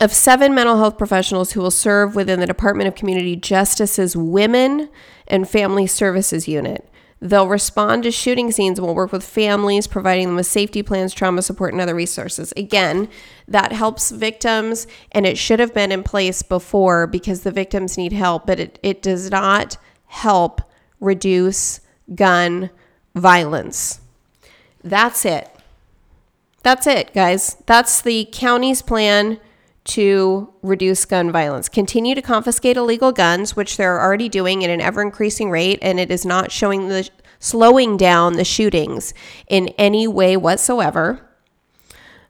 of 0.00 0.12
seven 0.12 0.54
mental 0.54 0.78
health 0.78 0.98
professionals 0.98 1.52
who 1.52 1.60
will 1.60 1.70
serve 1.70 2.14
within 2.14 2.40
the 2.40 2.46
Department 2.46 2.88
of 2.88 2.94
Community 2.94 3.36
Justice's 3.36 4.16
Women 4.16 4.88
and 5.26 5.48
Family 5.48 5.86
Services 5.86 6.48
Unit. 6.48 6.88
They'll 7.20 7.48
respond 7.48 8.02
to 8.02 8.10
shooting 8.10 8.52
scenes 8.52 8.78
and 8.78 8.86
will 8.86 8.94
work 8.94 9.12
with 9.12 9.24
families, 9.24 9.86
providing 9.86 10.26
them 10.26 10.36
with 10.36 10.46
safety 10.46 10.82
plans, 10.82 11.14
trauma 11.14 11.42
support, 11.42 11.72
and 11.72 11.80
other 11.80 11.94
resources. 11.94 12.52
Again, 12.56 13.08
that 13.48 13.72
helps 13.72 14.10
victims, 14.10 14.86
and 15.12 15.24
it 15.26 15.38
should 15.38 15.60
have 15.60 15.72
been 15.72 15.92
in 15.92 16.02
place 16.02 16.42
before 16.42 17.06
because 17.06 17.42
the 17.42 17.50
victims 17.50 17.96
need 17.96 18.12
help, 18.12 18.46
but 18.46 18.60
it, 18.60 18.78
it 18.82 19.00
does 19.00 19.30
not 19.30 19.78
help 20.06 20.60
reduce 21.00 21.80
gun 22.14 22.70
violence. 23.14 24.00
That's 24.82 25.24
it. 25.24 25.48
That's 26.62 26.86
it, 26.86 27.14
guys. 27.14 27.56
That's 27.66 28.02
the 28.02 28.28
county's 28.32 28.82
plan 28.82 29.38
to 29.84 30.52
reduce 30.62 31.04
gun 31.04 31.30
violence. 31.30 31.68
Continue 31.68 32.14
to 32.14 32.22
confiscate 32.22 32.76
illegal 32.76 33.12
guns, 33.12 33.54
which 33.54 33.76
they're 33.76 34.00
already 34.00 34.28
doing 34.28 34.64
at 34.64 34.70
an 34.70 34.80
ever 34.80 35.02
increasing 35.02 35.50
rate, 35.50 35.78
and 35.82 36.00
it 36.00 36.10
is 36.10 36.24
not 36.24 36.50
showing 36.50 36.88
the 36.88 37.08
slowing 37.38 37.98
down 37.98 38.34
the 38.34 38.44
shootings 38.44 39.12
in 39.48 39.68
any 39.76 40.08
way 40.08 40.36
whatsoever. 40.36 41.28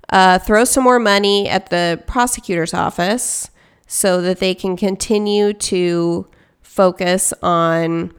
Uh, 0.08 0.38
throw 0.38 0.64
some 0.64 0.82
more 0.82 0.98
money 0.98 1.48
at 1.48 1.70
the 1.70 2.02
prosecutor's 2.06 2.74
office 2.74 3.48
so 3.86 4.20
that 4.20 4.40
they 4.40 4.54
can 4.54 4.76
continue 4.76 5.52
to 5.52 6.26
focus 6.62 7.32
on 7.42 8.12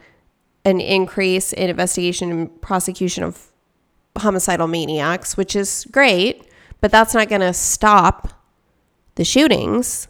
an 0.64 0.80
increase 0.80 1.52
in 1.54 1.70
investigation 1.70 2.32
and 2.32 2.62
prosecution 2.62 3.24
of 3.24 3.52
homicidal 4.18 4.68
maniacs, 4.68 5.36
which 5.36 5.56
is 5.56 5.86
great, 5.92 6.50
but 6.80 6.92
that's 6.92 7.14
not 7.14 7.28
going 7.28 7.42
to 7.42 7.54
stop 7.54 8.30
the 9.16 9.26
shootings, 9.26 10.08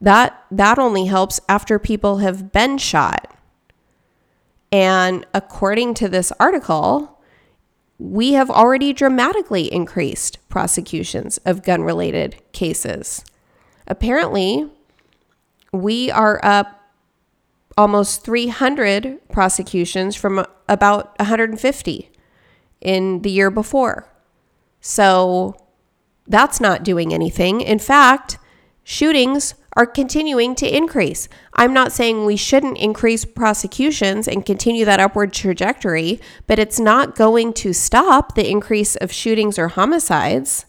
that 0.00 0.44
that 0.50 0.78
only 0.78 1.06
helps 1.06 1.40
after 1.48 1.78
people 1.78 2.18
have 2.18 2.52
been 2.52 2.78
shot. 2.78 3.36
And 4.70 5.26
according 5.34 5.94
to 5.94 6.08
this 6.08 6.32
article, 6.40 7.20
we 7.98 8.32
have 8.32 8.50
already 8.50 8.92
dramatically 8.92 9.72
increased 9.72 10.38
prosecutions 10.48 11.38
of 11.44 11.62
gun 11.62 11.82
related 11.82 12.36
cases. 12.52 13.24
Apparently, 13.86 14.68
we 15.72 16.10
are 16.10 16.40
up 16.42 16.80
almost 17.76 18.24
300 18.24 19.18
prosecutions 19.30 20.16
from 20.16 20.44
about 20.68 21.18
150 21.18 22.10
in 22.80 23.22
the 23.22 23.30
year 23.30 23.50
before. 23.50 24.08
So 24.80 25.56
that's 26.32 26.60
not 26.60 26.82
doing 26.82 27.14
anything. 27.14 27.60
In 27.60 27.78
fact, 27.78 28.38
shootings 28.82 29.54
are 29.74 29.86
continuing 29.86 30.54
to 30.56 30.76
increase. 30.76 31.28
I'm 31.54 31.72
not 31.72 31.92
saying 31.92 32.24
we 32.24 32.36
shouldn't 32.36 32.78
increase 32.78 33.24
prosecutions 33.24 34.28
and 34.28 34.44
continue 34.44 34.84
that 34.84 35.00
upward 35.00 35.32
trajectory, 35.32 36.20
but 36.46 36.58
it's 36.58 36.80
not 36.80 37.14
going 37.14 37.52
to 37.54 37.72
stop 37.72 38.34
the 38.34 38.48
increase 38.48 38.96
of 38.96 39.12
shootings 39.12 39.58
or 39.58 39.68
homicides. 39.68 40.66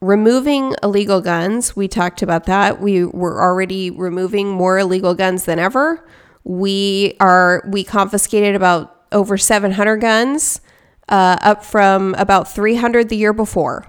Removing 0.00 0.74
illegal 0.82 1.20
guns, 1.20 1.74
we 1.74 1.88
talked 1.88 2.22
about 2.22 2.44
that. 2.46 2.80
We 2.80 3.04
were 3.04 3.42
already 3.42 3.90
removing 3.90 4.48
more 4.48 4.78
illegal 4.78 5.14
guns 5.14 5.44
than 5.44 5.58
ever. 5.58 6.06
We 6.44 7.16
are 7.20 7.64
we 7.68 7.84
confiscated 7.84 8.54
about 8.54 8.94
over 9.10 9.36
700 9.36 9.96
guns, 9.96 10.60
uh, 11.08 11.38
up 11.40 11.64
from 11.64 12.14
about 12.18 12.48
300 12.52 13.08
the 13.08 13.16
year 13.16 13.32
before. 13.32 13.86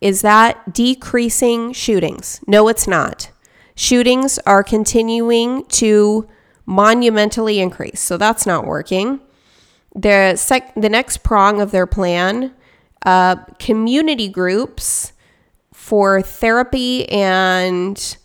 Is 0.00 0.22
that 0.22 0.72
decreasing 0.72 1.72
shootings? 1.72 2.40
No, 2.46 2.68
it's 2.68 2.86
not. 2.86 3.30
Shootings 3.74 4.38
are 4.40 4.62
continuing 4.62 5.64
to 5.66 6.28
monumentally 6.66 7.58
increase, 7.60 8.00
so 8.00 8.16
that's 8.16 8.46
not 8.46 8.66
working. 8.66 9.20
The 9.94 10.36
sec- 10.36 10.74
the 10.74 10.88
next 10.88 11.18
prong 11.22 11.60
of 11.60 11.70
their 11.70 11.86
plan, 11.86 12.52
uh, 13.04 13.36
community 13.58 14.28
groups 14.28 15.12
for 15.72 16.22
therapy 16.22 17.08
and 17.08 18.16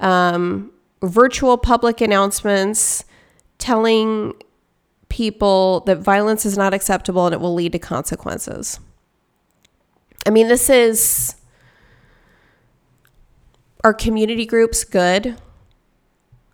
um, 0.00 0.70
virtual 1.02 1.56
public 1.56 2.00
announcements 2.00 3.04
telling 3.58 4.34
people 5.14 5.78
that 5.86 5.98
violence 5.98 6.44
is 6.44 6.58
not 6.58 6.74
acceptable 6.74 7.24
and 7.24 7.32
it 7.32 7.40
will 7.40 7.54
lead 7.54 7.70
to 7.70 7.78
consequences. 7.78 8.80
I 10.26 10.30
mean, 10.30 10.48
this 10.48 10.68
is 10.68 11.36
our 13.84 13.94
community 13.94 14.44
groups 14.44 14.82
good 14.82 15.36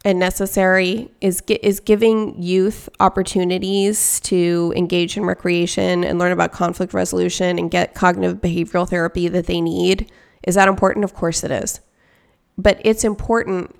and 0.04 0.18
necessary 0.18 1.10
is 1.22 1.42
is 1.48 1.80
giving 1.80 2.42
youth 2.42 2.90
opportunities 3.00 4.20
to 4.20 4.74
engage 4.76 5.16
in 5.16 5.24
recreation 5.24 6.04
and 6.04 6.18
learn 6.18 6.32
about 6.32 6.52
conflict 6.52 6.92
resolution 6.92 7.58
and 7.58 7.70
get 7.70 7.94
cognitive 7.94 8.42
behavioral 8.42 8.86
therapy 8.86 9.26
that 9.28 9.46
they 9.46 9.62
need 9.62 10.12
is 10.42 10.54
that 10.56 10.68
important? 10.68 11.04
Of 11.04 11.14
course 11.14 11.44
it 11.44 11.50
is. 11.50 11.80
But 12.58 12.78
it's 12.84 13.04
important 13.04 13.74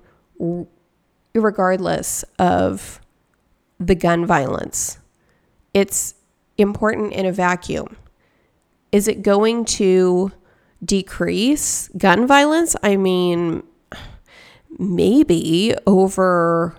regardless 1.35 2.23
of 2.39 2.99
the 3.81 3.95
gun 3.95 4.25
violence. 4.25 4.99
It's 5.73 6.15
important 6.57 7.13
in 7.13 7.25
a 7.25 7.31
vacuum. 7.31 7.97
Is 8.91 9.07
it 9.07 9.23
going 9.23 9.65
to 9.65 10.31
decrease 10.83 11.89
gun 11.97 12.27
violence? 12.27 12.75
I 12.83 12.97
mean, 12.97 13.63
maybe 14.77 15.75
over 15.87 16.75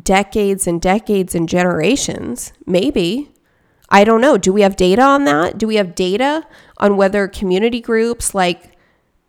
decades 0.00 0.66
and 0.66 0.80
decades 0.80 1.34
and 1.34 1.48
generations. 1.48 2.52
Maybe. 2.64 3.30
I 3.88 4.04
don't 4.04 4.20
know. 4.20 4.36
Do 4.36 4.52
we 4.52 4.62
have 4.62 4.76
data 4.76 5.02
on 5.02 5.24
that? 5.24 5.58
Do 5.58 5.66
we 5.66 5.76
have 5.76 5.94
data 5.94 6.46
on 6.78 6.96
whether 6.96 7.28
community 7.28 7.80
groups 7.80 8.34
like 8.34 8.76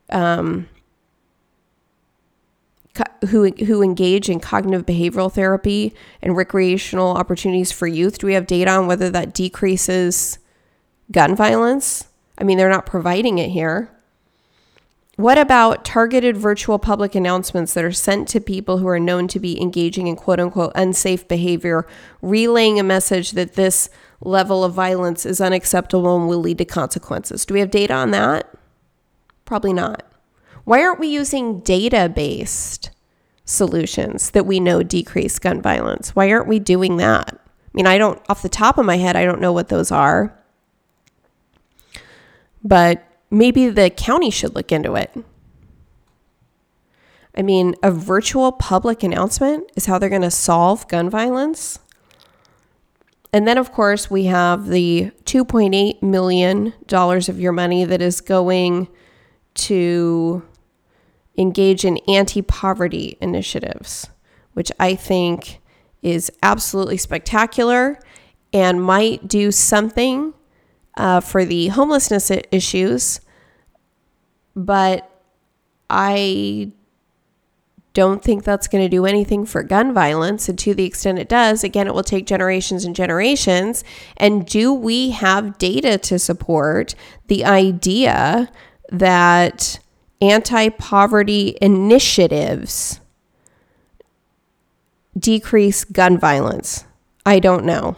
um, 0.10 0.68
who 3.30 3.52
who 3.52 3.82
engage 3.82 4.30
in 4.30 4.40
cognitive 4.40 4.86
behavioral 4.86 5.32
therapy 5.32 5.94
and 6.22 6.36
recreational 6.36 7.18
opportunities 7.18 7.72
for 7.72 7.88
youth? 7.88 8.20
Do 8.20 8.28
we 8.28 8.34
have 8.34 8.48
data 8.48 8.72
on 8.72 8.88
whether 8.88 9.10
that 9.10 9.34
decreases 9.34 10.40
gun 11.12 11.36
violence? 11.36 12.06
I 12.38 12.44
mean, 12.44 12.58
they're 12.58 12.70
not 12.70 12.86
providing 12.86 13.40
it 13.40 13.50
here. 13.50 13.92
What 15.18 15.40
about 15.40 15.84
targeted 15.84 16.38
virtual 16.38 16.78
public 16.78 17.16
announcements 17.16 17.74
that 17.74 17.84
are 17.84 17.92
sent 17.92 18.28
to 18.30 18.40
people 18.40 18.78
who 18.78 18.88
are 18.88 19.00
known 19.00 19.28
to 19.30 19.40
be 19.40 19.60
engaging 19.60 20.06
in 20.06 20.16
quote 20.16 20.40
unquote 20.40 20.72
unsafe 20.76 21.28
behavior, 21.28 21.88
relaying 22.22 22.80
a 22.80 22.84
message 22.84 23.32
that 23.32 23.54
this 23.54 23.90
level 24.22 24.64
of 24.64 24.74
violence 24.74 25.26
is 25.26 25.42
unacceptable 25.42 26.18
and 26.18 26.28
will 26.28 26.40
lead 26.40 26.60
to 26.60 26.66
consequences? 26.66 27.46
Do 27.46 27.56
we 27.56 27.62
have 27.62 27.72
data 27.72 27.96
on 27.96 28.12
that? 28.12 28.54
Probably 29.46 29.74
not. 29.74 30.07
Why 30.68 30.82
aren't 30.82 31.00
we 31.00 31.08
using 31.08 31.62
data 31.62 32.12
based 32.14 32.90
solutions 33.46 34.32
that 34.32 34.46
we 34.46 34.60
know 34.60 34.84
decrease 34.84 35.40
gun 35.40 35.62
violence? 35.62 36.14
Why 36.14 36.30
aren't 36.30 36.50
we 36.50 36.60
doing 36.60 36.98
that? 36.98 37.40
I 37.40 37.70
mean, 37.74 37.88
I 37.88 37.98
don't, 37.98 38.22
off 38.28 38.42
the 38.42 38.50
top 38.50 38.78
of 38.78 38.86
my 38.86 38.98
head, 38.98 39.16
I 39.16 39.24
don't 39.24 39.40
know 39.40 39.54
what 39.54 39.70
those 39.70 39.94
are. 39.94 40.38
But 42.66 43.02
maybe 43.32 43.70
the 43.70 43.90
county 43.90 44.30
should 44.30 44.56
look 44.56 44.74
into 44.74 44.96
it. 44.96 45.16
I 47.34 47.44
mean, 47.44 47.74
a 47.82 47.90
virtual 47.90 48.52
public 48.52 49.04
announcement 49.04 49.72
is 49.78 49.86
how 49.86 49.98
they're 49.98 50.10
going 50.10 50.22
to 50.24 50.30
solve 50.30 50.86
gun 50.90 51.10
violence. 51.10 51.80
And 53.32 53.48
then, 53.48 53.58
of 53.58 53.72
course, 53.72 54.12
we 54.12 54.26
have 54.26 54.68
the 54.68 55.12
$2.8 55.24 56.02
million 56.04 56.74
of 56.92 57.40
your 57.40 57.54
money 57.54 57.86
that 57.86 58.02
is 58.02 58.20
going 58.20 58.90
to 59.54 60.44
engage 61.38 61.86
in 61.86 61.98
anti 62.08 62.42
poverty 62.42 63.18
initiatives, 63.22 64.10
which 64.54 64.72
I 64.80 64.96
think 64.96 65.60
is 66.02 66.32
absolutely 66.42 66.98
spectacular 66.98 68.00
and 68.54 68.82
might 68.82 69.28
do 69.28 69.52
something 69.52 70.34
uh, 70.96 71.20
for 71.20 71.46
the 71.46 71.68
homelessness 71.68 72.32
issues. 72.52 73.22
But 74.56 75.10
I 75.90 76.72
don't 77.94 78.24
think 78.24 78.44
that's 78.44 78.68
going 78.68 78.84
to 78.84 78.90
do 78.90 79.08
anything 79.08 79.44
for 79.44 79.64
gun 79.64 79.92
violence. 79.92 80.48
And 80.48 80.60
to 80.60 80.76
the 80.76 80.86
extent 80.86 81.18
it 81.18 81.28
does, 81.28 81.64
again, 81.64 81.88
it 81.88 81.96
will 81.96 82.04
take 82.04 82.28
generations 82.28 82.86
and 82.86 82.96
generations. 82.96 83.84
And 84.18 84.46
do 84.46 84.72
we 84.72 85.10
have 85.12 85.58
data 85.58 85.98
to 86.00 86.20
support 86.20 86.94
the 87.26 87.44
idea 87.44 88.52
that 88.90 89.80
anti 90.22 90.70
poverty 90.70 91.58
initiatives 91.62 93.00
decrease 95.18 95.84
gun 95.84 96.18
violence? 96.18 96.86
I 97.26 97.40
don't 97.40 97.66
know. 97.66 97.96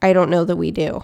I 0.00 0.12
don't 0.12 0.30
know 0.30 0.44
that 0.44 0.56
we 0.56 0.70
do. 0.70 1.02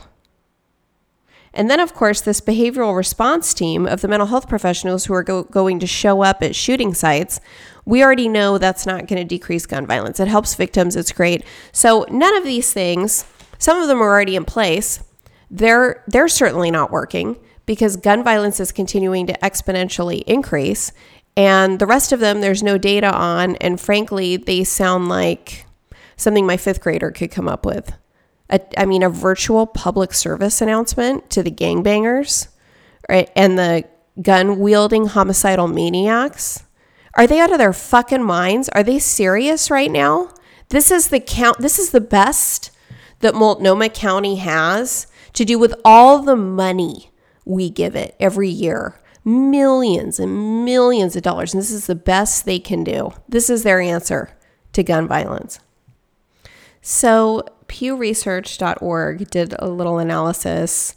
And 1.53 1.71
then, 1.71 1.79
of 1.79 1.95
course, 1.95 2.21
this 2.21 2.41
behavioral 2.41 2.97
response 2.97 3.55
team 3.55 3.87
of 3.87 4.01
the 4.01 4.09
mental 4.09 4.27
health 4.27 4.49
professionals 4.49 5.05
who 5.05 5.15
are 5.15 5.23
go- 5.23 5.45
going 5.45 5.79
to 5.79 5.87
show 5.87 6.23
up 6.23 6.43
at 6.43 6.57
shooting 6.57 6.95
sites, 6.95 7.41
we 7.85 8.03
already 8.03 8.29
know 8.29 8.59
that's 8.59 8.87
not 8.87 9.07
going 9.07 9.21
to 9.21 9.25
decrease 9.25 9.65
gun 9.65 9.87
violence. 9.87 10.19
It 10.19 10.27
helps 10.27 10.57
victims, 10.57 10.97
it's 10.97 11.13
great. 11.13 11.45
So, 11.71 12.07
none 12.11 12.37
of 12.37 12.43
these 12.43 12.73
things, 12.73 13.25
some 13.59 13.81
of 13.81 13.87
them 13.87 14.03
are 14.03 14.09
already 14.09 14.35
in 14.35 14.45
place. 14.45 15.01
They're, 15.49 16.03
they're 16.09 16.29
certainly 16.29 16.73
not 16.73 16.91
working 16.91 17.37
because 17.67 17.97
gun 17.97 18.23
violence 18.23 18.61
is 18.61 18.73
continuing 18.73 19.27
to 19.27 19.39
exponentially 19.43 20.23
increase. 20.27 20.93
And 21.37 21.79
the 21.79 21.87
rest 21.87 22.13
of 22.13 22.21
them, 22.21 22.41
there's 22.41 22.63
no 22.63 22.79
data 22.79 23.13
on. 23.13 23.57
And 23.57 23.81
frankly, 23.81 24.37
they 24.37 24.65
sound 24.65 25.09
like 25.09 25.67
something 26.17 26.47
my 26.47 26.57
fifth 26.57 26.81
grader 26.81 27.11
could 27.11 27.31
come 27.31 27.49
up 27.49 27.67
with. 27.67 27.93
A, 28.51 28.61
I 28.79 28.85
mean, 28.85 29.03
a 29.03 29.09
virtual 29.09 29.67
public 29.67 30.13
service 30.13 30.61
announcement 30.61 31.31
to 31.31 31.43
the 31.43 31.51
gangbangers 31.51 32.49
right, 33.09 33.31
and 33.35 33.59
the 33.59 33.85
gun 34.21 34.59
wielding 34.59 35.07
homicidal 35.07 35.69
maniacs. 35.69 36.65
Are 37.15 37.27
they 37.27 37.41
out 37.41 37.53
of 37.53 37.59
their 37.59 37.73
fucking 37.73 38.23
minds? 38.23 38.69
Are 38.71 38.83
they 38.83 38.99
serious 38.99 39.71
right 39.71 39.91
now? 39.91 40.31
This 40.71 40.91
is 40.91 41.09
the 41.09 41.21
count. 41.21 41.59
This 41.59 41.79
is 41.79 41.91
the 41.91 42.01
best 42.01 42.71
that 43.21 43.35
Multnomah 43.35 43.91
County 43.91 44.37
has 44.37 45.07
to 45.35 45.45
do 45.45 45.59
with 45.59 45.75
all 45.85 46.21
the 46.23 46.37
money 46.37 47.11
we 47.45 47.71
give 47.71 47.95
it 47.95 48.17
every 48.19 48.49
year 48.49 48.99
millions 49.25 50.21
and 50.21 50.65
millions 50.65 51.17
of 51.17 51.23
dollars. 51.23 51.55
And 51.55 51.63
this 51.63 51.71
is 51.71 51.87
the 51.87 51.95
best 51.95 52.45
they 52.45 52.59
can 52.59 52.85
do. 52.85 53.13
This 53.29 53.49
is 53.49 53.63
their 53.63 53.81
answer 53.81 54.31
to 54.73 54.83
gun 54.83 55.09
violence. 55.09 55.61
So, 56.83 57.45
pewresearch.org 57.67 59.31
did 59.31 59.55
a 59.59 59.69
little 59.69 59.99
analysis. 59.99 60.95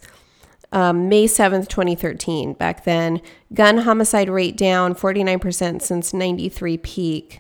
Um, 0.74 1.08
May 1.08 1.26
7th, 1.26 1.70
2013. 1.70 2.54
Back 2.54 2.84
then, 2.84 3.22
gun 3.54 3.80
homicide 3.80 4.30
rate 4.30 4.58
down 4.58 4.95
49% 4.95 5.82
since 5.82 6.14
93 6.14 6.78
peak. 6.78 7.39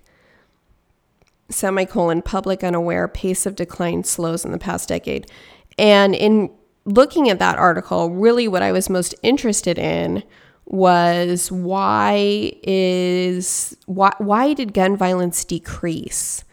Semicolon, 1.49 2.21
public 2.21 2.63
unaware, 2.63 3.07
pace 3.09 3.45
of 3.45 3.55
decline 3.55 4.05
slows 4.05 4.45
in 4.45 4.51
the 4.51 4.57
past 4.57 4.87
decade. 4.87 5.29
And 5.77 6.15
in 6.15 6.49
looking 6.87 7.29
at 7.29 7.39
that 7.39 7.59
article, 7.59 8.09
really 8.11 8.47
what 8.47 8.63
I 8.63 8.71
was 8.71 8.89
most 8.89 9.13
interested 9.21 9.77
in 9.77 10.23
was 10.65 11.51
why 11.51 12.51
is 12.63 13.77
why 13.85 14.11
why 14.17 14.53
did 14.53 14.73
gun 14.73 14.97
violence 14.97 15.45
decrease 15.45 16.43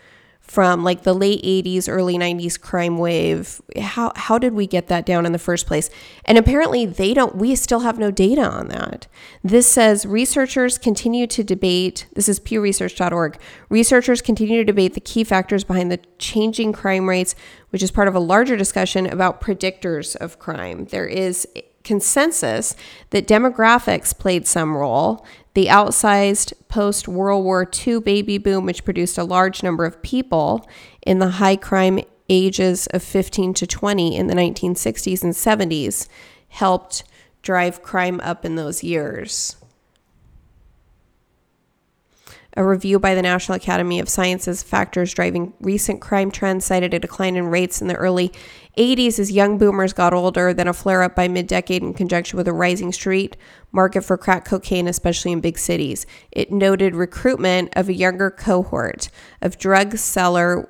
from 0.45 0.85
like 0.85 1.03
the 1.03 1.15
late 1.15 1.43
80s, 1.43 1.89
early 1.89 2.17
90s 2.17 2.61
crime 2.61 2.99
wave. 2.99 3.61
How 3.81 4.13
how 4.15 4.39
did 4.39 4.53
we 4.53 4.67
get 4.67 4.89
that 4.89 5.07
down 5.07 5.25
in 5.27 5.33
the 5.33 5.39
first 5.39 5.67
place? 5.67 5.89
And 6.27 6.37
apparently 6.37 6.85
they 6.87 7.15
don't 7.15 7.35
we 7.35 7.57
still 7.57 7.81
have 7.81 7.99
no 7.99 8.11
data 8.11 8.43
on 8.43 8.69
that. 8.69 9.07
This 9.43 9.67
says 9.67 10.05
researchers 10.05 10.79
continue 10.79 11.27
to 11.29 11.43
debate, 11.43 12.07
this 12.15 12.29
is 12.29 12.39
pewresearch.org. 12.39 13.39
Researchers 13.71 14.21
continue 14.21 14.59
to 14.59 14.65
debate 14.65 14.95
the 14.95 15.01
key 15.01 15.25
factors 15.25 15.65
behind 15.65 15.91
the 15.91 16.01
changing 16.19 16.73
crime 16.73 17.09
rates, 17.09 17.35
which 17.71 17.83
is 17.83 17.91
part 17.91 18.07
of 18.07 18.15
a 18.15 18.21
larger 18.21 18.57
discussion 18.57 19.07
about 19.07 19.41
predictors 19.41 20.15
of 20.17 20.39
crime. 20.39 20.85
There 20.87 21.07
is 21.07 21.49
consensus 21.85 22.75
that 23.11 23.29
demographics 23.29 24.17
played 24.17 24.47
some 24.47 24.77
role. 24.77 25.25
The 25.55 25.67
outsized 25.67 26.53
post 26.69 27.07
World 27.07 27.45
War 27.45 27.69
II 27.87 28.01
baby 28.01 28.39
boom, 28.39 28.67
which 28.67 28.85
produced 28.85 29.17
a 29.19 29.25
large 29.25 29.63
number 29.63 29.85
of 29.85 30.03
people 30.03 30.69
in 31.07 31.21
the 31.21 31.31
high 31.31 31.57
crime 31.57 32.01
ages 32.29 32.87
of 32.89 33.03
15 33.03 33.55
to 33.55 33.67
20 33.67 34.17
in 34.17 34.27
the 34.27 34.35
1960s 34.35 35.23
and 35.23 35.33
70s, 35.33 36.09
helped 36.49 37.05
drive 37.43 37.83
crime 37.83 38.21
up 38.21 38.45
in 38.45 38.57
those 38.57 38.83
years. 38.83 39.57
A 42.57 42.65
review 42.65 43.01
by 43.01 43.17
the 43.17 43.23
National 43.23 43.57
Academy 43.57 43.99
of 43.99 44.09
Sciences 44.09 44.63
factors 44.63 45.13
driving 45.13 45.55
recent 45.61 46.01
crime 46.01 46.31
trends 46.31 46.65
cited 46.65 46.95
a 46.95 47.01
decline 47.01 47.35
in 47.35 47.49
rates 47.49 47.83
in 47.83 47.89
the 47.89 47.97
early 47.97 48.33
80s 48.79 49.19
as 49.19 49.33
young 49.33 49.59
boomers 49.59 49.93
got 49.93 50.15
older, 50.15 50.55
then 50.55 50.69
a 50.69 50.73
flare 50.73 51.03
up 51.03 51.17
by 51.17 51.27
mid 51.27 51.49
decade 51.49 51.83
in 51.83 51.95
conjunction 51.95 52.37
with 52.37 52.47
a 52.47 52.53
rising 52.53 52.93
street 52.93 53.37
market 53.73 54.03
for 54.03 54.17
crack 54.17 54.45
cocaine, 54.45 54.87
especially 54.87 55.33
in 55.33 55.41
big 55.41 55.59
cities. 55.59 56.07
It 56.31 56.53
noted 56.53 56.95
recruitment 56.95 57.73
of 57.75 57.89
a 57.89 57.93
younger 57.93 58.31
cohort 58.31 59.11
of 59.43 59.59
drug 59.59 59.97
seller 59.97 60.69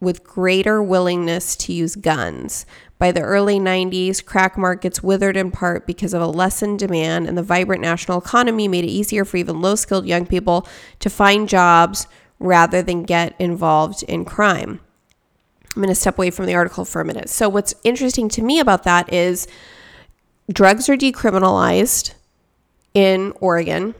with 0.00 0.24
greater 0.24 0.82
willingness 0.82 1.56
to 1.56 1.72
use 1.72 1.96
guns. 1.96 2.66
By 3.02 3.10
the 3.10 3.22
early 3.22 3.58
90s, 3.58 4.24
crack 4.24 4.56
markets 4.56 5.02
withered 5.02 5.36
in 5.36 5.50
part 5.50 5.88
because 5.88 6.14
of 6.14 6.22
a 6.22 6.26
lessened 6.28 6.78
demand, 6.78 7.26
and 7.26 7.36
the 7.36 7.42
vibrant 7.42 7.82
national 7.82 8.18
economy 8.18 8.68
made 8.68 8.84
it 8.84 8.90
easier 8.90 9.24
for 9.24 9.38
even 9.38 9.60
low 9.60 9.74
skilled 9.74 10.06
young 10.06 10.24
people 10.24 10.68
to 11.00 11.10
find 11.10 11.48
jobs 11.48 12.06
rather 12.38 12.80
than 12.80 13.02
get 13.02 13.34
involved 13.40 14.04
in 14.04 14.24
crime. 14.24 14.78
I'm 15.74 15.82
going 15.82 15.88
to 15.88 15.96
step 15.96 16.16
away 16.16 16.30
from 16.30 16.46
the 16.46 16.54
article 16.54 16.84
for 16.84 17.00
a 17.00 17.04
minute. 17.04 17.28
So, 17.28 17.48
what's 17.48 17.74
interesting 17.82 18.28
to 18.28 18.40
me 18.40 18.60
about 18.60 18.84
that 18.84 19.12
is 19.12 19.48
drugs 20.48 20.88
are 20.88 20.96
decriminalized 20.96 22.14
in 22.94 23.32
Oregon, 23.40 23.96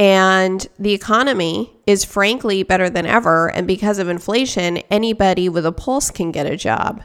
and 0.00 0.66
the 0.80 0.94
economy 0.94 1.70
is 1.86 2.04
frankly 2.04 2.64
better 2.64 2.90
than 2.90 3.06
ever. 3.06 3.52
And 3.52 3.68
because 3.68 4.00
of 4.00 4.08
inflation, 4.08 4.78
anybody 4.90 5.48
with 5.48 5.64
a 5.64 5.70
pulse 5.70 6.10
can 6.10 6.32
get 6.32 6.46
a 6.46 6.56
job. 6.56 7.04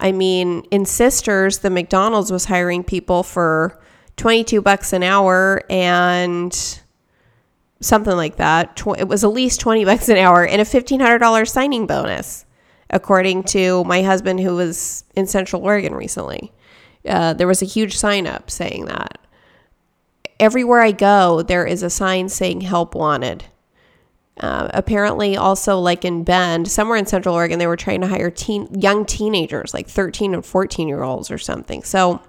I 0.00 0.12
mean, 0.12 0.62
in 0.70 0.84
Sisters, 0.84 1.58
the 1.58 1.70
McDonald's 1.70 2.30
was 2.30 2.44
hiring 2.44 2.84
people 2.84 3.22
for 3.22 3.80
22 4.16 4.60
bucks 4.62 4.92
an 4.92 5.02
hour 5.02 5.62
and 5.68 6.80
something 7.80 8.16
like 8.16 8.36
that. 8.36 8.80
It 8.98 9.08
was 9.08 9.24
at 9.24 9.32
least 9.32 9.60
20 9.60 9.84
bucks 9.86 10.08
an 10.08 10.16
hour 10.16 10.46
and 10.46 10.60
a 10.60 10.64
$1,500 10.64 11.48
signing 11.48 11.86
bonus 11.86 12.44
according 12.90 13.42
to 13.44 13.84
my 13.84 14.02
husband 14.02 14.40
who 14.40 14.56
was 14.56 15.04
in 15.14 15.26
Central 15.26 15.62
Oregon 15.62 15.94
recently. 15.94 16.52
Uh, 17.06 17.34
there 17.34 17.46
was 17.46 17.62
a 17.62 17.66
huge 17.66 17.96
sign 17.96 18.26
up 18.26 18.50
saying 18.50 18.86
that. 18.86 19.18
Everywhere 20.40 20.80
I 20.80 20.92
go, 20.92 21.42
there 21.42 21.66
is 21.66 21.82
a 21.82 21.90
sign 21.90 22.28
saying 22.28 22.62
help 22.62 22.94
wanted. 22.94 23.44
Uh, 24.40 24.68
apparently, 24.72 25.36
also 25.36 25.78
like 25.78 26.04
in 26.04 26.24
Bend, 26.24 26.68
somewhere 26.68 26.96
in 26.96 27.06
Central 27.06 27.34
Oregon, 27.34 27.58
they 27.58 27.66
were 27.66 27.76
trying 27.76 28.00
to 28.00 28.06
hire 28.06 28.30
teen, 28.30 28.68
young 28.78 29.04
teenagers, 29.04 29.74
like 29.74 29.88
13 29.88 30.34
and 30.34 30.44
14 30.44 30.88
year 30.88 31.02
olds 31.02 31.30
or 31.30 31.38
something. 31.38 31.82
So, 31.82 32.20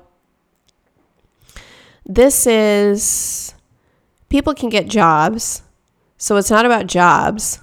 this 2.05 2.47
is 2.47 3.53
people 4.30 4.53
can 4.53 4.70
get 4.70 4.88
jobs. 4.88 5.62
So, 6.18 6.38
it's 6.38 6.51
not 6.51 6.66
about 6.66 6.88
jobs. 6.88 7.60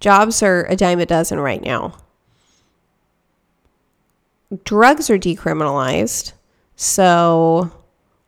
Jobs 0.00 0.42
are 0.42 0.64
a 0.66 0.76
dime 0.76 1.00
a 1.00 1.06
dozen 1.06 1.40
right 1.40 1.62
now 1.62 1.94
drugs 4.64 5.10
are 5.10 5.18
decriminalized. 5.18 6.32
So 6.76 7.70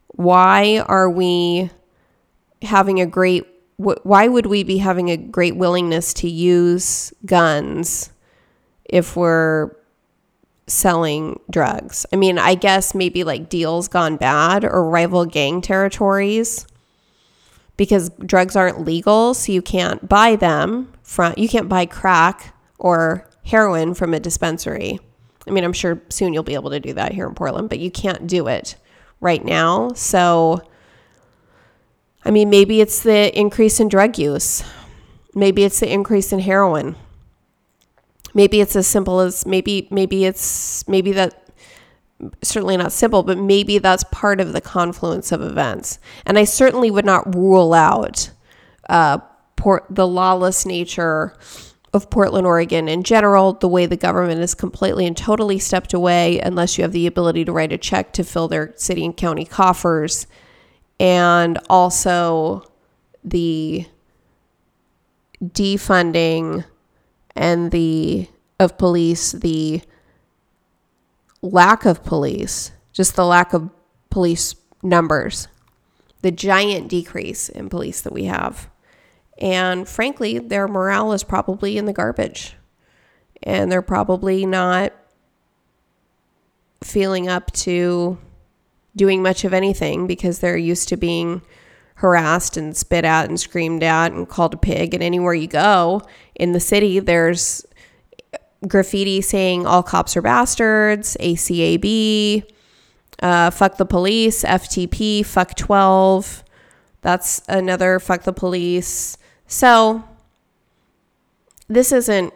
why 0.08 0.78
are 0.86 1.08
we 1.08 1.70
having 2.62 3.00
a 3.00 3.06
great 3.06 3.46
why 3.80 4.28
would 4.28 4.46
we 4.46 4.62
be 4.62 4.78
having 4.78 5.10
a 5.10 5.16
great 5.16 5.56
willingness 5.56 6.12
to 6.14 6.28
use 6.28 7.12
guns 7.24 8.10
if 8.84 9.16
we're 9.16 9.70
selling 10.66 11.40
drugs? 11.50 12.04
I 12.12 12.16
mean, 12.16 12.38
I 12.38 12.54
guess 12.54 12.94
maybe 12.94 13.24
like 13.24 13.48
deals 13.48 13.88
gone 13.88 14.16
bad 14.16 14.64
or 14.64 14.88
rival 14.88 15.24
gang 15.24 15.60
territories 15.60 16.66
because 17.76 18.10
drugs 18.26 18.56
aren't 18.56 18.84
legal, 18.84 19.32
so 19.32 19.52
you 19.52 19.62
can't 19.62 20.06
buy 20.08 20.36
them 20.36 20.92
from 21.02 21.32
you 21.36 21.48
can't 21.48 21.68
buy 21.68 21.86
crack 21.86 22.54
or 22.78 23.26
heroin 23.44 23.94
from 23.94 24.12
a 24.12 24.20
dispensary. 24.20 24.98
I 25.46 25.50
mean, 25.50 25.64
I'm 25.64 25.72
sure 25.72 26.02
soon 26.10 26.34
you'll 26.34 26.42
be 26.42 26.54
able 26.54 26.70
to 26.70 26.80
do 26.80 26.92
that 26.94 27.12
here 27.12 27.26
in 27.26 27.34
Portland, 27.34 27.70
but 27.70 27.78
you 27.78 27.90
can't 27.90 28.26
do 28.26 28.46
it 28.46 28.76
right 29.20 29.44
now. 29.44 29.92
So, 29.94 30.60
I 32.24 32.30
mean, 32.30 32.50
maybe 32.50 32.80
it's 32.80 33.02
the 33.02 33.36
increase 33.38 33.80
in 33.80 33.88
drug 33.88 34.18
use. 34.18 34.62
Maybe 35.34 35.64
it's 35.64 35.80
the 35.80 35.92
increase 35.92 36.32
in 36.32 36.40
heroin. 36.40 36.96
Maybe 38.34 38.60
it's 38.60 38.76
as 38.76 38.86
simple 38.86 39.20
as 39.20 39.46
maybe, 39.46 39.88
maybe 39.90 40.24
it's, 40.24 40.86
maybe 40.86 41.12
that, 41.12 41.50
certainly 42.42 42.76
not 42.76 42.92
simple, 42.92 43.22
but 43.22 43.38
maybe 43.38 43.78
that's 43.78 44.04
part 44.12 44.40
of 44.40 44.52
the 44.52 44.60
confluence 44.60 45.32
of 45.32 45.40
events. 45.40 45.98
And 46.26 46.38
I 46.38 46.44
certainly 46.44 46.90
would 46.90 47.06
not 47.06 47.34
rule 47.34 47.72
out 47.72 48.30
uh, 48.88 49.18
port, 49.56 49.86
the 49.88 50.06
lawless 50.06 50.66
nature 50.66 51.34
of 51.92 52.08
Portland, 52.10 52.46
Oregon 52.46 52.88
in 52.88 53.02
general, 53.02 53.54
the 53.54 53.68
way 53.68 53.86
the 53.86 53.96
government 53.96 54.40
is 54.40 54.54
completely 54.54 55.06
and 55.06 55.16
totally 55.16 55.58
stepped 55.58 55.92
away 55.92 56.38
unless 56.38 56.78
you 56.78 56.82
have 56.82 56.92
the 56.92 57.06
ability 57.06 57.44
to 57.44 57.52
write 57.52 57.72
a 57.72 57.78
check 57.78 58.12
to 58.12 58.22
fill 58.22 58.46
their 58.46 58.72
city 58.76 59.04
and 59.04 59.16
county 59.16 59.44
coffers, 59.44 60.26
and 61.00 61.58
also 61.70 62.62
the 63.24 63.86
defunding 65.42 66.64
and 67.34 67.72
the 67.72 68.28
of 68.60 68.76
police, 68.76 69.32
the 69.32 69.80
lack 71.40 71.86
of 71.86 72.04
police, 72.04 72.72
just 72.92 73.16
the 73.16 73.24
lack 73.24 73.54
of 73.54 73.70
police 74.10 74.54
numbers, 74.82 75.48
the 76.20 76.30
giant 76.30 76.88
decrease 76.88 77.48
in 77.48 77.70
police 77.70 78.02
that 78.02 78.12
we 78.12 78.24
have. 78.24 78.68
And 79.38 79.88
frankly, 79.88 80.38
their 80.38 80.68
morale 80.68 81.14
is 81.14 81.24
probably 81.24 81.78
in 81.78 81.86
the 81.86 81.94
garbage. 81.94 82.56
And 83.42 83.72
they're 83.72 83.80
probably 83.80 84.44
not 84.44 84.92
feeling 86.84 87.26
up 87.26 87.50
to 87.52 88.18
doing 88.96 89.22
much 89.22 89.44
of 89.44 89.52
anything 89.52 90.06
because 90.06 90.40
they're 90.40 90.56
used 90.56 90.88
to 90.88 90.96
being 90.96 91.42
harassed 91.94 92.56
and 92.56 92.76
spit 92.76 93.04
at 93.04 93.28
and 93.28 93.38
screamed 93.38 93.82
at 93.82 94.12
and 94.12 94.28
called 94.28 94.54
a 94.54 94.56
pig. 94.56 94.94
And 94.94 95.02
anywhere 95.02 95.34
you 95.34 95.46
go 95.46 96.02
in 96.34 96.52
the 96.52 96.60
city, 96.60 96.98
there's 96.98 97.64
graffiti 98.66 99.20
saying 99.20 99.66
all 99.66 99.82
cops 99.82 100.16
are 100.16 100.22
bastards, 100.22 101.16
ACAB, 101.20 102.44
uh, 103.22 103.50
fuck 103.50 103.76
the 103.76 103.84
police, 103.84 104.44
FTP, 104.44 105.24
fuck 105.24 105.54
12. 105.54 106.42
That's 107.02 107.42
another 107.48 107.98
fuck 107.98 108.22
the 108.22 108.32
police. 108.32 109.16
So, 109.46 110.04
this 111.68 111.92
isn't 111.92 112.32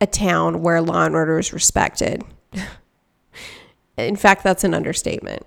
a 0.00 0.06
town 0.06 0.62
where 0.62 0.80
law 0.82 1.04
and 1.04 1.14
order 1.14 1.38
is 1.38 1.52
respected. 1.52 2.22
In 3.96 4.16
fact, 4.16 4.42
that's 4.42 4.64
an 4.64 4.74
understatement. 4.74 5.46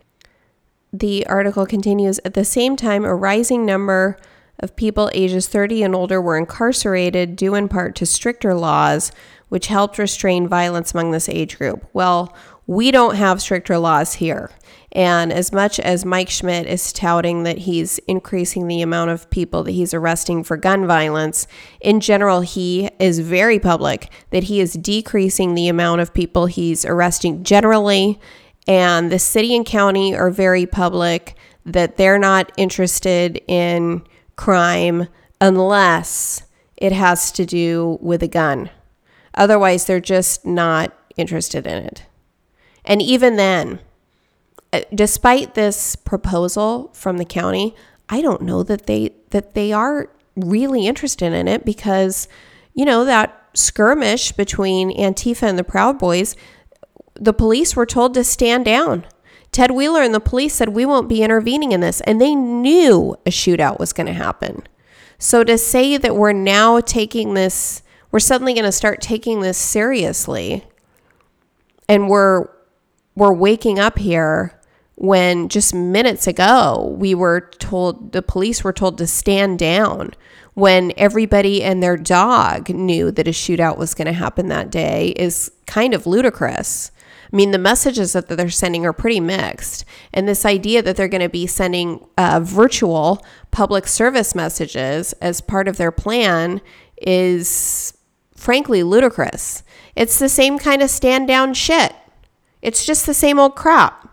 The 0.92 1.26
article 1.28 1.66
continues 1.66 2.20
At 2.26 2.34
the 2.34 2.46
same 2.46 2.76
time, 2.76 3.06
a 3.06 3.14
rising 3.14 3.66
number 3.66 4.18
of 4.60 4.76
people 4.76 5.10
ages 5.14 5.48
30 5.48 5.84
and 5.84 5.96
older 5.96 6.22
were 6.22 6.38
incarcerated 6.38 7.36
due 7.36 7.56
in 7.56 7.70
part 7.70 7.96
to 7.96 8.06
stricter 8.06 8.54
laws, 8.54 9.12
which 9.50 9.68
helped 9.68 9.98
restrain 9.98 10.48
violence 10.48 10.94
among 10.94 11.12
this 11.12 11.30
age 11.30 11.58
group. 11.58 11.88
Well, 11.94 12.36
we 12.68 12.92
don't 12.92 13.16
have 13.16 13.42
stricter 13.42 13.78
laws 13.78 14.14
here. 14.14 14.52
And 14.92 15.32
as 15.32 15.52
much 15.52 15.80
as 15.80 16.06
Mike 16.06 16.30
Schmidt 16.30 16.66
is 16.66 16.92
touting 16.92 17.44
that 17.44 17.60
he's 17.60 18.00
increasing 18.08 18.68
the 18.68 18.82
amount 18.82 19.12
of 19.12 19.30
people 19.30 19.64
that 19.64 19.72
he's 19.72 19.94
arresting 19.94 20.44
for 20.44 20.58
gun 20.58 20.88
violence, 20.88 21.48
in 21.80 22.00
general, 22.00 22.42
he 22.42 22.90
is 23.00 23.20
very 23.20 23.60
public 23.60 24.12
that 24.32 24.46
he 24.46 24.60
is 24.60 24.74
decreasing 24.74 25.54
the 25.54 25.68
amount 25.68 26.02
of 26.02 26.14
people 26.14 26.48
he's 26.48 26.86
arresting 26.86 27.44
generally. 27.44 28.20
And 28.70 29.12
the 29.12 29.18
city 29.18 29.56
and 29.56 29.66
county 29.66 30.16
are 30.16 30.30
very 30.30 30.68
public 30.68 31.36
that 31.66 31.98
they're 31.98 32.20
not 32.20 32.52
interested 32.56 33.42
in 33.48 34.04
crime 34.36 35.08
unless 35.42 36.44
it 36.78 36.92
has 36.92 37.32
to 37.32 37.48
do 37.48 37.98
with 38.00 38.22
a 38.22 38.28
gun. 38.28 38.70
Otherwise, 39.34 39.86
they're 39.86 40.00
just 40.00 40.46
not 40.46 40.96
interested 41.18 41.66
in 41.66 41.84
it. 41.84 42.06
And 42.86 43.02
even 43.02 43.38
then, 43.38 43.80
uh, 44.72 44.82
despite 44.94 45.56
this 45.56 45.96
proposal 45.96 46.92
from 46.94 47.18
the 47.18 47.26
county, 47.26 47.76
I 48.08 48.22
don't 48.22 48.44
know 48.44 48.62
that 48.62 48.86
they 48.86 49.14
that 49.32 49.56
they 49.56 49.74
are 49.74 50.10
really 50.36 50.86
interested 50.86 51.34
in 51.34 51.48
it 51.48 51.66
because 51.66 52.28
you 52.76 52.86
know 52.86 53.04
that 53.04 53.36
skirmish 53.54 54.32
between 54.32 54.96
Antifa 54.96 55.44
and 55.44 55.58
the 55.58 55.64
Proud 55.64 55.98
Boys, 55.98 56.36
the 57.20 57.34
police 57.34 57.76
were 57.76 57.86
told 57.86 58.14
to 58.14 58.24
stand 58.24 58.66
down. 58.66 59.06
Ted 59.52 59.72
Wheeler 59.72 60.02
and 60.02 60.14
the 60.14 60.20
police 60.20 60.54
said 60.54 60.70
we 60.70 60.86
won't 60.86 61.10
be 61.10 61.24
intervening 61.24 61.72
in 61.72 61.82
this 61.82 62.02
and 62.02 62.22
they 62.22 62.36
knew 62.36 63.16
a 63.26 63.30
shootout 63.30 63.80
was 63.80 63.94
going 63.94 64.08
to 64.08 64.14
happen. 64.14 64.64
So 65.18 65.44
to 65.44 65.58
say 65.58 65.98
that 65.98 66.16
we're 66.16 66.34
now 66.34 66.80
taking 66.80 67.34
this 67.34 67.82
we're 68.12 68.20
suddenly 68.20 68.54
going 68.54 68.66
to 68.66 68.72
start 68.72 69.02
taking 69.02 69.42
this 69.42 69.58
seriously 69.58 70.66
and 71.88 72.10
we're 72.10 72.48
we're 73.16 73.34
waking 73.34 73.80
up 73.80 74.00
here 74.00 74.60
when 74.96 75.48
just 75.50 75.74
minutes 75.74 76.28
ago 76.28 76.96
we 76.98 77.16
were 77.16 77.42
told 77.60 78.12
the 78.12 78.22
police 78.22 78.64
were 78.64 78.74
told 78.74 78.98
to 78.98 79.08
stand 79.08 79.60
down 79.60 80.14
when 80.54 80.92
everybody 80.98 81.64
and 81.64 81.82
their 81.82 81.98
dog 81.98 82.70
knew 82.70 83.12
that 83.12 83.28
a 83.28 83.32
shootout 83.32 83.78
was 83.78 83.94
going 83.94 84.08
to 84.08 84.14
happen 84.14 84.48
that 84.50 84.70
day 84.70 85.10
is 85.16 85.52
kind 85.68 85.94
of 85.94 86.06
ludicrous. 86.06 86.92
I 87.32 87.36
mean, 87.36 87.52
the 87.52 87.60
messages 87.60 88.14
that 88.14 88.28
they're 88.28 88.50
sending 88.50 88.86
are 88.86 88.94
pretty 88.94 89.20
mixed. 89.20 89.86
And 90.14 90.28
this 90.28 90.46
idea 90.46 90.82
that 90.82 90.96
they're 90.96 91.08
going 91.08 91.22
to 91.22 91.30
be 91.30 91.46
sending 91.46 92.06
uh, 92.18 92.40
virtual 92.44 93.24
public 93.52 93.88
service 93.88 94.34
messages 94.34 95.14
as 95.14 95.42
part 95.42 95.68
of 95.68 95.78
their 95.78 95.92
plan 95.92 96.60
is 97.02 97.94
frankly 98.36 98.82
ludicrous. 98.82 99.64
It's 99.96 100.18
the 100.18 100.30
same 100.30 100.58
kind 100.58 100.82
of 100.82 100.90
stand 100.90 101.28
down 101.28 101.54
shit. 101.54 101.94
It's 102.62 102.86
just 102.86 103.06
the 103.06 103.14
same 103.14 103.40
old 103.40 103.56
crap. 103.56 104.08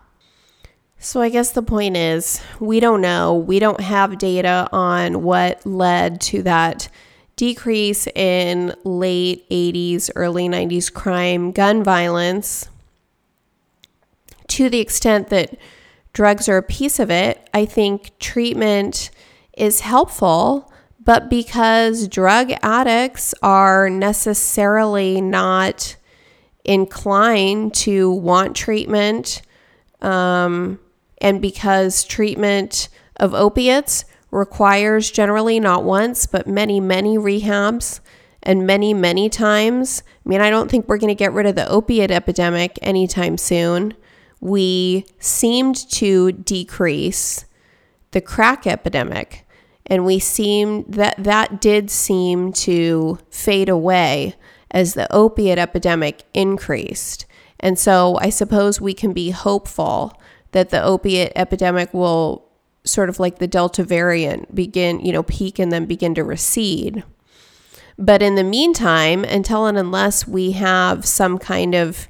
So 0.99 1.21
I 1.21 1.29
guess 1.29 1.51
the 1.51 1.61
point 1.61 1.95
is 1.97 2.41
we 2.59 2.79
don't 2.79 3.01
know. 3.01 3.35
We 3.35 3.59
don't 3.59 3.79
have 3.81 4.17
data 4.17 4.67
on 4.71 5.23
what 5.23 5.65
led 5.65 6.21
to 6.21 6.43
that 6.43 6.89
decrease 7.35 8.07
in 8.07 8.73
late 8.83 9.47
80s, 9.49 10.09
early 10.15 10.49
90s 10.49 10.91
crime, 10.91 11.51
gun 11.51 11.83
violence. 11.83 12.67
To 14.57 14.71
the 14.71 14.79
extent 14.79 15.29
that 15.29 15.55
drugs 16.13 16.49
are 16.49 16.57
a 16.57 16.63
piece 16.63 16.99
of 16.99 17.11
it, 17.11 17.47
I 17.53 17.65
think 17.65 18.17
treatment 18.17 19.11
is 19.55 19.81
helpful, 19.81 20.73
but 20.99 21.29
because 21.29 22.07
drug 22.07 22.51
addicts 22.63 23.35
are 23.43 23.87
necessarily 23.87 25.21
not 25.21 25.95
inclined 26.65 27.75
to 27.75 28.11
want 28.11 28.55
treatment, 28.55 29.43
um, 30.01 30.79
and 31.21 31.39
because 31.39 32.03
treatment 32.03 32.89
of 33.17 33.35
opiates 33.35 34.05
requires 34.31 35.11
generally 35.11 35.59
not 35.59 35.83
once, 35.83 36.25
but 36.25 36.47
many, 36.47 36.79
many 36.79 37.15
rehabs 37.15 37.99
and 38.41 38.65
many, 38.65 38.91
many 38.91 39.29
times. 39.29 40.01
I 40.25 40.29
mean, 40.29 40.41
I 40.41 40.49
don't 40.49 40.71
think 40.71 40.87
we're 40.87 40.97
going 40.97 41.09
to 41.09 41.15
get 41.15 41.33
rid 41.33 41.45
of 41.45 41.53
the 41.53 41.69
opiate 41.69 42.09
epidemic 42.09 42.79
anytime 42.81 43.37
soon. 43.37 43.93
We 44.39 45.05
seemed 45.19 45.75
to 45.91 46.31
decrease 46.31 47.45
the 48.11 48.21
crack 48.21 48.67
epidemic, 48.67 49.47
and 49.85 50.05
we 50.05 50.19
seemed 50.19 50.93
that 50.93 51.23
that 51.23 51.61
did 51.61 51.89
seem 51.89 52.53
to 52.53 53.19
fade 53.29 53.69
away 53.69 54.35
as 54.71 54.93
the 54.93 55.11
opiate 55.13 55.57
epidemic 55.57 56.23
increased. 56.33 57.25
And 57.59 57.79
so 57.79 58.17
I 58.21 58.29
suppose 58.29 58.79
we 58.79 58.93
can 58.93 59.13
be 59.13 59.31
hopeful 59.31 60.19
that 60.51 60.69
the 60.69 60.83
opiate 60.83 61.31
epidemic 61.35 61.93
will 61.93 62.47
sort 62.83 63.09
of 63.09 63.19
like 63.19 63.39
the 63.39 63.47
Delta 63.47 63.83
variant 63.83 64.53
begin, 64.53 64.99
you 64.99 65.11
know, 65.11 65.23
peak 65.23 65.59
and 65.59 65.71
then 65.71 65.85
begin 65.85 66.15
to 66.15 66.23
recede. 66.23 67.03
But 67.97 68.21
in 68.21 68.35
the 68.35 68.43
meantime, 68.43 69.23
until 69.23 69.65
and 69.65 69.77
unless 69.77 70.27
we 70.27 70.51
have 70.51 71.05
some 71.05 71.37
kind 71.37 71.73
of 71.73 72.07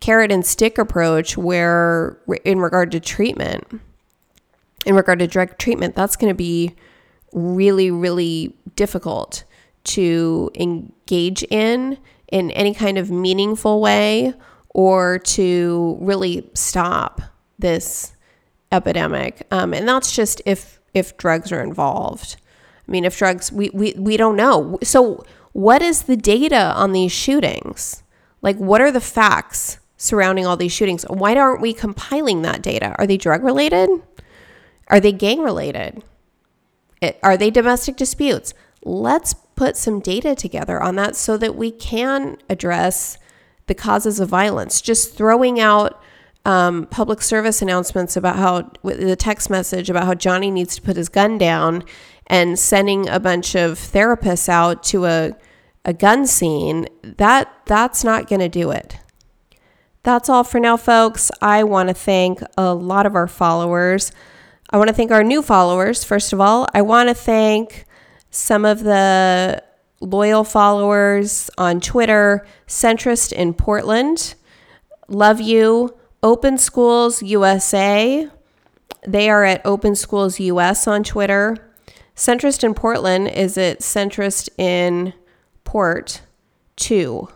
carrot 0.00 0.32
and 0.32 0.44
stick 0.44 0.78
approach 0.78 1.36
where, 1.36 2.18
in 2.44 2.58
regard 2.58 2.90
to 2.92 3.00
treatment, 3.00 3.80
in 4.86 4.94
regard 4.94 5.18
to 5.18 5.26
drug 5.26 5.58
treatment, 5.58 5.94
that's 5.94 6.16
going 6.16 6.30
to 6.30 6.36
be 6.36 6.74
really, 7.32 7.90
really 7.90 8.54
difficult 8.76 9.44
to 9.84 10.50
engage 10.54 11.42
in 11.44 11.98
in 12.32 12.50
any 12.52 12.74
kind 12.74 12.96
of 12.96 13.10
meaningful 13.10 13.80
way 13.80 14.32
or 14.70 15.18
to 15.18 15.98
really 16.00 16.48
stop 16.54 17.20
this 17.58 18.14
epidemic. 18.72 19.46
Um, 19.50 19.74
and 19.74 19.86
that's 19.86 20.14
just 20.14 20.40
if 20.46 20.80
if 20.94 21.16
drugs 21.16 21.52
are 21.52 21.62
involved. 21.62 22.36
I 22.86 22.90
mean, 22.90 23.04
if 23.04 23.16
drugs, 23.16 23.52
we, 23.52 23.70
we, 23.72 23.94
we 23.96 24.16
don't 24.16 24.34
know. 24.34 24.78
So, 24.82 25.24
what 25.52 25.82
is 25.82 26.02
the 26.02 26.16
data 26.16 26.72
on 26.74 26.90
these 26.90 27.12
shootings? 27.12 28.02
Like, 28.42 28.56
what 28.56 28.80
are 28.80 28.90
the 28.90 29.00
facts 29.00 29.78
surrounding 30.00 30.46
all 30.46 30.56
these 30.56 30.72
shootings? 30.72 31.02
Why 31.04 31.36
aren't 31.36 31.60
we 31.60 31.74
compiling 31.74 32.40
that 32.42 32.62
data? 32.62 32.96
Are 32.98 33.06
they 33.06 33.18
drug 33.18 33.44
related? 33.44 33.90
Are 34.88 34.98
they 34.98 35.12
gang 35.12 35.40
related? 35.40 36.02
Are 37.22 37.36
they 37.36 37.50
domestic 37.50 37.96
disputes? 37.96 38.54
Let's 38.82 39.34
put 39.56 39.76
some 39.76 40.00
data 40.00 40.34
together 40.34 40.82
on 40.82 40.96
that 40.96 41.16
so 41.16 41.36
that 41.36 41.54
we 41.54 41.70
can 41.70 42.38
address 42.48 43.18
the 43.66 43.74
causes 43.74 44.20
of 44.20 44.28
violence. 44.30 44.80
Just 44.80 45.14
throwing 45.14 45.60
out 45.60 46.02
um, 46.46 46.86
public 46.86 47.20
service 47.20 47.60
announcements 47.60 48.16
about 48.16 48.36
how 48.36 48.70
the 48.82 49.16
text 49.16 49.50
message 49.50 49.90
about 49.90 50.06
how 50.06 50.14
Johnny 50.14 50.50
needs 50.50 50.76
to 50.76 50.82
put 50.82 50.96
his 50.96 51.10
gun 51.10 51.36
down 51.36 51.84
and 52.26 52.58
sending 52.58 53.06
a 53.06 53.20
bunch 53.20 53.54
of 53.54 53.72
therapists 53.72 54.48
out 54.48 54.82
to 54.84 55.04
a, 55.04 55.32
a 55.84 55.92
gun 55.92 56.26
scene, 56.26 56.86
that 57.02 57.52
that's 57.66 58.02
not 58.02 58.28
going 58.28 58.40
to 58.40 58.48
do 58.48 58.70
it. 58.70 58.96
That's 60.02 60.30
all 60.30 60.44
for 60.44 60.58
now, 60.58 60.78
folks. 60.78 61.30
I 61.42 61.62
want 61.64 61.88
to 61.88 61.94
thank 61.94 62.40
a 62.56 62.72
lot 62.72 63.04
of 63.04 63.14
our 63.14 63.26
followers. 63.26 64.12
I 64.70 64.78
want 64.78 64.88
to 64.88 64.94
thank 64.94 65.10
our 65.10 65.22
new 65.22 65.42
followers, 65.42 66.04
first 66.04 66.32
of 66.32 66.40
all. 66.40 66.66
I 66.72 66.80
want 66.80 67.10
to 67.10 67.14
thank 67.14 67.84
some 68.30 68.64
of 68.64 68.82
the 68.82 69.62
loyal 70.00 70.44
followers 70.44 71.50
on 71.58 71.80
Twitter, 71.80 72.46
Centrist 72.66 73.32
in 73.32 73.52
Portland. 73.52 74.34
Love 75.08 75.40
you. 75.40 75.94
Open 76.22 76.56
Schools 76.56 77.22
USA. 77.22 78.28
They 79.06 79.28
are 79.28 79.44
at 79.44 79.60
Open 79.66 79.94
Schools 79.94 80.40
US 80.40 80.86
on 80.86 81.02
Twitter. 81.04 81.56
Centrist 82.16 82.64
in 82.64 82.74
Portland 82.74 83.28
is 83.28 83.58
at 83.58 83.80
Centrist 83.80 84.48
in 84.56 85.12
Port 85.64 86.22
2 86.76 87.28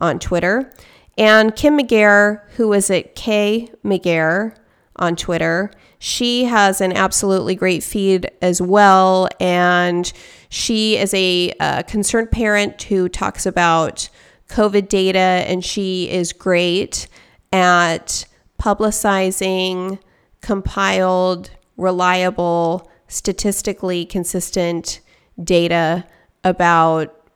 on 0.00 0.18
Twitter. 0.18 0.72
And 1.18 1.54
Kim 1.54 1.78
McGarr, 1.78 2.42
who 2.56 2.72
is 2.72 2.90
at 2.90 3.14
K 3.14 3.68
McGarr 3.84 4.56
on 4.96 5.16
Twitter, 5.16 5.70
she 5.98 6.44
has 6.44 6.80
an 6.80 6.92
absolutely 6.92 7.54
great 7.54 7.82
feed 7.82 8.30
as 8.40 8.60
well. 8.60 9.28
And 9.38 10.12
she 10.48 10.96
is 10.96 11.12
a, 11.14 11.52
a 11.60 11.84
concerned 11.84 12.30
parent 12.30 12.82
who 12.82 13.08
talks 13.08 13.46
about 13.46 14.08
COVID 14.48 14.88
data, 14.88 15.18
and 15.18 15.64
she 15.64 16.10
is 16.10 16.32
great 16.32 17.06
at 17.52 18.24
publicizing 18.60 19.98
compiled, 20.40 21.50
reliable, 21.76 22.90
statistically 23.08 24.04
consistent 24.04 25.00
data 25.42 26.04
about 26.44 27.28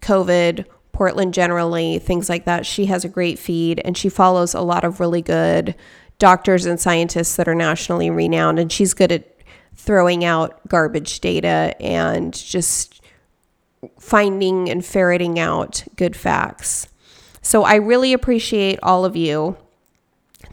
COVID, 0.00 0.66
Portland 0.96 1.34
generally, 1.34 1.98
things 1.98 2.30
like 2.30 2.46
that. 2.46 2.64
She 2.64 2.86
has 2.86 3.04
a 3.04 3.08
great 3.08 3.38
feed 3.38 3.82
and 3.84 3.98
she 3.98 4.08
follows 4.08 4.54
a 4.54 4.62
lot 4.62 4.82
of 4.82 4.98
really 4.98 5.20
good 5.20 5.74
doctors 6.18 6.64
and 6.64 6.80
scientists 6.80 7.36
that 7.36 7.46
are 7.46 7.54
nationally 7.54 8.08
renowned. 8.08 8.58
And 8.58 8.72
she's 8.72 8.94
good 8.94 9.12
at 9.12 9.30
throwing 9.74 10.24
out 10.24 10.66
garbage 10.68 11.20
data 11.20 11.76
and 11.80 12.32
just 12.32 13.02
finding 14.00 14.70
and 14.70 14.82
ferreting 14.82 15.38
out 15.38 15.84
good 15.96 16.16
facts. 16.16 16.88
So 17.42 17.62
I 17.62 17.74
really 17.74 18.14
appreciate 18.14 18.78
all 18.82 19.04
of 19.04 19.14
you. 19.14 19.58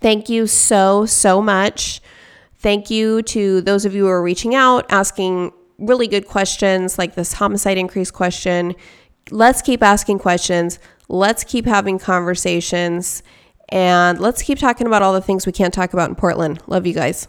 Thank 0.02 0.28
you 0.28 0.46
so, 0.46 1.06
so 1.06 1.42
much. 1.42 2.02
Thank 2.58 2.90
you 2.90 3.22
to 3.22 3.62
those 3.62 3.86
of 3.86 3.96
you 3.96 4.04
who 4.04 4.10
are 4.10 4.22
reaching 4.22 4.56
out, 4.56 4.86
asking 4.90 5.54
really 5.80 6.08
good 6.08 6.28
questions 6.28 6.98
like 6.98 7.16
this 7.16 7.32
homicide 7.32 7.78
increase 7.78 8.12
question. 8.12 8.76
Let's 9.32 9.62
keep 9.62 9.82
asking 9.82 10.20
questions. 10.20 10.80
Let's 11.10 11.44
keep 11.44 11.66
having 11.66 12.00
conversations. 12.00 13.24
And 13.70 14.20
let's 14.20 14.42
keep 14.44 14.60
talking 14.60 14.88
about 14.88 15.02
all 15.02 15.14
the 15.14 15.22
things 15.22 15.46
we 15.46 15.52
can't 15.52 15.74
talk 15.74 15.94
about 15.94 16.10
in 16.10 16.16
Portland. 16.16 16.62
Love 16.68 16.86
you 16.86 16.94
guys. 16.94 17.28